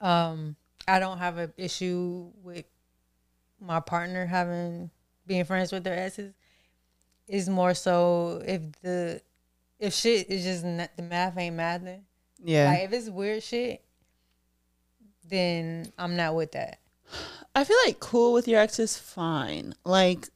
um 0.00 0.56
i 0.86 0.98
don't 0.98 1.18
have 1.18 1.38
an 1.38 1.52
issue 1.56 2.30
with 2.42 2.64
my 3.60 3.80
partner 3.80 4.26
having 4.26 4.90
being 5.26 5.44
friends 5.44 5.72
with 5.72 5.84
their 5.84 5.98
exes 5.98 6.34
it's 7.26 7.48
more 7.48 7.72
so 7.72 8.42
if 8.46 8.60
the 8.82 9.22
if 9.78 9.94
shit 9.94 10.28
is 10.30 10.44
just 10.44 10.64
not, 10.64 10.90
the 10.96 11.02
math 11.02 11.36
ain't 11.38 11.56
mathing 11.56 12.02
Yeah. 12.42 12.68
Like 12.68 12.80
if 12.84 12.92
it's 12.92 13.08
weird 13.08 13.42
shit, 13.42 13.82
then 15.28 15.90
I'm 15.98 16.16
not 16.16 16.34
with 16.34 16.52
that. 16.52 16.78
I 17.54 17.64
feel 17.64 17.76
like 17.86 18.00
cool 18.00 18.32
with 18.32 18.48
your 18.48 18.60
ex 18.60 18.78
is 18.78 18.96
fine. 18.96 19.74
Like, 19.84 20.28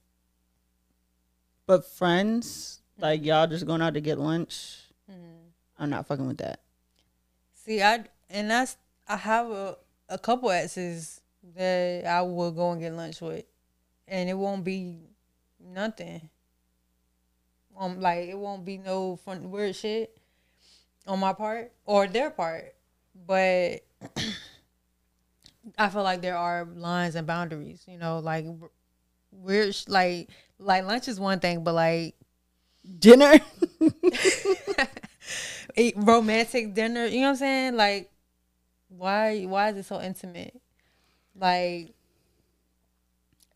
but 1.66 1.84
friends, 1.84 2.80
like 2.98 3.24
y'all 3.24 3.46
just 3.46 3.66
going 3.66 3.82
out 3.82 3.94
to 3.94 4.00
get 4.00 4.18
lunch, 4.18 4.78
I'm 5.78 5.90
not 5.90 6.06
fucking 6.06 6.26
with 6.26 6.38
that. 6.38 6.60
See, 7.54 7.82
I 7.82 8.04
and 8.30 8.50
that's 8.50 8.76
I 9.06 9.16
have 9.16 9.50
a 9.50 9.76
a 10.08 10.18
couple 10.18 10.50
exes 10.50 11.20
that 11.56 12.06
I 12.06 12.22
will 12.22 12.50
go 12.50 12.72
and 12.72 12.80
get 12.80 12.94
lunch 12.94 13.20
with, 13.20 13.44
and 14.06 14.28
it 14.28 14.34
won't 14.34 14.64
be 14.64 14.98
nothing. 15.60 16.28
Um, 17.78 18.00
like 18.00 18.28
it 18.28 18.38
won't 18.38 18.64
be 18.64 18.78
no 18.78 19.16
fun 19.16 19.50
weird 19.50 19.76
shit 19.76 20.16
on 21.06 21.20
my 21.20 21.32
part 21.32 21.72
or 21.84 22.06
their 22.08 22.30
part, 22.30 22.74
but 23.26 23.84
I 25.76 25.88
feel 25.88 26.02
like 26.02 26.22
there 26.22 26.36
are 26.36 26.64
lines 26.64 27.14
and 27.14 27.26
boundaries. 27.26 27.84
You 27.88 27.98
know, 27.98 28.18
like 28.18 28.44
sh- 29.72 29.84
like 29.88 30.28
like 30.58 30.84
lunch 30.84 31.08
is 31.08 31.20
one 31.20 31.40
thing, 31.40 31.64
but 31.64 31.74
like 31.74 32.14
Dinner? 33.00 33.40
romantic 35.96 36.74
dinner. 36.74 37.06
You 37.06 37.20
know 37.20 37.26
what 37.26 37.30
I'm 37.30 37.36
saying? 37.36 37.76
Like, 37.76 38.10
why 38.88 39.44
why 39.44 39.70
is 39.70 39.78
it 39.78 39.84
so 39.86 40.00
intimate? 40.00 40.60
Like 41.36 41.94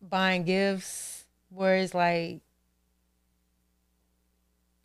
buying 0.01 0.43
gifts, 0.43 1.25
where 1.49 1.77
it's 1.77 1.93
like, 1.93 2.41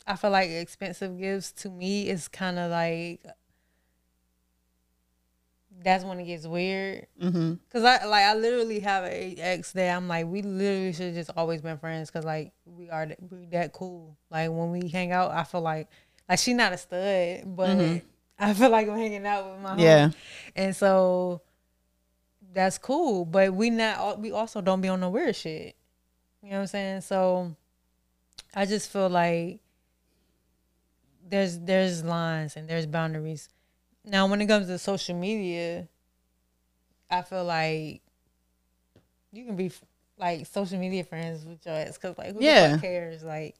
I 0.07 0.15
feel 0.15 0.31
like 0.31 0.49
expensive 0.49 1.17
gifts 1.19 1.51
to 1.63 1.69
me 1.69 2.09
is 2.09 2.27
kind 2.27 2.57
of 2.57 2.71
like 2.71 3.21
that's 5.83 6.03
when 6.03 6.19
it 6.19 6.25
gets 6.25 6.45
weird. 6.45 7.07
mm-hmm. 7.21 7.53
Cause 7.71 7.83
I 7.83 8.05
like 8.05 8.23
I 8.23 8.35
literally 8.35 8.79
have 8.81 9.05
a 9.05 9.35
ex 9.37 9.71
that 9.73 9.95
I'm 9.95 10.07
like 10.07 10.25
we 10.25 10.41
literally 10.41 10.93
should 10.93 11.13
just 11.13 11.31
always 11.35 11.61
been 11.61 11.77
friends. 11.77 12.11
Cause 12.11 12.25
like 12.25 12.51
we 12.65 12.89
are 12.89 13.05
th- 13.05 13.19
we 13.31 13.45
that 13.47 13.73
cool. 13.73 14.17
Like 14.29 14.49
when 14.49 14.71
we 14.71 14.89
hang 14.89 15.11
out, 15.11 15.31
I 15.31 15.43
feel 15.43 15.61
like 15.61 15.87
like 16.27 16.39
she 16.39 16.53
not 16.53 16.73
a 16.73 16.77
stud, 16.77 17.55
but 17.55 18.01
I 18.39 18.53
feel 18.53 18.69
like 18.69 18.87
I'm 18.87 18.97
hanging 18.97 19.25
out 19.25 19.51
with 19.51 19.61
my. 19.61 19.77
Yeah. 19.77 20.11
And 20.55 20.75
so 20.75 21.41
that's 22.53 22.77
cool. 22.77 23.25
But 23.25 23.53
we 23.53 23.69
not 23.69 24.19
we 24.19 24.31
also 24.31 24.61
don't 24.61 24.81
be 24.81 24.87
on 24.87 24.99
no 24.99 25.09
weird 25.09 25.35
shit. 25.35 25.75
You 26.41 26.51
know 26.51 26.57
what 26.57 26.61
I'm 26.61 26.67
saying? 26.67 27.01
So 27.01 27.55
I 28.53 28.65
just 28.65 28.91
feel 28.91 29.09
like 29.09 29.59
there's 31.27 31.59
there's 31.59 32.03
lines 32.03 32.55
and 32.55 32.67
there's 32.67 32.85
boundaries. 32.85 33.49
Now 34.05 34.27
when 34.27 34.41
it 34.41 34.47
comes 34.47 34.67
to 34.67 34.77
social 34.77 35.15
media, 35.15 35.87
I 37.09 37.21
feel 37.21 37.43
like 37.43 38.01
you 39.31 39.45
can 39.45 39.55
be 39.55 39.71
like 40.17 40.45
social 40.47 40.79
media 40.79 41.03
friends 41.03 41.45
with 41.45 41.65
your 41.65 41.75
ex 41.75 41.97
because 41.97 42.17
like 42.17 42.33
who 42.33 42.39
the 42.39 42.45
Yeah. 42.45 42.71
fuck 42.73 42.81
cares? 42.81 43.23
Like 43.23 43.55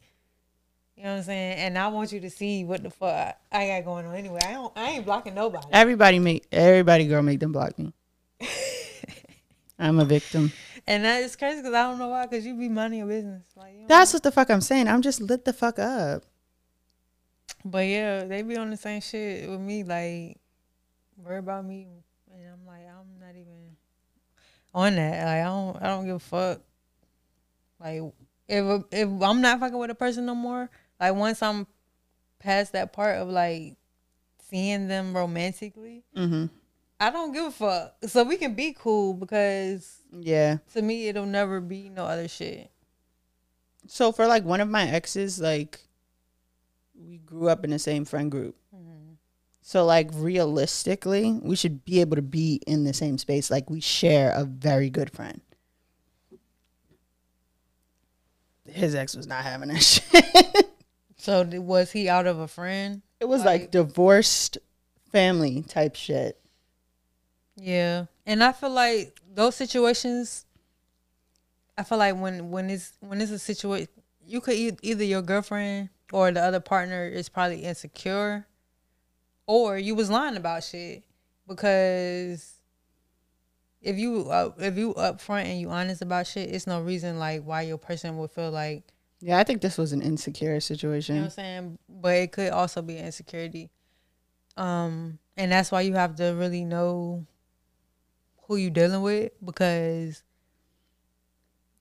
you 0.96 1.04
know 1.04 1.12
what 1.12 1.18
I'm 1.20 1.24
saying? 1.24 1.60
And 1.60 1.78
I 1.78 1.88
want 1.88 2.12
you 2.12 2.20
to 2.22 2.30
see 2.30 2.66
what 2.66 2.84
the 2.84 2.90
fuck 2.90 3.38
I 3.52 3.68
got 3.68 3.86
going 3.86 4.06
on 4.06 4.16
anyway. 4.16 4.40
I 4.46 4.52
don't 4.54 4.74
I 4.78 4.92
ain't 4.92 5.06
blocking 5.06 5.34
nobody. 5.34 5.68
Everybody 5.72 6.20
make 6.20 6.46
everybody 6.52 7.08
girl 7.08 7.22
make 7.22 7.40
them 7.40 7.52
block 7.52 7.78
me. 7.80 7.94
I'm 9.80 10.00
a 10.00 10.06
victim. 10.06 10.52
And 10.88 11.06
that 11.06 11.22
is 11.22 11.36
crazy 11.36 11.62
because 11.62 11.74
I 11.74 11.84
don't 11.84 12.00
know 12.00 12.08
why. 12.10 12.26
Because 12.26 12.46
you 12.46 12.54
be 12.56 12.68
minding 12.68 13.00
your 13.00 13.08
business. 13.08 13.44
Like, 13.56 13.74
you 13.74 13.82
know? 13.82 13.86
That's 13.88 14.12
what 14.12 14.24
the 14.24 14.32
fuck 14.32 14.50
I'm 14.50 14.60
saying. 14.60 14.88
I'm 14.88 15.02
just 15.02 15.22
lit 15.22 15.46
the 15.46 15.54
fuck 15.54 15.80
up. 15.80 16.24
But 17.66 17.86
yeah, 17.88 18.24
they 18.26 18.42
be 18.42 18.58
on 18.58 18.70
the 18.70 18.78
same 18.78 19.02
shit 19.02 19.50
with 19.50 19.60
me. 19.60 19.84
Like, 19.84 20.38
worry 21.18 21.40
about 21.40 21.66
me, 21.66 21.88
and 22.34 22.42
I'm 22.54 22.66
like, 22.66 22.88
I'm 22.88 23.20
not 23.20 23.32
even 23.36 23.76
on 24.74 24.96
that. 24.96 25.26
Like, 25.26 25.42
I 25.42 25.44
don't, 25.44 25.84
I 25.84 25.88
don't 25.88 26.06
give 26.06 26.16
a 26.16 26.20
fuck. 26.20 26.62
Like 27.80 28.02
if 28.48 28.84
if 28.92 29.08
I'm 29.22 29.42
not 29.42 29.60
fucking 29.60 29.78
with 29.78 29.90
a 29.90 29.96
person 29.96 30.26
no 30.26 30.36
more, 30.36 30.70
like 31.00 31.16
once 31.16 31.42
I'm 31.42 31.66
past 32.40 32.74
that 32.74 32.92
part 32.94 33.18
of 33.18 33.30
like 33.30 33.78
seeing 34.50 34.88
them 34.88 35.16
romantically, 35.16 36.04
Mm-hmm. 36.16 36.48
I 37.00 37.10
don't 37.12 37.32
give 37.32 37.46
a 37.46 37.52
fuck. 37.52 37.96
So 38.08 38.24
we 38.26 38.36
can 38.36 38.54
be 38.56 38.76
cool 38.78 39.14
because 39.14 40.02
Yeah. 40.12 40.58
to 40.74 40.82
me 40.82 41.08
it'll 41.08 41.26
never 41.26 41.62
be 41.62 41.88
no 41.90 42.04
other 42.06 42.28
shit. 42.28 42.70
So 43.88 44.12
for 44.12 44.28
like 44.28 44.44
one 44.44 44.60
of 44.60 44.68
my 44.70 44.86
exes, 44.90 45.40
like 45.40 45.80
we 47.04 47.18
grew 47.20 47.50
up 47.50 47.64
in 47.64 47.72
the 47.72 47.80
same 47.80 48.06
friend 48.06 48.30
group. 48.32 48.56
Mm-hmm. 48.76 49.14
So 49.62 49.86
like 49.86 50.10
realistically, 50.14 51.40
we 51.42 51.56
should 51.56 51.86
be 51.86 52.02
able 52.02 52.16
to 52.16 52.22
be 52.22 52.62
in 52.68 52.84
the 52.84 52.94
same 52.94 53.18
space. 53.18 53.50
Like 53.52 53.70
we 53.70 53.80
share 53.82 54.32
a 54.32 54.44
very 54.46 54.90
good 54.90 55.12
friend. 55.12 55.42
His 58.68 58.94
ex 58.96 59.16
was 59.16 59.28
not 59.28 59.44
having 59.44 59.70
that 59.70 59.82
shit. 59.84 60.70
So 61.18 61.44
was 61.60 61.92
he 61.92 62.08
out 62.08 62.28
of 62.28 62.40
a 62.40 62.48
friend? 62.48 63.02
it 63.20 63.26
was 63.28 63.44
like, 63.44 63.62
Like- 63.62 63.72
divorced 63.72 64.58
family 65.12 65.64
type 65.68 65.96
shit. 65.96 66.40
Yeah, 67.62 68.06
and 68.26 68.42
I 68.42 68.54
feel 68.54 68.70
like 68.70 69.20
those 69.34 69.56
situations. 69.56 70.46
I 71.78 71.84
feel 71.84 71.98
like 71.98 72.16
when 72.16 72.52
when 72.52 72.70
it's 72.70 72.94
when 73.02 73.20
it's 73.20 73.32
a 73.32 73.40
situation, 73.40 73.90
you 74.26 74.40
could 74.40 74.78
either 74.82 75.04
your 75.04 75.22
girlfriend 75.22 75.90
or 76.12 76.32
the 76.32 76.42
other 76.42 76.60
partner 76.60 77.08
is 77.08 77.30
probably 77.30 77.64
insecure, 77.64 78.48
or 79.48 79.78
you 79.78 79.96
was 79.96 80.10
lying 80.10 80.38
about 80.38 80.64
shit 80.64 81.04
because 81.48 82.56
if 83.82 83.98
you 83.98 84.30
uh, 84.30 84.52
if 84.58 84.78
you 84.78 84.94
upfront 84.96 85.46
and 85.46 85.60
you 85.60 85.70
honest 85.70 86.02
about 86.02 86.28
shit, 86.28 86.50
it's 86.50 86.68
no 86.68 86.82
reason 86.82 87.20
like 87.20 87.44
why 87.44 87.62
your 87.62 87.78
person 87.78 88.18
would 88.18 88.32
feel 88.32 88.52
like 88.52 88.84
Yeah, 89.22 89.38
I 89.40 89.44
think 89.44 89.62
this 89.62 89.78
was 89.78 89.94
an 89.94 90.02
insecure 90.02 90.60
situation. 90.60 91.16
you 91.16 91.22
know 91.22 91.26
what 91.28 91.32
I'm 91.32 91.36
saying? 91.36 91.78
But 91.88 92.16
it 92.16 92.32
could 92.32 92.52
also 92.52 92.82
be 92.82 92.98
insecurity. 92.98 93.70
Um, 94.58 95.20
and 95.38 95.52
that's 95.52 95.72
why 95.72 95.82
you 95.82 95.94
have 95.94 96.16
to 96.18 96.32
really 96.32 96.66
know 96.66 97.26
who 98.44 98.58
you 98.58 98.70
dealing 98.70 99.02
with 99.02 99.32
because 99.44 100.24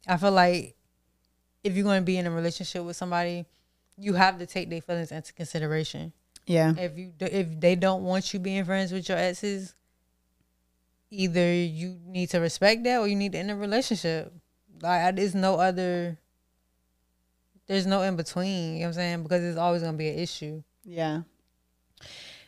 I 0.07 0.17
feel 0.17 0.33
like 0.33 0.77
if 1.65 1.75
you're 1.75 1.85
going 1.85 2.01
to 2.01 2.05
be 2.05 2.17
in 2.19 2.27
a 2.27 2.31
relationship 2.31 2.85
with 2.85 2.97
somebody, 2.97 3.47
you 3.99 4.15
have 4.15 4.39
to 4.39 4.47
take 4.47 4.71
their 4.71 4.81
feelings 4.81 5.13
into 5.13 5.33
consideration. 5.33 6.13
yeah. 6.47 6.73
If 6.77 6.97
you 6.97 7.13
if 7.21 7.61
they 7.61 7.75
don't 7.75 8.05
want 8.05 8.33
you 8.33 8.41
being 8.41 8.65
friends 8.65 8.93
with 8.93 9.09
your 9.09 9.19
exes, 9.19 9.75
either 11.11 11.53
you 11.53 11.99
need 12.07 12.31
to 12.31 12.39
respect 12.39 12.85
that 12.85 12.99
or 12.99 13.09
you 13.09 13.17
need 13.17 13.33
to 13.33 13.39
end 13.39 13.51
a 13.51 13.57
relationship. 13.57 14.33
Like 14.81 15.17
there's 15.17 15.35
no 15.35 15.57
other. 15.57 16.19
There's 17.67 17.87
no 17.87 18.01
in 18.03 18.17
between. 18.17 18.75
You 18.75 18.79
know 18.79 18.81
what 18.81 18.87
I'm 18.89 18.93
saying? 18.95 19.23
Because 19.25 19.43
it's 19.43 19.59
always 19.59 19.83
gonna 19.83 19.97
be 19.97 20.09
an 20.09 20.19
issue. 20.19 20.63
Yeah. 20.85 21.23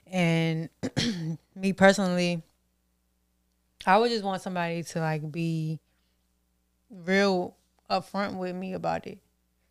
And 0.06 0.70
me 1.54 1.72
personally, 1.72 2.42
I 3.86 3.98
would 3.98 4.10
just 4.10 4.24
want 4.24 4.40
somebody 4.40 4.82
to 4.82 5.00
like 5.00 5.30
be 5.30 5.78
real 6.90 7.56
upfront 7.90 8.36
with 8.36 8.54
me 8.54 8.72
about 8.72 9.06
it. 9.06 9.18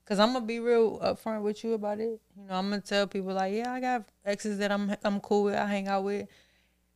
Cause 0.09 0.17
I'm 0.17 0.33
gonna 0.33 0.43
be 0.43 0.59
real 0.59 0.97
upfront 1.01 1.43
with 1.43 1.63
you 1.63 1.73
about 1.73 1.99
it. 1.99 2.19
You 2.35 2.47
know, 2.47 2.55
I'm 2.55 2.71
gonna 2.71 2.81
tell 2.81 3.05
people 3.05 3.31
like, 3.31 3.53
yeah, 3.53 3.71
I 3.71 3.79
got 3.79 4.09
exes 4.25 4.57
that 4.57 4.71
I'm 4.71 4.95
I'm 5.03 5.19
cool 5.19 5.43
with, 5.43 5.53
I 5.53 5.67
hang 5.67 5.87
out 5.87 6.03
with, 6.03 6.27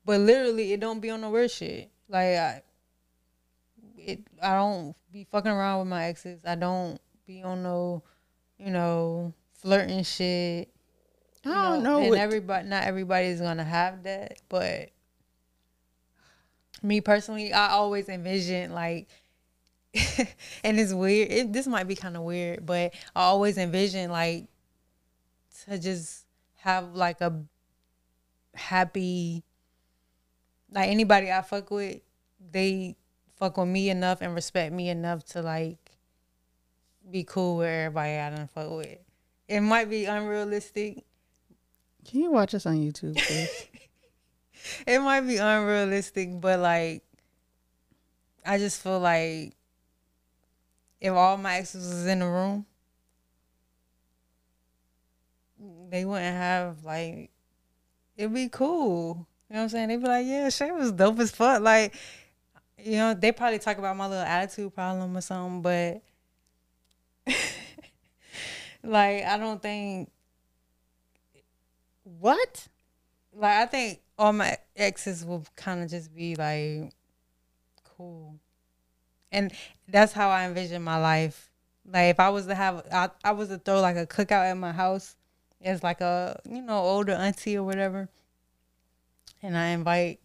but 0.03 0.19
literally, 0.19 0.73
it 0.73 0.79
don't 0.79 0.99
be 0.99 1.11
on 1.11 1.21
no 1.21 1.29
weird 1.29 1.51
shit. 1.51 1.91
Like, 2.09 2.35
I, 2.35 2.61
it 3.99 4.21
I 4.41 4.55
don't 4.55 4.95
be 5.11 5.25
fucking 5.25 5.51
around 5.51 5.79
with 5.79 5.89
my 5.89 6.05
exes. 6.05 6.39
I 6.43 6.55
don't 6.55 6.99
be 7.27 7.43
on 7.43 7.61
no, 7.61 8.01
you 8.57 8.71
know, 8.71 9.31
flirting 9.61 10.03
shit. 10.03 10.69
I 11.45 11.69
don't 11.69 11.83
know. 11.83 12.01
And 12.01 12.15
everybody, 12.15 12.67
not 12.67 12.83
everybody's 12.83 13.41
gonna 13.41 13.63
have 13.63 14.01
that, 14.03 14.41
but 14.49 14.89
me 16.81 16.99
personally, 16.99 17.53
I 17.53 17.69
always 17.69 18.09
envision 18.09 18.73
like, 18.73 19.07
and 20.63 20.79
it's 20.79 20.93
weird. 20.93 21.31
It, 21.31 21.53
this 21.53 21.67
might 21.67 21.87
be 21.87 21.95
kind 21.95 22.17
of 22.17 22.23
weird, 22.23 22.65
but 22.65 22.93
I 23.15 23.23
always 23.23 23.57
envision 23.57 24.09
like 24.09 24.47
to 25.65 25.77
just 25.77 26.25
have 26.57 26.95
like 26.95 27.21
a 27.21 27.43
happy, 28.55 29.43
like 30.71 30.89
anybody 30.89 31.31
I 31.31 31.41
fuck 31.41 31.69
with, 31.69 31.99
they 32.51 32.95
fuck 33.37 33.57
with 33.57 33.67
me 33.67 33.89
enough 33.89 34.21
and 34.21 34.33
respect 34.33 34.73
me 34.73 34.89
enough 34.89 35.23
to 35.25 35.41
like 35.41 35.91
be 37.09 37.23
cool 37.23 37.57
with 37.57 37.67
everybody 37.67 38.13
I 38.13 38.29
done 38.31 38.47
fuck 38.47 38.71
with. 38.71 38.97
It 39.47 39.61
might 39.61 39.89
be 39.89 40.05
unrealistic. 40.05 41.03
Can 42.05 42.21
you 42.21 42.31
watch 42.31 42.55
us 42.55 42.65
on 42.65 42.77
YouTube, 42.77 43.15
please? 43.15 43.67
it 44.87 44.99
might 44.99 45.21
be 45.21 45.37
unrealistic, 45.37 46.41
but 46.41 46.59
like 46.59 47.03
I 48.45 48.57
just 48.57 48.81
feel 48.81 48.99
like 48.99 49.53
if 51.03 51.11
all 51.13 51.37
my 51.37 51.57
exes 51.57 51.93
was 51.93 52.07
in 52.07 52.19
the 52.19 52.25
room, 52.25 52.65
they 55.89 56.05
wouldn't 56.05 56.35
have 56.35 56.83
like 56.83 57.29
it'd 58.17 58.33
be 58.33 58.49
cool. 58.49 59.27
You 59.49 59.55
know 59.55 59.59
what 59.59 59.63
I'm 59.63 59.69
saying? 59.69 59.89
They'd 59.89 60.01
be 60.01 60.07
like, 60.07 60.25
Yeah, 60.25 60.47
Shae 60.47 60.75
was 60.75 60.91
dope 60.93 61.19
as 61.19 61.29
fuck. 61.29 61.61
Like, 61.61 61.93
you 62.77 62.93
know, 62.93 63.13
they 63.13 63.31
probably 63.31 63.59
talk 63.59 63.77
about 63.77 63.97
my 63.97 64.07
little 64.07 64.23
attitude 64.23 64.73
problem 64.73 65.15
or 65.15 65.21
something, 65.21 65.61
but 65.61 66.01
like 68.83 69.23
I 69.25 69.37
don't 69.37 69.61
think 69.61 70.09
what? 72.03 72.67
like 73.35 73.57
I 73.57 73.65
think 73.65 73.99
all 74.17 74.31
my 74.31 74.57
exes 74.75 75.25
will 75.25 75.45
kind 75.55 75.83
of 75.83 75.89
just 75.89 76.15
be 76.15 76.35
like 76.35 76.93
cool, 77.97 78.39
and 79.33 79.51
that's 79.89 80.13
how 80.13 80.29
I 80.29 80.45
envision 80.45 80.81
my 80.81 80.97
life. 80.97 81.49
Like 81.85 82.11
if 82.11 82.19
I 82.19 82.29
was 82.29 82.45
to 82.45 82.55
have, 82.55 82.85
I, 82.91 83.09
I 83.23 83.31
was 83.31 83.49
to 83.49 83.57
throw 83.57 83.81
like 83.81 83.97
a 83.97 84.05
cookout 84.05 84.49
at 84.49 84.57
my 84.57 84.71
house 84.71 85.17
as 85.61 85.83
like 85.83 85.99
a 85.99 86.39
you 86.49 86.61
know 86.61 86.77
older 86.77 87.11
auntie 87.13 87.57
or 87.57 87.63
whatever, 87.63 88.07
and 89.41 89.57
I 89.57 89.67
invite 89.69 90.19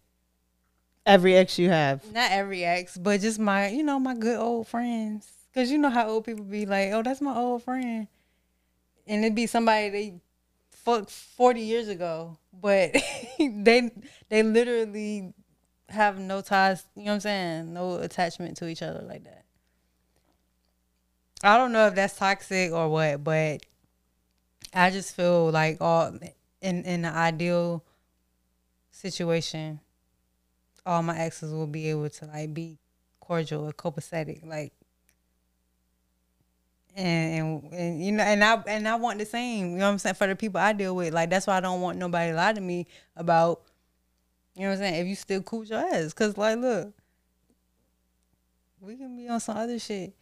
Every 1.05 1.35
ex 1.35 1.57
you 1.57 1.69
have. 1.69 2.05
not 2.13 2.31
every 2.31 2.63
ex, 2.63 2.97
but 2.97 3.19
just 3.19 3.39
my 3.39 3.69
you 3.69 3.83
know 3.83 3.99
my 3.99 4.13
good 4.13 4.37
old 4.37 4.67
friends, 4.67 5.27
cause 5.53 5.71
you 5.71 5.77
know 5.77 5.89
how 5.89 6.07
old 6.07 6.25
people 6.25 6.45
be 6.45 6.65
like, 6.65 6.91
oh 6.93 7.01
that's 7.01 7.19
my 7.19 7.35
old 7.35 7.63
friend, 7.63 8.07
and 9.07 9.25
it'd 9.25 9.35
be 9.35 9.47
somebody 9.47 9.89
they 9.89 10.13
fucked 10.71 11.09
forty 11.09 11.61
years 11.61 11.87
ago, 11.89 12.37
but 12.53 12.93
they 13.39 13.91
they 14.29 14.43
literally 14.43 15.33
have 15.91 16.19
no 16.19 16.41
ties. 16.41 16.85
You 16.95 17.03
know 17.03 17.11
what 17.11 17.15
I'm 17.15 17.19
saying? 17.21 17.73
No 17.73 17.97
attachment 17.97 18.57
to 18.57 18.67
each 18.67 18.81
other 18.81 19.03
like 19.07 19.23
that. 19.23 19.45
I 21.43 21.57
don't 21.57 21.71
know 21.71 21.87
if 21.87 21.95
that's 21.95 22.15
toxic 22.17 22.71
or 22.71 22.89
what, 22.89 23.23
but 23.23 23.61
I 24.73 24.89
just 24.89 25.15
feel 25.15 25.51
like 25.51 25.77
all 25.79 26.17
in 26.61 26.83
in 26.83 27.03
the 27.03 27.09
ideal 27.09 27.83
situation, 28.91 29.79
all 30.85 31.01
my 31.01 31.17
exes 31.17 31.53
will 31.53 31.67
be 31.67 31.89
able 31.89 32.09
to 32.09 32.25
like 32.25 32.53
be 32.53 32.77
cordial 33.19 33.67
or 33.67 33.71
copacetic, 33.71 34.45
like 34.45 34.73
and, 36.95 37.39
and 37.39 37.73
and 37.73 38.05
you 38.05 38.11
know 38.11 38.23
and 38.23 38.43
I 38.43 38.61
and 38.67 38.87
I 38.87 38.95
want 38.95 39.19
the 39.19 39.25
same, 39.25 39.71
you 39.71 39.77
know 39.77 39.85
what 39.85 39.91
I'm 39.93 39.99
saying, 39.99 40.15
for 40.15 40.27
the 40.27 40.35
people 40.35 40.59
I 40.59 40.73
deal 40.73 40.95
with. 40.95 41.13
Like 41.13 41.29
that's 41.29 41.47
why 41.47 41.57
I 41.57 41.61
don't 41.61 41.81
want 41.81 41.97
nobody 41.97 42.31
to 42.31 42.35
lie 42.35 42.53
to 42.53 42.61
me 42.61 42.87
about 43.15 43.61
you 44.55 44.63
know 44.63 44.69
what 44.69 44.73
I'm 44.73 44.79
saying, 44.79 45.01
if 45.01 45.07
you 45.07 45.15
still 45.15 45.41
cool 45.41 45.63
your 45.63 45.79
ass. 45.79 46.13
Cause 46.13 46.37
like 46.37 46.57
look, 46.57 46.93
we 48.81 48.95
can 48.95 49.15
be 49.15 49.27
on 49.27 49.39
some 49.39 49.57
other 49.57 49.79
shit. 49.79 50.13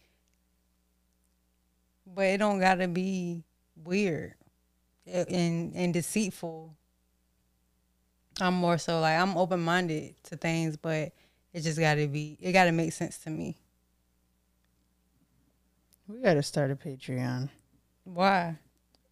But 2.06 2.26
it 2.26 2.38
don't 2.38 2.60
gotta 2.60 2.88
be 2.88 3.44
weird 3.84 4.34
and 5.06 5.74
and 5.74 5.92
deceitful. 5.92 6.74
I'm 8.40 8.54
more 8.54 8.78
so 8.78 9.00
like 9.00 9.18
I'm 9.18 9.36
open 9.36 9.60
minded 9.60 10.14
to 10.24 10.36
things, 10.36 10.76
but 10.76 11.12
it 11.52 11.60
just 11.62 11.78
gotta 11.78 12.06
be 12.06 12.38
it 12.40 12.52
gotta 12.52 12.72
make 12.72 12.92
sense 12.92 13.18
to 13.18 13.30
me. 13.30 13.56
We 16.06 16.20
gotta 16.20 16.42
start 16.42 16.70
a 16.70 16.76
Patreon. 16.76 17.50
Why? 18.04 18.58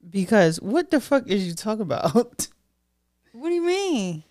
Because 0.08 0.60
what 0.60 0.90
the 0.90 1.00
fuck 1.00 1.26
is 1.28 1.46
you 1.46 1.54
talk 1.54 1.80
about? 1.80 2.48
What 3.32 3.50
do 3.50 3.54
you 3.54 3.66
mean? 3.66 4.24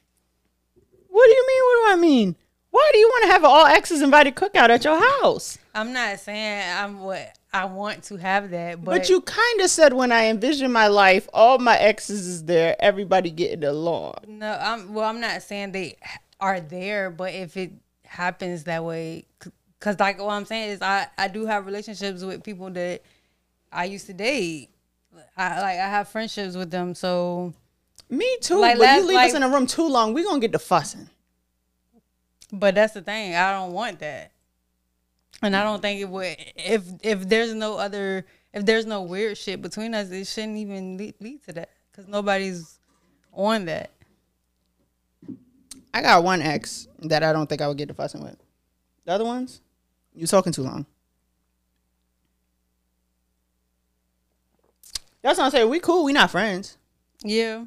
Do 1.24 1.32
you 1.32 1.48
mean? 1.48 1.62
What 1.64 1.88
do 1.88 1.94
I 1.94 1.96
mean? 2.02 2.36
Why 2.72 2.90
do 2.92 3.00
you 3.00 3.08
want 3.08 3.24
to 3.24 3.32
have 3.32 3.44
an 3.44 3.50
all 3.50 3.66
exes 3.66 4.02
invited 4.02 4.36
cookout 4.36 4.70
at 4.70 4.84
your 4.84 5.00
house? 5.22 5.58
I'm 5.74 5.94
not 5.94 6.20
saying 6.20 6.64
I'm 6.78 7.00
what 7.00 7.38
I 7.54 7.66
want 7.66 8.04
to 8.06 8.18
have 8.18 8.50
that, 8.50 8.84
but, 8.84 8.92
But, 8.92 9.10
you 9.10 9.22
kind 9.22 9.62
of 9.62 9.70
said 9.70 9.94
when 9.94 10.12
I 10.12 10.26
envision 10.26 10.74
my 10.74 10.88
life, 10.88 11.30
all 11.34 11.58
my 11.58 11.78
exes 11.78 12.28
is 12.28 12.44
there, 12.44 12.76
everybody 12.80 13.32
getting 13.32 13.64
along. 13.64 14.16
no, 14.28 14.58
I'm 14.60 14.94
well. 14.94 15.06
I'm 15.10 15.22
not 15.22 15.42
saying 15.42 15.72
they 15.72 15.96
are 16.42 16.60
there, 16.60 17.10
but 17.10 17.34
if 17.34 17.56
it 17.56 17.72
happens 18.04 18.66
that 18.66 18.84
way, 18.84 19.26
Cause 19.80 20.00
like 20.00 20.20
what 20.20 20.32
I'm 20.32 20.46
saying 20.46 20.72
is 20.72 20.82
I 20.82 21.08
I 21.18 21.28
do 21.28 21.46
have 21.46 21.66
relationships 21.68 22.24
with 22.24 22.44
people 22.44 22.72
that 22.72 23.04
I 23.72 23.86
used 23.86 24.08
to 24.08 24.14
date. 24.14 24.70
I 25.38 25.62
like 25.62 25.80
I 25.80 25.88
have 25.90 26.08
friendships 26.08 26.56
with 26.56 26.72
them. 26.72 26.96
So 26.96 27.54
Me 28.10 28.38
too. 28.42 28.60
Like, 28.60 28.78
but 28.78 28.84
last- 28.84 28.98
you 29.02 29.08
leave 29.08 29.16
like- 29.16 29.30
us 29.30 29.36
in 29.36 29.44
a 29.44 29.50
room 29.50 29.68
too 29.68 29.88
long, 29.88 30.14
we 30.14 30.24
gonna 30.24 30.40
get 30.40 30.52
to 30.52 30.60
fussing. 30.60 31.10
But 32.52 32.76
that's 32.76 32.94
the 32.94 33.02
thing. 33.02 33.36
I 33.36 33.52
don't 33.52 33.74
want 33.74 34.00
that. 34.00 34.32
And 35.42 35.56
I 35.56 35.64
don't 35.64 35.82
think 35.82 36.00
it 36.00 36.10
would 36.10 36.36
if 36.56 36.84
if 37.02 37.28
there's 37.28 37.54
no 37.54 37.78
other 37.78 38.26
if 38.54 38.66
there's 38.66 38.86
no 38.86 39.02
weird 39.02 39.38
shit 39.38 39.62
between 39.62 39.94
us, 39.94 40.10
it 40.10 40.26
shouldn't 40.28 40.58
even 40.58 40.98
lead, 40.98 41.16
lead 41.20 41.44
to 41.44 41.54
that 41.54 41.70
cuz 41.92 42.08
nobody's 42.08 42.80
on 43.34 43.66
that. 43.66 43.92
I 45.94 46.02
got 46.02 46.24
one 46.24 46.42
ex 46.42 46.88
that 47.00 47.24
I 47.24 47.34
don't 47.34 47.48
think 47.48 47.62
I 47.62 47.68
would 47.68 47.78
get 47.78 47.88
to 47.88 47.94
fussing 47.94 48.22
with. 48.22 48.38
The 49.06 49.12
other 49.12 49.26
ones, 49.26 49.62
you 50.14 50.28
talking 50.28 50.54
too 50.54 50.64
long. 50.64 50.86
That's 55.22 55.38
what 55.40 55.46
I'm 55.46 55.52
saying. 55.52 55.70
We 55.70 55.80
cool. 55.80 56.04
We 56.04 56.14
not 56.14 56.30
friends. 56.32 56.78
Yeah. 57.24 57.66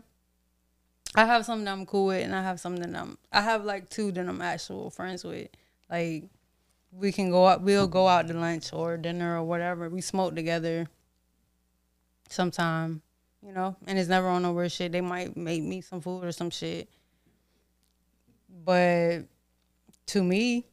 I 1.19 1.25
have 1.25 1.45
something 1.45 1.65
that 1.65 1.73
I'm 1.73 1.85
cool 1.85 2.07
with 2.07 2.25
and 2.25 2.33
I 2.33 2.45
have 2.45 2.61
something 2.61 2.93
that 2.93 3.01
I'm 3.01 3.19
I 3.33 3.41
have 3.41 3.65
like 3.65 3.91
two 3.91 4.13
that 4.13 4.29
I'm 4.29 4.41
actual 4.41 4.89
friends 4.89 5.25
with. 5.25 5.49
Like 5.91 6.27
we 6.93 7.11
can 7.11 7.29
go 7.33 7.49
out 7.49 7.61
we'll 7.61 7.89
go 7.89 8.07
out 8.07 8.29
to 8.29 8.35
lunch 8.35 8.73
or 8.73 8.97
dinner 8.97 9.37
or 9.37 9.43
whatever. 9.43 9.89
We 9.89 10.01
smoke 10.01 10.37
together 10.37 10.87
sometime, 12.29 13.03
you 13.45 13.53
know, 13.53 13.75
and 13.89 13.99
it's 13.99 14.09
never 14.09 14.29
on 14.29 14.43
no 14.43 14.53
weird 14.53 14.71
shit. 14.71 14.93
They 14.93 15.01
might 15.01 15.37
make 15.37 15.65
me 15.65 15.81
some 15.81 16.01
food 16.01 16.23
or 16.23 16.31
some 16.31 16.51
shit. 16.51 16.89
But 18.65 19.23
to 20.07 20.23
me, 20.23 20.67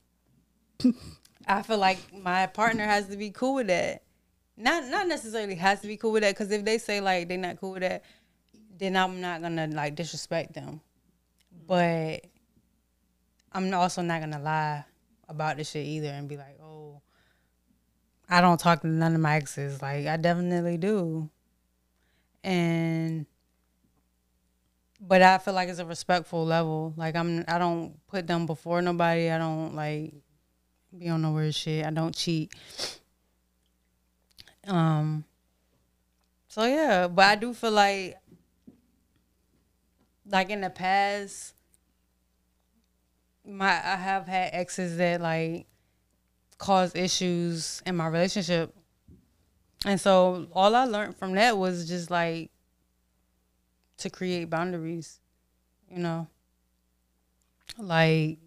I 1.48 1.64
feel 1.64 1.80
like 1.80 1.98
my 2.14 2.46
partner 2.46 2.86
has 2.86 3.08
to 3.08 3.18
be 3.18 3.32
cool 3.32 3.56
with 3.56 3.68
that. 3.68 4.04
Not 4.56 4.86
not 4.90 5.08
necessarily 5.08 5.56
has 5.56 5.82
to 5.82 5.88
be 5.88 5.98
cool 5.98 6.12
with 6.12 6.22
that 6.22 6.36
because 6.36 6.52
if 6.52 6.64
they 6.64 6.78
say 6.78 7.02
like 7.02 7.30
they're 7.30 7.40
not 7.40 7.60
cool 7.60 7.72
with 7.72 7.82
that, 7.82 8.04
then 8.78 8.96
I'm 8.98 9.22
not 9.22 9.42
gonna 9.42 9.68
like 9.68 9.96
disrespect 9.96 10.54
them. 10.54 10.82
But 11.68 12.26
I'm 13.52 13.74
also 13.74 14.02
not 14.02 14.22
gonna 14.22 14.40
lie 14.40 14.86
about 15.28 15.58
this 15.58 15.72
shit 15.72 15.86
either 15.86 16.10
and 16.10 16.28
be 16.28 16.38
like, 16.38 16.60
oh, 16.62 17.02
I 18.30 18.42
don't 18.42 18.60
talk 18.60 18.82
to 18.82 18.88
none 18.88 19.16
of 19.16 19.22
my 19.22 19.36
exes. 19.36 19.82
Like 19.82 20.08
I 20.08 20.18
definitely 20.18 20.78
do. 20.78 21.30
And 22.44 23.26
but 25.00 25.22
I 25.22 25.38
feel 25.38 25.54
like 25.54 25.70
it's 25.70 25.80
a 25.80 25.86
respectful 25.86 26.46
level. 26.46 26.94
Like 26.98 27.16
I'm 27.16 27.44
I 27.48 27.58
don't 27.58 27.96
put 28.08 28.28
them 28.28 28.46
before 28.46 28.82
nobody. 28.82 29.30
I 29.30 29.38
don't 29.38 29.76
like 29.76 30.14
be 30.98 31.10
on 31.10 31.22
no 31.22 31.32
weird 31.32 31.56
shit. 31.56 31.86
I 31.86 31.92
don't 31.92 32.16
cheat. 32.16 32.54
Um 34.68 35.26
so 36.48 36.66
yeah, 36.66 37.08
but 37.08 37.26
I 37.26 37.36
do 37.36 37.54
feel 37.54 37.72
like 37.72 38.18
like 40.30 40.50
in 40.50 40.62
the 40.62 40.70
past 40.70 41.54
my 43.46 43.70
I 43.70 43.96
have 43.96 44.28
had 44.28 44.50
exes 44.54 44.98
that 44.98 45.22
like 45.22 45.68
cause 46.58 46.96
issues 46.96 47.82
in 47.86 47.96
my 47.96 48.08
relationship. 48.08 48.74
And 49.86 50.02
so 50.02 50.48
all 50.54 50.76
I 50.76 50.86
learned 50.86 51.18
from 51.18 51.34
that 51.34 51.58
was 51.58 51.88
just 51.88 52.10
like 52.10 52.50
to 53.98 54.10
create 54.10 54.50
boundaries, 54.50 55.20
you 55.90 56.00
know. 56.00 56.28
Like 57.78 58.40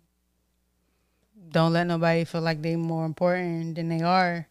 don't 1.50 1.72
let 1.72 1.86
nobody 1.86 2.24
feel 2.24 2.40
like 2.40 2.60
they 2.60 2.76
more 2.76 3.06
important 3.06 3.76
than 3.76 3.88
they 3.88 4.02
are. 4.02 4.48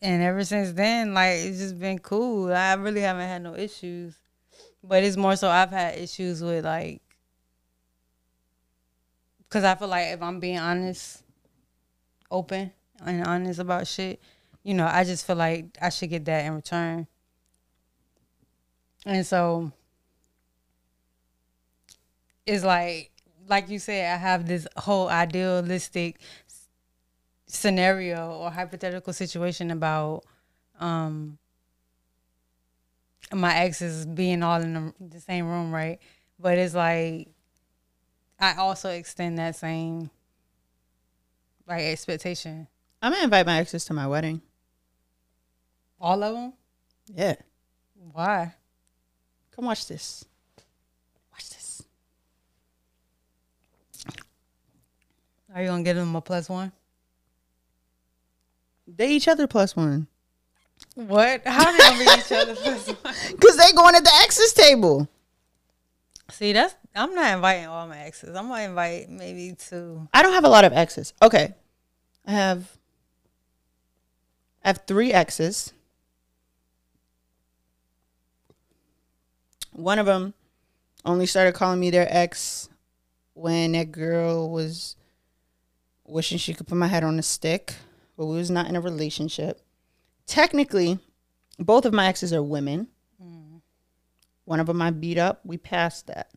And 0.00 0.22
ever 0.22 0.44
since 0.44 0.72
then, 0.72 1.14
like 1.14 1.36
it's 1.36 1.58
just 1.58 1.78
been 1.78 1.98
cool. 1.98 2.52
I 2.52 2.74
really 2.74 3.00
haven't 3.00 3.28
had 3.28 3.42
no 3.42 3.56
issues. 3.56 4.14
But 4.82 5.02
it's 5.02 5.16
more 5.16 5.36
so 5.36 5.48
I've 5.48 5.70
had 5.70 5.98
issues 5.98 6.42
with 6.42 6.64
like 6.64 7.02
cuz 9.48 9.64
I 9.64 9.74
feel 9.74 9.88
like 9.88 10.08
if 10.12 10.22
I'm 10.22 10.40
being 10.40 10.58
honest, 10.58 11.22
open 12.30 12.72
and 13.04 13.26
honest 13.26 13.58
about 13.58 13.86
shit, 13.86 14.20
you 14.62 14.74
know, 14.74 14.86
I 14.86 15.04
just 15.04 15.26
feel 15.26 15.36
like 15.36 15.66
I 15.80 15.88
should 15.90 16.10
get 16.10 16.24
that 16.26 16.44
in 16.44 16.54
return. 16.54 17.06
And 19.04 19.24
so 19.26 19.72
it's 22.46 22.64
like 22.64 23.10
like 23.48 23.68
you 23.68 23.78
said, 23.78 24.12
I 24.12 24.16
have 24.16 24.46
this 24.48 24.66
whole 24.76 25.08
idealistic 25.08 26.18
scenario 27.46 28.32
or 28.32 28.50
hypothetical 28.50 29.12
situation 29.12 29.70
about 29.70 30.24
um 30.80 31.38
my 33.32 33.54
exes 33.56 34.06
being 34.06 34.42
all 34.42 34.60
in 34.60 34.74
the, 34.74 34.92
the 35.00 35.20
same 35.20 35.46
room, 35.48 35.72
right? 35.72 35.98
But 36.38 36.58
it's 36.58 36.74
like 36.74 37.28
I 38.38 38.54
also 38.56 38.90
extend 38.90 39.38
that 39.38 39.56
same 39.56 40.10
like 41.66 41.82
expectation. 41.82 42.68
I'm 43.02 43.12
gonna 43.12 43.24
invite 43.24 43.46
my 43.46 43.58
exes 43.58 43.84
to 43.86 43.94
my 43.94 44.06
wedding. 44.06 44.40
All 46.00 46.22
of 46.22 46.34
them? 46.34 46.52
Yeah, 47.14 47.36
Why? 48.12 48.54
come 49.54 49.64
watch 49.64 49.86
this. 49.86 50.24
Watch 51.32 51.48
this. 51.50 51.82
Are 55.54 55.62
you 55.62 55.68
gonna 55.68 55.82
give 55.82 55.96
them 55.96 56.14
a 56.14 56.20
plus 56.20 56.48
one? 56.48 56.72
They 58.86 59.10
each 59.10 59.28
other 59.28 59.46
plus 59.46 59.74
one. 59.74 60.06
What? 60.96 61.42
How 61.46 61.70
they 61.70 61.78
gonna 61.78 61.98
be 61.98 62.04
each 62.04 62.32
other 62.32 62.54
plus 62.56 62.86
one? 62.88 63.14
Cause 63.38 63.56
they 63.58 63.70
going 63.72 63.94
at 63.94 64.02
the 64.02 64.12
exes 64.22 64.54
table. 64.54 65.06
See, 66.30 66.54
that's 66.54 66.74
I'm 66.94 67.14
not 67.14 67.34
inviting 67.34 67.66
all 67.66 67.86
my 67.86 67.98
exes. 67.98 68.34
I'm 68.34 68.48
gonna 68.48 68.62
invite 68.62 69.10
maybe 69.10 69.54
two. 69.58 70.08
I 70.14 70.22
don't 70.22 70.32
have 70.32 70.44
a 70.44 70.48
lot 70.48 70.64
of 70.64 70.72
exes. 70.72 71.12
Okay, 71.20 71.54
I 72.26 72.32
have. 72.32 72.78
I 74.64 74.68
have 74.68 74.84
three 74.86 75.12
exes. 75.12 75.74
One 79.72 79.98
of 79.98 80.06
them 80.06 80.32
only 81.04 81.26
started 81.26 81.52
calling 81.52 81.78
me 81.78 81.90
their 81.90 82.08
ex 82.10 82.70
when 83.34 83.72
that 83.72 83.92
girl 83.92 84.50
was 84.50 84.96
wishing 86.06 86.38
she 86.38 86.54
could 86.54 86.66
put 86.66 86.78
my 86.78 86.86
head 86.86 87.04
on 87.04 87.18
a 87.18 87.22
stick, 87.22 87.74
but 88.16 88.24
we 88.24 88.36
was 88.36 88.50
not 88.50 88.66
in 88.66 88.76
a 88.76 88.80
relationship. 88.80 89.60
Technically, 90.26 90.98
both 91.58 91.84
of 91.84 91.92
my 91.94 92.06
exes 92.06 92.32
are 92.32 92.42
women. 92.42 92.88
One 94.44 94.60
of 94.60 94.66
them 94.68 94.80
I 94.80 94.90
beat 94.90 95.18
up. 95.18 95.40
We 95.44 95.56
passed 95.58 96.06
that. 96.06 96.30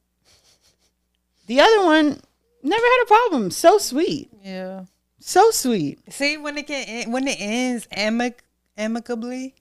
The 1.46 1.60
other 1.60 1.86
one 1.86 2.20
never 2.64 2.84
had 2.84 3.04
a 3.04 3.08
problem. 3.08 3.52
So 3.52 3.78
sweet. 3.78 4.32
Yeah. 4.44 4.86
So 5.20 5.52
sweet. 5.52 6.00
See, 6.12 6.38
when 6.38 6.58
it 6.58 6.66
can 6.66 6.86
en- 6.88 7.12
when 7.12 7.28
it 7.28 7.38
ends 7.40 7.88
amic- 7.96 8.40
amicably, 8.78 9.54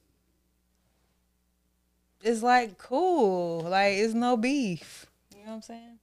it's 2.22 2.42
like 2.42 2.78
cool. 2.78 3.60
Like 3.62 3.94
it's 3.94 4.14
no 4.14 4.36
beef. 4.36 5.06
You 5.36 5.42
know 5.44 5.48
what 5.50 5.54
I'm 5.56 5.62
saying? 5.62 5.98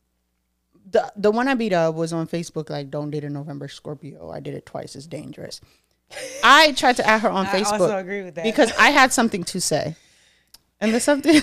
The 0.92 1.12
the 1.16 1.32
one 1.32 1.48
I 1.48 1.56
beat 1.56 1.74
up 1.74 1.96
was 1.96 2.14
on 2.14 2.28
Facebook 2.28 2.70
like 2.70 2.92
don't 2.92 3.10
date 3.10 3.24
a 3.24 3.30
November 3.30 3.68
Scorpio. 3.68 4.30
I 4.30 4.40
did 4.40 4.54
it 4.54 4.66
twice. 4.68 4.96
It's 4.96 5.08
dangerous. 5.08 5.62
I 6.44 6.72
tried 6.74 6.98
to 6.98 7.06
add 7.08 7.22
her 7.22 7.30
on 7.30 7.46
I 7.48 7.50
Facebook 7.50 7.80
also 7.82 7.98
agree 7.98 8.24
with 8.24 8.36
that. 8.36 8.44
because 8.44 8.72
I 8.78 8.92
had 8.92 9.12
something 9.12 9.44
to 9.46 9.60
say. 9.62 9.96
And 10.80 10.94
the 10.94 11.00
something 11.00 11.42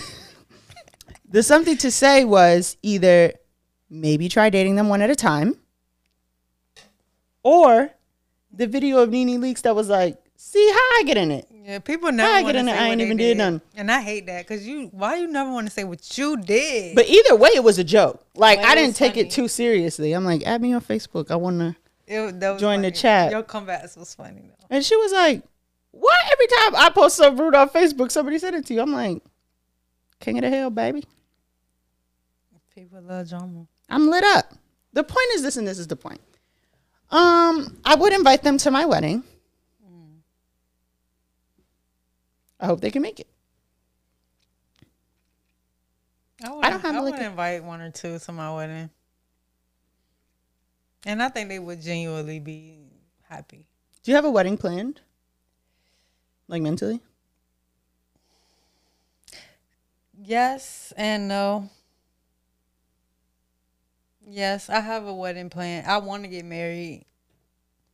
the 1.29 1.43
something 1.43 1.77
to 1.79 1.91
say 1.91 2.25
was 2.25 2.77
either 2.83 3.33
maybe 3.91 4.29
try 4.29 4.51
dating 4.51 4.77
them 4.77 4.89
one 4.89 5.03
at 5.03 5.11
a 5.11 5.17
time 5.17 5.57
or 7.43 7.91
the 8.53 8.67
video 8.67 8.99
of 8.99 9.11
NeNe 9.11 9.41
Leakes 9.41 9.63
that 9.63 9.75
was 9.75 9.89
like, 9.89 10.17
see 10.37 10.67
how 10.71 10.79
I 10.99 11.03
get 11.07 11.17
in 11.17 11.31
it. 11.31 11.49
yeah, 11.51 11.79
people 11.79 12.13
never 12.13 12.31
I 12.31 12.43
want 12.43 12.47
get 12.47 12.53
to 12.53 12.59
in 12.61 12.67
say 12.67 12.73
it, 12.73 12.81
I 12.81 12.89
ain't 12.91 13.01
even 13.01 13.17
did 13.17 13.37
none. 13.39 13.61
and 13.77 13.91
I 13.91 14.01
hate 14.01 14.27
that 14.27 14.47
because 14.47 14.67
you. 14.67 14.89
Why 14.93 15.17
you 15.17 15.27
never 15.27 15.51
want 15.51 15.67
to 15.67 15.73
say 15.73 15.85
what 15.85 16.17
you 16.19 16.37
did? 16.37 16.95
But 16.95 17.09
either 17.09 17.35
way, 17.37 17.51
it 17.55 17.65
was 17.65 17.79
a 17.79 17.85
joke. 17.85 18.25
Like 18.35 18.59
it 18.61 18.65
I 18.65 18.75
didn't 18.75 18.97
take 18.97 19.15
funny. 19.15 19.27
it 19.27 19.31
too 19.31 19.49
seriously. 19.49 20.13
I'm 20.13 20.25
like, 20.25 20.43
add 20.47 20.61
me 20.63 20.73
on 20.73 20.81
Facebook. 20.83 21.31
I 21.31 21.37
wanna 21.37 21.77
It, 22.07 22.41
that 22.41 22.51
was 22.53 22.61
join 22.61 22.83
the 22.83 22.91
chat. 22.91 23.31
Your 23.31 23.43
comebacks 23.43 23.97
was 23.97 24.15
funny 24.15 24.43
though. 24.49 24.67
And 24.71 24.85
she 24.85 24.97
was 24.97 25.13
like, 25.13 25.43
What? 25.91 26.19
Every 26.33 26.47
time 26.47 26.77
I 26.77 26.91
post 26.91 27.17
something 27.17 27.43
rude 27.43 27.55
on 27.55 27.69
Facebook, 27.69 28.11
somebody 28.11 28.39
sent 28.39 28.57
it 28.57 28.67
to 28.67 28.75
you. 28.75 28.83
I'm 28.83 28.93
like, 28.93 29.23
King 30.21 30.39
of 30.39 30.43
the 30.43 30.51
Hill, 30.51 30.71
baby. 30.71 31.05
People 32.75 33.03
love 33.03 33.29
drama. 33.29 33.67
I'm 33.91 34.09
lit 34.09 34.25
up. 34.25 34.55
The 34.95 35.05
point 35.05 35.27
is 35.35 35.43
this, 35.43 35.57
and 35.57 35.67
this 35.67 35.79
is 35.79 35.87
the 35.87 35.97
point. 35.97 36.21
Um, 37.11 37.77
I 37.85 37.95
would 37.95 38.13
invite 38.13 38.43
them 38.43 38.57
to 38.59 38.71
my 38.71 38.87
wedding. 38.87 39.23
I 42.59 42.67
hope 42.67 42.81
they 42.81 42.91
can 42.91 43.03
make 43.03 43.19
it. 43.19 43.27
I, 46.45 46.53
would, 46.53 46.65
I 46.65 46.71
don't 46.71 46.81
have 46.81 46.95
I 46.95 47.01
would 47.01 47.19
invite 47.19 47.65
one 47.65 47.81
or 47.81 47.91
two 47.91 48.19
to 48.19 48.33
my 48.33 48.55
wedding, 48.55 48.89
and 51.07 51.23
I 51.23 51.29
think 51.29 51.49
they 51.49 51.59
would 51.59 51.81
genuinely 51.81 52.41
be 52.41 52.79
happy. 53.29 53.67
Do 54.03 54.11
you 54.11 54.17
have 54.17 54.25
a 54.25 54.31
wedding 54.31 54.57
planned? 54.57 55.01
Like 56.49 56.63
mentally? 56.63 57.01
Yes 60.21 60.93
and 60.97 61.29
no. 61.29 61.71
Yes, 64.25 64.71
I 64.71 64.81
have 64.81 65.07
a 65.07 65.15
wedding 65.15 65.51
plan. 65.51 65.85
I 65.87 65.99
want 65.99 66.23
to 66.23 66.29
get 66.29 66.45
married, 66.45 67.05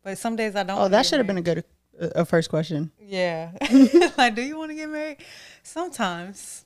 but 0.03 0.19
some 0.19 0.37
days 0.37 0.55
I 0.55 0.63
don't. 0.63 0.79
Oh, 0.79 0.89
that 0.89 1.07
should 1.07 1.19
have 1.19 1.27
been 1.27 1.39
a 1.39 1.43
good 1.43 1.65
a, 1.99 2.21
a 2.21 2.25
first 2.25 2.51
question. 2.51 2.91
Yeah. 3.01 3.53
like, 4.19 4.35
do 4.35 4.43
you 4.43 4.59
want 4.59 4.71
to 4.71 4.75
get 4.75 4.89
married? 4.89 5.19
Sometimes. 5.63 6.65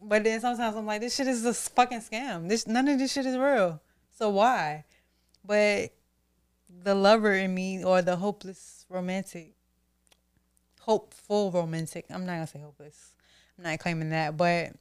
But 0.00 0.22
then 0.22 0.40
sometimes 0.40 0.76
I'm 0.76 0.86
like, 0.86 1.00
this 1.00 1.16
shit 1.16 1.26
is 1.26 1.44
a 1.44 1.52
fucking 1.52 2.00
scam. 2.00 2.48
This 2.48 2.66
none 2.66 2.86
of 2.86 2.98
this 2.98 3.12
shit 3.12 3.26
is 3.26 3.36
real. 3.36 3.80
So 4.16 4.30
why? 4.30 4.84
But 5.48 5.92
the 6.84 6.94
lover 6.94 7.32
in 7.32 7.54
me 7.54 7.82
or 7.82 8.02
the 8.02 8.16
hopeless 8.16 8.84
romantic, 8.90 9.54
hopeful 10.80 11.50
romantic. 11.50 12.04
I'm 12.10 12.26
not 12.26 12.34
gonna 12.34 12.46
say 12.46 12.60
hopeless. 12.60 13.12
I'm 13.56 13.64
not 13.64 13.78
claiming 13.78 14.10
that, 14.10 14.36
but 14.36 14.72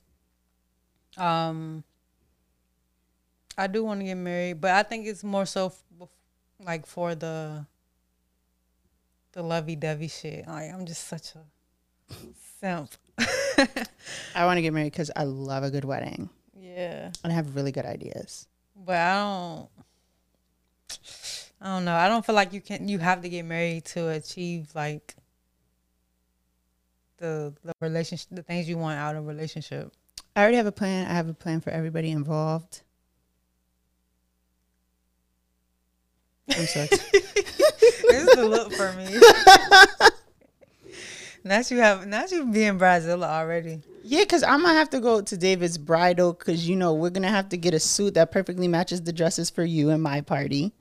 um, 1.16 1.86
I 3.58 3.68
do 3.68 3.86
want 3.86 4.02
to 4.02 4.06
get 4.06 4.16
married, 4.16 4.60
but 4.60 4.72
I 4.72 4.84
think 4.84 5.08
it's 5.08 5.24
more 5.24 5.46
so 5.46 5.68
f- 5.68 6.10
like 6.60 6.86
for 6.86 7.16
the 7.16 7.66
the 9.32 9.42
lovey 9.42 9.78
dovey 9.78 10.10
shit. 10.10 10.46
Like 10.48 10.74
I'm 10.74 10.86
just 10.86 11.08
such 11.08 11.32
a 11.36 12.14
simp. 12.60 12.92
I 14.36 14.46
want 14.46 14.58
to 14.58 14.62
get 14.62 14.74
married 14.74 14.92
because 14.92 15.12
I 15.16 15.24
love 15.24 15.64
a 15.64 15.72
good 15.72 15.86
wedding 15.86 16.30
yeah, 16.60 17.12
and 17.24 17.32
I 17.32 17.36
have 17.36 17.56
really 17.56 17.72
good 17.72 17.86
ideas. 17.86 18.48
but 18.76 18.98
I 18.98 19.14
don't. 19.16 19.70
I 21.62 21.66
don't 21.66 21.86
know. 21.86 21.96
I 21.96 22.08
don't 22.08 22.26
feel 22.26 22.36
like 22.36 22.54
you 22.54 22.62
can. 22.62 22.88
You 22.88 23.00
have 23.00 23.22
to 23.22 23.30
get 23.30 23.46
married 23.46 23.86
to 23.86 24.10
achieve 24.10 24.70
like 24.76 25.16
the 27.18 27.54
the 27.64 27.74
relationship, 27.82 28.28
the 28.32 28.44
things 28.44 28.70
you 28.70 28.78
want 28.78 29.00
out 29.00 29.16
of 29.16 29.24
a 29.24 29.28
relationship. 29.28 29.92
I 30.36 30.42
already 30.42 30.58
have 30.58 30.68
a 30.68 30.72
plan. 30.72 31.10
I 31.10 31.14
have 31.14 31.30
a 31.30 31.34
plan 31.34 31.62
for 31.62 31.72
everybody 31.72 32.12
involved. 32.12 32.82
I'm 36.50 36.66
sorry. 36.68 36.88
this 37.12 38.12
is 38.12 38.36
the 38.36 38.48
look 38.48 38.72
for 38.74 38.94
me. 38.94 40.10
now 41.48 41.62
you 41.68 41.78
have, 41.80 42.06
now 42.08 42.26
you 42.30 42.46
being 42.46 42.78
Bridezilla 42.78 43.26
already. 43.28 43.82
yeah, 44.04 44.22
because 44.22 44.44
I'm 44.44 44.62
gonna 44.62 44.74
have 44.78 44.90
to 44.92 45.00
go 45.00 45.22
to 45.22 45.38
David's 45.38 45.78
bridal 45.78 46.34
because 46.34 46.68
you 46.68 46.76
know 46.76 46.94
we're 46.94 47.10
gonna 47.10 47.30
have 47.30 47.50
to 47.50 47.58
get 47.58 47.74
a 47.74 47.80
suit 47.80 48.14
that 48.16 48.32
perfectly 48.32 48.68
matches 48.68 49.02
the 49.02 49.14
dresses 49.14 49.50
for 49.50 49.64
you 49.64 49.90
and 49.90 50.02
my 50.02 50.22
party. 50.22 50.74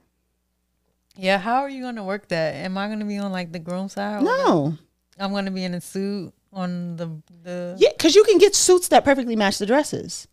Yeah, 1.15 1.37
how 1.39 1.61
are 1.61 1.69
you 1.69 1.81
gonna 1.81 2.03
work 2.03 2.27
that? 2.29 2.55
Am 2.55 2.77
I 2.77 2.87
gonna 2.87 3.05
be 3.05 3.17
on 3.17 3.31
like 3.31 3.51
the 3.51 3.59
groom 3.59 3.89
side? 3.89 4.23
No, 4.23 4.77
the- 5.17 5.23
I'm 5.23 5.31
gonna 5.33 5.51
be 5.51 5.63
in 5.63 5.73
a 5.73 5.81
suit 5.81 6.33
on 6.53 6.95
the 6.95 7.09
the. 7.43 7.75
yeah, 7.79 7.89
because 7.95 8.15
you 8.15 8.23
can 8.23 8.37
get 8.37 8.55
suits 8.55 8.87
that 8.89 9.03
perfectly 9.03 9.35
match 9.35 9.57
the 9.57 9.65
dresses. 9.65 10.27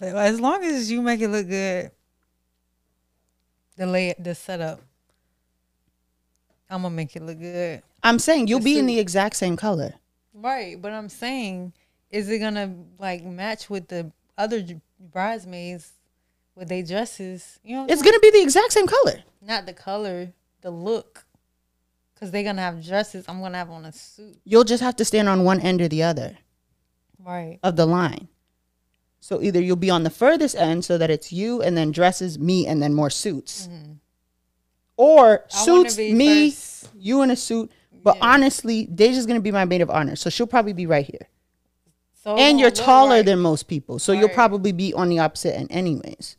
As 0.00 0.38
long 0.40 0.62
as 0.62 0.90
you 0.90 1.00
make 1.00 1.20
it 1.22 1.28
look 1.28 1.48
good, 1.48 1.90
the 3.76 3.86
lay 3.86 4.14
the 4.18 4.34
setup, 4.34 4.80
I'm 6.68 6.82
gonna 6.82 6.94
make 6.94 7.16
it 7.16 7.22
look 7.22 7.38
good. 7.38 7.82
I'm 8.06 8.18
saying 8.18 8.46
you'll 8.46 8.60
be 8.60 8.78
in 8.78 8.86
the 8.86 8.98
exact 8.98 9.36
same 9.36 9.56
color. 9.56 9.94
Right, 10.32 10.80
but 10.80 10.92
I'm 10.92 11.08
saying, 11.08 11.72
is 12.10 12.28
it 12.30 12.38
gonna 12.38 12.74
like 12.98 13.24
match 13.24 13.68
with 13.68 13.88
the 13.88 14.12
other 14.38 14.64
bridesmaids 15.00 15.92
with 16.54 16.68
their 16.68 16.82
dresses? 16.82 17.58
You 17.64 17.76
know, 17.76 17.86
It's 17.88 18.02
gonna 18.02 18.20
be 18.20 18.30
the 18.30 18.42
exact 18.42 18.72
same 18.72 18.86
color. 18.86 19.22
not 19.42 19.66
the 19.66 19.72
color, 19.72 20.32
the 20.60 20.70
look, 20.70 21.26
because 22.14 22.30
they're 22.30 22.42
gonna 22.44 22.62
have 22.62 22.84
dresses. 22.84 23.24
I'm 23.28 23.40
gonna 23.40 23.58
have 23.58 23.70
on 23.70 23.84
a 23.84 23.92
suit. 23.92 24.38
You'll 24.44 24.64
just 24.64 24.82
have 24.82 24.96
to 24.96 25.04
stand 25.04 25.28
on 25.28 25.44
one 25.44 25.60
end 25.60 25.80
or 25.82 25.88
the 25.88 26.02
other 26.02 26.38
Right. 27.18 27.58
of 27.62 27.76
the 27.76 27.86
line. 27.86 28.28
So 29.20 29.42
either 29.42 29.60
you'll 29.60 29.74
be 29.76 29.90
on 29.90 30.04
the 30.04 30.10
furthest 30.10 30.54
end 30.54 30.84
so 30.84 30.96
that 30.98 31.10
it's 31.10 31.32
you 31.32 31.60
and 31.60 31.76
then 31.76 31.90
dresses, 31.90 32.38
me, 32.38 32.66
and 32.66 32.80
then 32.80 32.94
more 32.94 33.10
suits. 33.10 33.68
Or 34.96 35.38
Mm-hmm. 35.38 35.56
I 35.58 35.64
suits 35.64 35.98
me, 35.98 36.50
first. 36.50 36.88
you 36.96 37.22
in 37.22 37.30
a 37.30 37.36
suit. 37.36 37.70
But 38.06 38.18
Yeah. 38.18 38.34
honestly, 38.34 38.86
Deja's 38.86 39.26
gonna 39.26 39.40
be 39.40 39.50
my 39.50 39.64
maid 39.64 39.80
of 39.80 39.90
honor. 39.90 40.14
So 40.14 40.30
she'll 40.30 40.46
probably 40.46 40.72
be 40.72 40.86
right 40.86 41.04
here. 41.04 41.26
So 42.22 42.36
and 42.36 42.60
you're 42.60 42.70
taller 42.70 43.16
right. 43.16 43.24
than 43.24 43.40
most 43.40 43.64
people. 43.64 43.98
So 43.98 44.12
you'll 44.12 44.28
probably 44.28 44.70
be 44.70 44.94
on 44.94 45.08
the 45.08 45.18
opposite 45.18 45.56
end 45.58 45.72
anyways. 45.72 46.36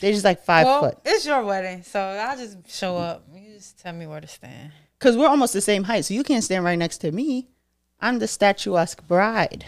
Deja's 0.00 0.24
like 0.24 0.42
five 0.42 0.64
Hmm. 0.66 0.70
Well, 0.70 0.80
foot. 0.80 0.98
it's 1.04 1.24
your 1.26 1.44
wedding, 1.44 1.84
so 1.84 2.00
I'll 2.00 2.36
just 2.36 2.56
show 2.68 2.96
up. 2.96 3.24
You 3.32 3.52
just 3.54 3.78
tell 3.78 3.92
me 3.92 4.08
where 4.08 4.20
to 4.20 4.26
stand. 4.26 4.72
Because 4.98 5.16
we're 5.16 5.28
almost 5.28 5.52
the 5.52 5.60
same 5.60 5.84
height. 5.84 6.04
So 6.04 6.12
you 6.14 6.24
can't 6.24 6.42
stand 6.42 6.64
right 6.64 6.78
next 6.78 6.98
to 6.98 7.12
me. 7.12 7.46
I'm 8.00 8.18
the 8.18 8.26
statuesque 8.26 9.06
bride. 9.06 9.64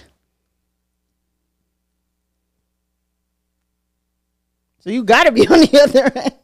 So 4.80 4.90
you 4.90 5.04
gotta 5.04 5.30
be 5.30 5.46
on 5.48 5.60
the 5.60 5.80
other 5.82 6.10
end. 6.18 6.34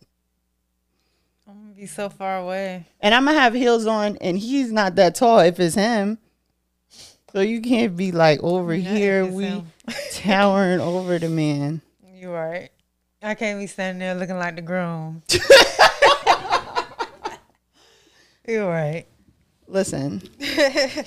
Be 1.77 1.85
so 1.85 2.09
far 2.09 2.39
away. 2.39 2.87
And 3.01 3.15
I'm 3.15 3.27
gonna 3.27 3.39
have 3.39 3.53
heels 3.53 3.85
on, 3.87 4.17
and 4.23 4.39
he's 4.39 4.73
not 4.73 4.95
that 4.95 5.15
tall 5.15 5.41
if 5.41 5.61
it's 5.61 5.75
him. 5.75 6.17
So 7.33 7.41
you 7.41 7.61
can't 7.61 7.95
be 7.97 8.13
like 8.13 8.43
over 8.43 8.75
Yeah, 8.75 8.95
here, 8.95 9.27
we 9.27 9.63
towering 10.13 10.81
over 10.81 11.19
the 11.19 11.29
man. 11.29 11.83
You 12.15 12.33
right. 12.33 12.71
I 13.23 13.35
can't 13.35 13.59
be 13.59 13.67
standing 13.67 13.99
there 13.99 14.15
looking 14.15 14.39
like 14.39 14.57
the 14.57 14.63
groom. 14.63 15.23
You're 18.49 18.69
right. 18.71 19.05
Listen, 19.67 20.23
I 20.41 21.05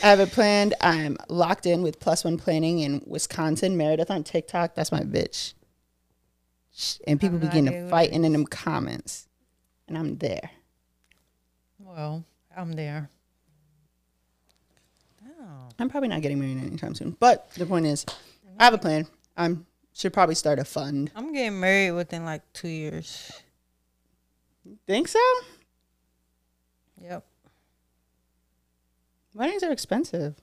have 0.00 0.20
it 0.20 0.32
planned. 0.32 0.74
I'm 0.80 1.16
locked 1.28 1.64
in 1.64 1.82
with 1.82 2.00
Plus 2.00 2.24
One 2.24 2.36
Planning 2.36 2.80
in 2.80 3.02
Wisconsin, 3.06 3.76
Meredith 3.76 4.10
on 4.10 4.24
TikTok. 4.24 4.74
That's 4.74 4.90
my 4.92 5.00
bitch. 5.00 5.54
And 7.06 7.20
people 7.20 7.38
begin 7.38 7.66
to 7.66 7.88
fighting 7.88 8.24
in 8.24 8.32
them 8.32 8.44
comments, 8.44 9.27
and 9.88 9.98
I'm 9.98 10.16
there. 10.18 10.50
Well, 11.78 12.24
I'm 12.56 12.72
there. 12.72 13.10
Oh. 15.24 15.68
I'm 15.78 15.88
probably 15.88 16.08
not 16.08 16.22
getting 16.22 16.38
married 16.38 16.58
anytime 16.58 16.94
soon. 16.94 17.16
But 17.18 17.50
the 17.54 17.66
point 17.66 17.86
is, 17.86 18.04
I 18.58 18.64
have 18.64 18.74
a 18.74 18.78
plan. 18.78 19.06
I'm 19.36 19.66
should 19.94 20.12
probably 20.12 20.36
start 20.36 20.60
a 20.60 20.64
fund. 20.64 21.10
I'm 21.16 21.32
getting 21.32 21.58
married 21.58 21.90
within 21.90 22.24
like 22.24 22.42
two 22.52 22.68
years. 22.68 23.32
Think 24.86 25.08
so? 25.08 25.18
Yep. 27.02 27.24
Weddings 29.34 29.62
are 29.62 29.72
expensive. 29.72 30.36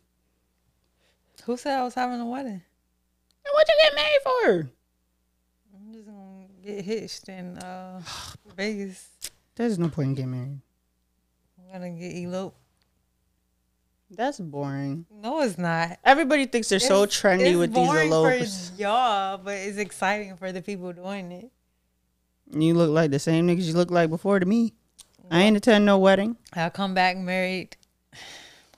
Who 1.45 1.55
said 1.57 1.79
I 1.79 1.83
was 1.83 1.93
having 1.93 2.19
a 2.19 2.25
wedding? 2.25 2.51
And 2.51 3.53
what 3.53 3.67
you 3.67 3.75
get 3.81 3.95
married 3.95 4.21
for? 4.23 4.69
I'm 5.75 5.93
just 5.93 6.05
gonna 6.05 6.47
get 6.63 6.83
hitched 6.83 7.29
in 7.29 7.57
uh, 7.59 8.01
Vegas. 8.57 9.09
There's 9.55 9.79
no 9.79 9.89
point 9.89 10.09
in 10.09 10.15
getting 10.15 10.31
married. 10.31 10.61
I'm 11.73 11.81
gonna 11.81 11.91
get 11.91 12.15
eloped. 12.15 12.57
That's 14.11 14.39
boring. 14.39 15.05
No, 15.11 15.41
it's 15.41 15.57
not. 15.57 15.97
Everybody 16.03 16.45
thinks 16.45 16.69
they're 16.69 16.79
so 16.79 17.05
trendy 17.05 17.47
it's 17.47 17.57
with 17.57 17.73
these 17.73 17.87
boring 17.87 18.11
elopes. 18.11 18.69
for 18.69 18.81
y'all, 18.81 19.37
but 19.37 19.55
it's 19.55 19.77
exciting 19.77 20.37
for 20.37 20.51
the 20.51 20.61
people 20.61 20.93
doing 20.93 21.31
it. 21.31 21.51
You 22.51 22.75
look 22.75 22.91
like 22.91 23.11
the 23.11 23.19
same 23.19 23.47
niggas 23.47 23.63
you 23.63 23.73
look 23.73 23.91
like 23.91 24.09
before 24.09 24.39
to 24.39 24.45
me. 24.45 24.73
I 25.31 25.41
ain't 25.41 25.57
attend 25.57 25.85
no 25.85 25.97
wedding. 25.97 26.37
I'll 26.53 26.69
come 26.69 26.93
back 26.93 27.17
married. 27.17 27.75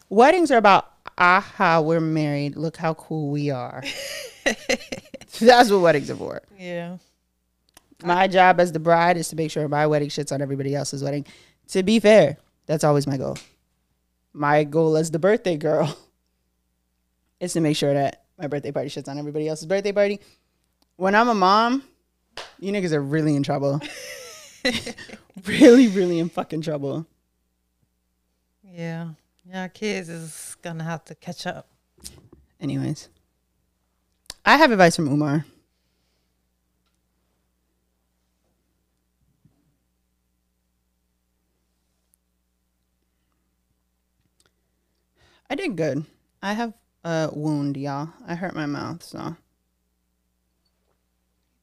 Weddings 0.09 0.49
are 0.51 0.57
about 0.57 0.89
aha, 1.17 1.81
we're 1.81 1.99
married. 1.99 2.55
Look 2.55 2.77
how 2.77 2.93
cool 2.93 3.29
we 3.29 3.49
are. 3.49 3.83
That's 5.39 5.69
what 5.69 5.81
weddings 5.81 6.09
are 6.09 6.15
for. 6.15 6.41
Yeah. 6.57 6.97
My 8.03 8.27
job 8.27 8.59
as 8.59 8.71
the 8.71 8.79
bride 8.79 9.17
is 9.17 9.29
to 9.29 9.35
make 9.35 9.51
sure 9.51 9.67
my 9.67 9.87
wedding 9.87 10.09
shits 10.09 10.31
on 10.31 10.41
everybody 10.41 10.75
else's 10.75 11.03
wedding. 11.03 11.25
To 11.69 11.83
be 11.83 11.99
fair, 11.99 12.37
that's 12.65 12.83
always 12.83 13.07
my 13.07 13.17
goal. 13.17 13.37
My 14.33 14.63
goal 14.63 14.97
as 14.97 15.11
the 15.11 15.19
birthday 15.19 15.57
girl 15.57 15.97
is 17.39 17.53
to 17.53 17.61
make 17.61 17.75
sure 17.75 17.93
that 17.93 18.23
my 18.37 18.47
birthday 18.47 18.71
party 18.71 18.89
shits 18.89 19.07
on 19.07 19.17
everybody 19.17 19.47
else's 19.47 19.65
birthday 19.65 19.91
party. 19.91 20.19
When 20.95 21.15
I'm 21.15 21.29
a 21.29 21.33
mom, 21.33 21.83
you 22.59 22.71
niggas 22.71 22.91
are 22.91 23.01
really 23.01 23.35
in 23.35 23.43
trouble. 23.43 23.81
really, 25.45 25.87
really 25.87 26.19
in 26.19 26.29
fucking 26.29 26.61
trouble. 26.61 27.05
Yeah. 28.63 29.09
Yeah, 29.45 29.67
kids 29.69 30.09
is 30.09 30.57
gonna 30.61 30.83
have 30.83 31.05
to 31.05 31.15
catch 31.15 31.47
up. 31.47 31.69
Anyways, 32.59 33.07
I 34.45 34.57
have 34.57 34.71
advice 34.71 34.95
from 34.95 35.07
Umar. 35.07 35.45
I 45.49 45.55
did 45.55 45.75
good. 45.75 46.05
I 46.41 46.53
have 46.53 46.73
a 47.03 47.29
wound, 47.31 47.77
y'all. 47.77 48.09
I 48.27 48.35
hurt 48.35 48.55
my 48.55 48.65
mouth, 48.65 49.03
so 49.03 49.35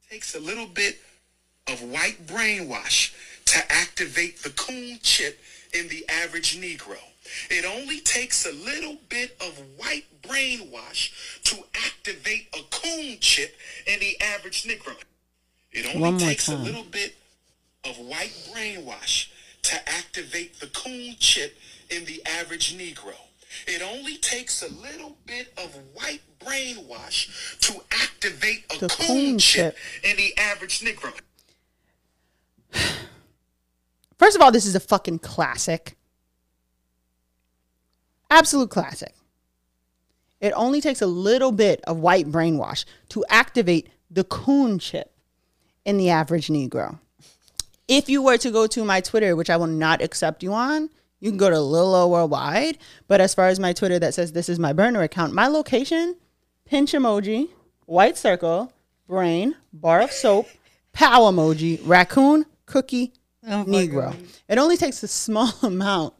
takes 0.09 0.35
a 0.35 0.39
little 0.39 0.67
bit 0.67 0.99
of 1.67 1.81
white 1.81 2.25
brainwash 2.27 3.13
to 3.45 3.59
activate 3.71 4.41
the 4.43 4.49
coon 4.51 4.99
chip 5.01 5.39
in 5.73 5.87
the 5.89 6.05
average 6.07 6.57
Negro. 6.59 6.97
It 7.49 7.65
only 7.65 7.99
takes 7.99 8.45
a 8.45 8.51
little 8.51 8.97
bit 9.09 9.35
of 9.41 9.61
white 9.77 10.05
brainwash 10.21 11.11
to 11.43 11.57
activate 11.75 12.47
a 12.53 12.61
coon 12.69 13.17
chip 13.19 13.55
in 13.87 13.99
the 13.99 14.19
average 14.21 14.63
Negro. 14.63 14.95
It 15.71 15.93
only 15.95 16.17
takes 16.17 16.47
a 16.47 16.55
little 16.55 16.83
bit 16.83 17.15
of 17.83 17.97
white 17.97 18.33
brainwash 18.53 19.27
to 19.63 19.75
activate 19.89 20.59
the 20.59 20.67
coon 20.67 21.15
chip 21.19 21.57
in 21.89 22.05
the 22.05 22.21
average 22.25 22.77
Negro. 22.77 23.15
It 23.67 23.81
only 23.81 24.17
takes 24.17 24.61
a 24.61 24.67
little 24.67 25.17
bit 25.25 25.53
of 25.57 25.75
white 25.93 26.21
brainwash 26.39 27.59
to 27.61 27.81
activate 27.91 28.65
a 28.75 28.79
The 28.79 28.89
coon, 28.89 29.39
chip. 29.39 29.77
in 30.03 30.17
the 30.17 30.37
average 30.37 30.79
Negro. 30.81 31.13
First 34.17 34.35
of 34.35 34.41
all, 34.41 34.51
this 34.51 34.65
is 34.65 34.75
a 34.75 34.79
fucking 34.79 35.19
classic. 35.19 35.97
Absolute 38.29 38.69
classic. 38.69 39.13
It 40.41 40.53
only 40.55 40.81
takes 40.81 41.01
a 41.01 41.07
little 41.07 41.51
bit 41.51 41.81
of 41.85 41.97
white 41.97 42.27
brainwash 42.31 42.85
to 43.09 43.25
activate 43.29 43.89
the 44.09 44.23
coon 44.23 44.79
chip 44.79 45.11
in 45.85 45.97
the 45.97 46.09
average 46.09 46.47
Negro. 46.47 46.99
If 47.87 48.09
you 48.09 48.21
were 48.21 48.37
to 48.37 48.51
go 48.51 48.67
to 48.67 48.83
my 48.83 49.01
Twitter, 49.01 49.35
which 49.35 49.49
I 49.49 49.57
will 49.57 49.67
not 49.67 50.01
accept 50.01 50.41
you 50.43 50.53
on, 50.53 50.89
you 51.25 51.31
can 51.31 51.39
go 51.39 51.49
to 51.49 51.59
Lil 51.59 51.89
Lo 51.89 52.07
Worldwide. 52.07 52.77
But 53.07 53.19
as 53.19 53.33
far 53.33 53.47
as 53.47 53.59
my 53.59 53.73
Twitter 53.73 53.97
that 53.97 54.13
says 54.13 54.31
this 54.31 54.47
is 54.47 54.59
my 54.59 54.73
burner 54.73 55.01
account, 55.01 55.33
my 55.33 55.47
location, 55.47 56.17
pinch 56.65 56.91
emoji, 56.91 57.49
white 57.87 58.15
circle, 58.15 58.71
brain, 59.07 59.55
bar 59.73 60.01
of 60.01 60.11
soap, 60.11 60.45
pow 60.93 61.21
emoji, 61.21 61.81
raccoon, 61.83 62.45
cookie, 62.67 63.11
Oh, 63.47 63.63
Negro. 63.67 64.15
It 64.47 64.59
only 64.59 64.77
takes 64.77 65.01
a 65.01 65.07
small 65.07 65.51
amount 65.63 66.13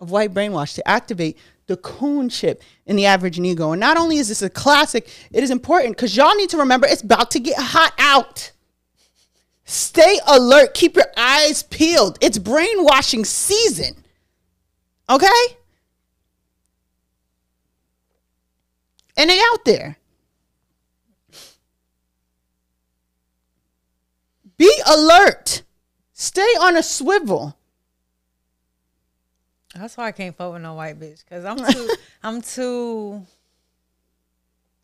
of 0.00 0.10
white 0.10 0.34
brainwash 0.34 0.74
to 0.74 0.88
activate 0.88 1.38
the 1.66 1.76
coon 1.76 2.28
chip 2.28 2.62
in 2.86 2.96
the 2.96 3.06
average 3.06 3.38
Negro. 3.38 3.72
And 3.72 3.80
not 3.80 3.96
only 3.96 4.18
is 4.18 4.28
this 4.28 4.42
a 4.42 4.50
classic, 4.50 5.08
it 5.30 5.44
is 5.44 5.50
important 5.50 5.96
because 5.96 6.16
y'all 6.16 6.34
need 6.34 6.50
to 6.50 6.58
remember 6.58 6.88
it's 6.88 7.02
about 7.02 7.30
to 7.32 7.38
get 7.38 7.56
hot 7.58 7.92
out. 7.98 8.50
Stay 9.64 10.18
alert. 10.26 10.74
Keep 10.74 10.96
your 10.96 11.12
eyes 11.16 11.62
peeled. 11.62 12.18
It's 12.20 12.38
brainwashing 12.38 13.24
season. 13.24 14.04
Okay? 15.08 15.56
And 19.16 19.30
they 19.30 19.38
out 19.38 19.64
there. 19.64 19.96
Be 24.56 24.72
alert. 24.86 25.62
Stay 26.12 26.42
on 26.60 26.76
a 26.76 26.82
swivel. 26.82 27.56
That's 29.74 29.96
why 29.96 30.06
I 30.06 30.12
can't 30.12 30.36
fuck 30.36 30.52
with 30.52 30.62
no 30.62 30.74
white 30.74 31.00
bitch 31.00 31.24
because 31.24 31.44
I'm 31.44 31.58
too 31.58 31.94
I'm 32.22 32.40
too 32.40 33.26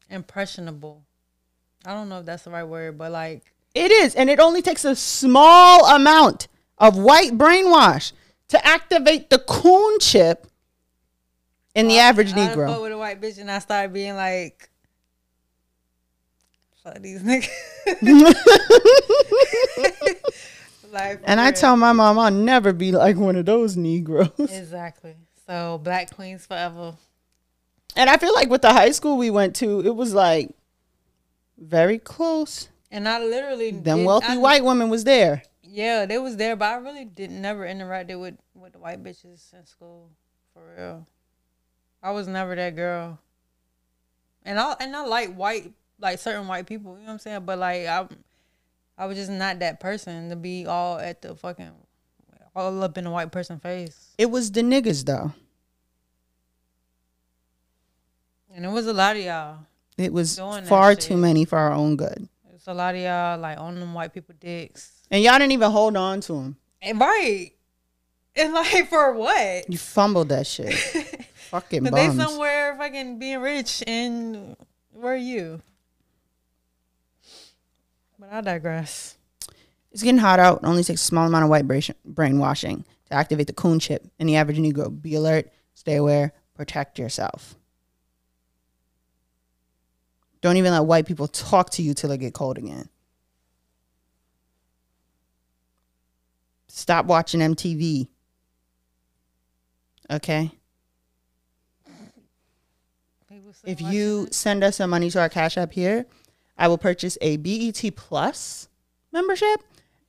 impressionable. 0.08 1.02
I 1.84 1.94
don't 1.94 2.08
know 2.08 2.18
if 2.20 2.26
that's 2.26 2.42
the 2.42 2.50
right 2.50 2.64
word, 2.64 2.98
but 2.98 3.12
like 3.12 3.52
It 3.74 3.90
is, 3.90 4.14
and 4.14 4.28
it 4.28 4.40
only 4.40 4.62
takes 4.62 4.84
a 4.84 4.96
small 4.96 5.86
amount 5.86 6.48
of 6.78 6.98
white 6.98 7.38
brainwash 7.38 8.12
to 8.48 8.66
activate 8.66 9.30
the 9.30 9.38
coon 9.38 9.98
chip 10.00 10.46
in 11.74 11.88
the 11.88 11.98
average 11.98 12.32
I 12.32 12.48
Negro. 12.48 12.82
with 12.82 12.92
a 12.92 12.98
white 12.98 13.20
bitch 13.20 13.38
and 13.38 13.50
I 13.50 13.60
started 13.60 13.92
being 13.92 14.16
like, 14.16 14.68
fuck 16.82 17.00
these 17.00 17.22
niggas. 17.22 17.48
like, 20.92 21.20
And 21.24 21.40
I 21.40 21.52
tell 21.52 21.76
my 21.76 21.92
mom 21.92 22.18
I'll 22.18 22.30
never 22.30 22.72
be 22.72 22.92
like 22.92 23.16
one 23.16 23.36
of 23.36 23.46
those 23.46 23.76
Negroes. 23.76 24.30
exactly. 24.38 25.14
So 25.46 25.80
black 25.82 26.14
queens 26.14 26.46
forever. 26.46 26.94
And 27.96 28.08
I 28.08 28.16
feel 28.16 28.34
like 28.34 28.50
with 28.50 28.62
the 28.62 28.72
high 28.72 28.92
school 28.92 29.16
we 29.16 29.30
went 29.30 29.56
to, 29.56 29.80
it 29.80 29.94
was 29.94 30.14
like 30.14 30.50
very 31.58 31.98
close. 31.98 32.68
And 32.90 33.08
I 33.08 33.18
literally 33.22 33.70
Them 33.70 33.98
did- 33.98 34.06
wealthy 34.06 34.26
I- 34.28 34.36
white 34.36 34.64
women 34.64 34.88
was 34.90 35.04
there. 35.04 35.42
Yeah, 35.62 36.04
they 36.06 36.18
was 36.18 36.36
there, 36.36 36.56
but 36.56 36.64
I 36.66 36.76
really 36.76 37.04
didn't 37.04 37.40
never 37.40 37.64
interacted 37.64 38.20
with 38.20 38.34
with 38.54 38.72
the 38.72 38.80
white 38.80 39.02
bitches 39.04 39.52
in 39.54 39.64
school 39.64 40.10
for 40.52 40.74
real. 40.76 41.06
I 42.02 42.10
was 42.10 42.26
never 42.26 42.56
that 42.56 42.74
girl. 42.74 43.18
And 44.44 44.58
I 44.58 44.74
and 44.80 44.96
I 44.96 45.04
like 45.06 45.34
white 45.34 45.72
like 46.00 46.18
certain 46.18 46.48
white 46.48 46.66
people, 46.66 46.94
you 46.94 47.00
know 47.02 47.06
what 47.06 47.12
I'm 47.12 47.18
saying? 47.20 47.44
But 47.44 47.58
like 47.58 47.86
I 47.86 48.08
I 48.98 49.06
was 49.06 49.16
just 49.16 49.30
not 49.30 49.60
that 49.60 49.78
person 49.78 50.28
to 50.30 50.36
be 50.36 50.66
all 50.66 50.98
at 50.98 51.22
the 51.22 51.36
fucking 51.36 51.70
all 52.56 52.82
up 52.82 52.98
in 52.98 53.06
a 53.06 53.10
white 53.12 53.30
person 53.30 53.60
face. 53.60 54.08
It 54.18 54.30
was 54.30 54.50
the 54.50 54.62
niggas 54.62 55.04
though. 55.04 55.32
And 58.52 58.64
it 58.64 58.68
was 58.70 58.86
a 58.86 58.92
lot 58.92 59.16
of 59.16 59.22
y'all. 59.22 59.58
It 59.96 60.12
was 60.12 60.38
far 60.64 60.94
too 60.96 61.16
many 61.16 61.44
for 61.44 61.58
our 61.58 61.72
own 61.72 61.96
good. 61.96 62.28
It 62.60 62.68
was 62.68 62.74
a 62.74 62.76
lot 62.76 62.94
of 62.94 63.00
y'all 63.00 63.38
like 63.38 63.58
on 63.58 63.80
them 63.80 63.94
white 63.94 64.12
people 64.12 64.34
dicks. 64.38 64.92
And 65.10 65.22
y'all 65.24 65.38
didn't 65.38 65.52
even 65.52 65.70
hold 65.70 65.96
on 65.96 66.20
to 66.20 66.34
them. 66.34 66.56
And 66.82 67.00
right. 67.00 67.52
And 68.36 68.52
like 68.52 68.86
for 68.90 69.14
what? 69.14 69.72
You 69.72 69.78
fumbled 69.78 70.28
that 70.28 70.46
shit. 70.46 70.74
Fucking 71.50 71.84
But 71.84 71.94
they 71.94 72.10
somewhere 72.10 72.76
fucking 72.76 73.18
being 73.18 73.40
rich 73.40 73.82
and 73.86 74.56
where 74.92 75.14
are 75.14 75.16
you? 75.16 75.62
But 78.18 78.30
I 78.30 78.42
digress. 78.42 79.16
It's 79.90 80.02
getting 80.02 80.18
hot 80.18 80.38
out. 80.38 80.58
It 80.62 80.66
only 80.66 80.84
takes 80.84 81.00
a 81.00 81.04
small 81.06 81.26
amount 81.26 81.44
of 81.44 81.50
white 81.50 81.66
bra- 81.66 81.80
brainwashing 82.04 82.84
to 83.06 83.14
activate 83.14 83.46
the 83.46 83.54
coon 83.54 83.78
chip 83.78 84.06
in 84.18 84.26
the 84.26 84.36
average 84.36 84.58
Negro. 84.58 85.00
Be 85.00 85.14
alert, 85.14 85.50
stay 85.72 85.96
aware, 85.96 86.34
protect 86.54 86.98
yourself. 86.98 87.56
Don't 90.40 90.56
even 90.56 90.72
let 90.72 90.84
white 90.84 91.06
people 91.06 91.28
talk 91.28 91.70
to 91.70 91.82
you 91.82 91.94
till 91.94 92.10
it 92.12 92.18
get 92.18 92.34
cold 92.34 92.58
again. 92.58 92.88
Stop 96.68 97.06
watching 97.06 97.40
MTV. 97.40 98.08
Okay? 100.10 100.50
If 103.64 103.80
you 103.80 104.28
send 104.30 104.64
us 104.64 104.76
some 104.76 104.90
money 104.90 105.10
to 105.10 105.20
our 105.20 105.28
Cash 105.28 105.58
App 105.58 105.72
here, 105.72 106.06
I 106.56 106.68
will 106.68 106.78
purchase 106.78 107.18
a 107.20 107.36
BET 107.36 107.82
Plus 107.96 108.68
membership 109.12 109.60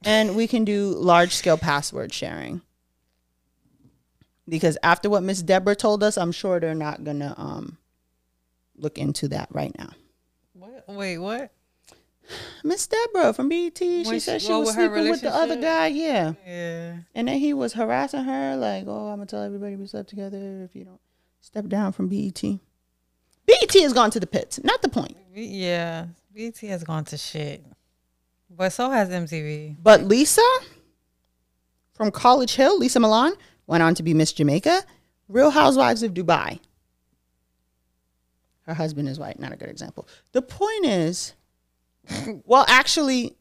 and 0.04 0.36
we 0.36 0.48
can 0.48 0.66
do 0.66 0.94
large 0.98 1.34
scale 1.34 1.58
password 1.58 2.14
sharing. 2.14 2.62
Because 4.48 4.78
after 4.84 5.10
what 5.10 5.24
Miss 5.24 5.42
Deborah 5.42 5.76
told 5.76 6.04
us, 6.04 6.18
I'm 6.18 6.32
sure 6.32 6.60
they're 6.60 6.76
not 6.76 7.04
gonna 7.04 7.36
um 7.38 7.78
look 8.78 8.98
into 8.98 9.28
that 9.30 9.48
right 9.52 9.76
now. 9.78 9.92
Wait, 10.96 11.18
what? 11.18 11.52
Miss 12.64 12.88
Deborah 12.88 13.34
from 13.34 13.50
BET, 13.50 13.78
she 13.78 14.20
said 14.20 14.42
she- 14.42 14.48
she 14.48 14.54
was 14.54 14.68
with 14.68 14.76
sleeping 14.76 15.10
with 15.10 15.22
the 15.22 15.34
other 15.34 15.56
guy, 15.58 15.88
yeah. 15.88 16.34
Yeah. 16.46 16.98
And 17.14 17.28
then 17.28 17.40
he 17.40 17.54
was 17.54 17.74
harassing 17.74 18.24
her, 18.24 18.56
like, 18.56 18.86
"Oh, 18.88 19.08
I'm 19.08 19.18
gonna 19.18 19.26
tell 19.26 19.44
everybody 19.44 19.76
we 19.76 19.86
slept 19.88 20.10
together 20.10 20.64
if 20.64 20.76
you 20.76 20.86
don't 20.86 21.02
step 21.42 21.68
down 21.68 21.92
from 21.92 22.08
BET." 22.08 22.42
BET 23.46 23.74
has 23.82 23.92
gone 23.92 24.12
to 24.12 24.20
the 24.20 24.28
pits. 24.28 24.64
Not 24.64 24.82
the 24.82 24.88
point. 24.90 25.18
Yeah. 25.34 26.06
BT 26.34 26.68
has 26.68 26.84
gone 26.84 27.04
to 27.06 27.18
shit. 27.18 27.66
But 28.50 28.72
so 28.72 28.90
has 28.92 29.10
MTV. 29.10 29.76
But 29.82 30.04
Lesa 30.04 30.42
from 31.94 32.12
College 32.12 32.56
Hill, 32.56 32.80
Lesa 32.80 33.00
Milan, 33.00 33.34
went 33.68 33.84
on 33.84 33.96
to 33.96 34.04
be 34.04 34.14
Miss 34.14 34.32
Jamaica, 34.32 34.84
Real 35.28 35.50
Housewives 35.50 36.04
of 36.04 36.14
Dubai. 36.14 36.60
Her 38.66 38.74
husband 38.74 39.08
is 39.10 39.20
white, 39.20 39.40
not 39.40 39.52
a 39.52 39.56
good 39.56 39.70
example. 39.70 40.08
The 40.34 40.42
point 40.42 40.86
is, 40.86 41.34
well, 42.46 42.66
actually, 42.68 43.36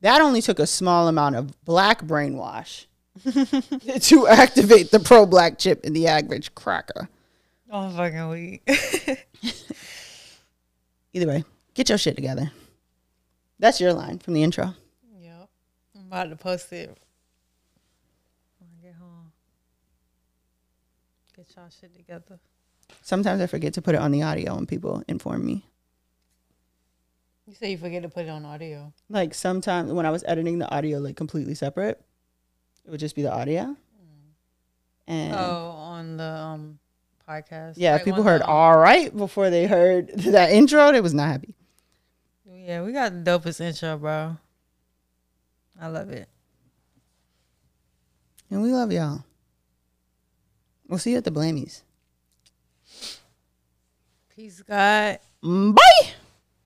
that 0.00 0.20
only 0.20 0.42
took 0.42 0.58
a 0.58 0.66
small 0.66 1.08
amount 1.08 1.36
of 1.36 1.64
black 1.64 2.02
brainwash 2.02 2.86
to 4.02 4.26
activate 4.26 4.90
the 4.90 5.00
pro 5.00 5.26
black 5.26 5.58
chip 5.58 5.84
in 5.84 5.92
the 5.92 6.06
average 6.06 6.54
cracker. 6.54 7.08
Oh 7.70 7.90
fucking 7.90 8.28
week. 8.30 8.62
Either 11.12 11.26
way, 11.26 11.44
get 11.74 11.88
your 11.88 11.98
shit 11.98 12.16
together. 12.16 12.50
That's 13.58 13.80
your 13.80 13.92
line 13.92 14.18
from 14.18 14.34
the 14.34 14.42
intro. 14.42 14.74
yep. 15.20 15.48
I'm 15.94 16.06
about 16.06 16.30
to 16.30 16.36
post 16.36 16.72
it 16.72 16.96
when 18.58 18.70
I 18.78 18.82
get 18.82 18.94
home. 18.94 19.32
Get 21.36 21.46
y'all 21.54 21.68
shit 21.68 21.94
together. 21.94 22.40
Sometimes 23.02 23.40
I 23.40 23.46
forget 23.46 23.74
to 23.74 23.82
put 23.82 23.94
it 23.94 24.00
on 24.00 24.10
the 24.12 24.22
audio 24.22 24.56
and 24.56 24.66
people 24.68 25.02
inform 25.08 25.44
me. 25.44 25.64
You 27.46 27.54
say 27.54 27.72
you 27.72 27.78
forget 27.78 28.02
to 28.02 28.08
put 28.08 28.26
it 28.26 28.28
on 28.28 28.44
audio. 28.44 28.92
like 29.08 29.34
sometimes 29.34 29.92
when 29.92 30.06
I 30.06 30.10
was 30.10 30.22
editing 30.26 30.58
the 30.58 30.70
audio 30.70 30.98
like 30.98 31.16
completely 31.16 31.54
separate, 31.54 32.00
it 32.84 32.90
would 32.90 33.00
just 33.00 33.16
be 33.16 33.22
the 33.22 33.32
audio. 33.32 33.76
And 35.08 35.34
Oh, 35.34 35.70
on 35.70 36.16
the 36.16 36.24
um 36.24 36.78
podcast. 37.28 37.74
yeah, 37.76 37.94
Like 37.94 38.04
people 38.04 38.22
heard 38.22 38.42
all 38.42 38.78
right 38.78 39.14
before 39.16 39.50
they 39.50 39.66
heard 39.66 40.08
that 40.18 40.52
intro, 40.52 40.92
they 40.92 41.00
was 41.00 41.12
not 41.14 41.28
happy. 41.28 41.54
Yeah, 42.48 42.82
we 42.82 42.92
got 42.92 43.12
the 43.12 43.28
dopest 43.30 43.60
intro, 43.60 43.96
bro. 43.98 44.36
I 45.80 45.88
love 45.88 46.10
it. 46.10 46.28
And 48.50 48.62
we 48.62 48.72
love 48.72 48.92
y'all. 48.92 49.24
We'll 50.86 50.98
see 50.98 51.12
you 51.12 51.16
at 51.16 51.24
the 51.24 51.30
Blamies. 51.32 51.82
Peace, 54.40 54.62
God. 54.62 55.18
Mm, 55.44 55.74
bye. 55.74 56.19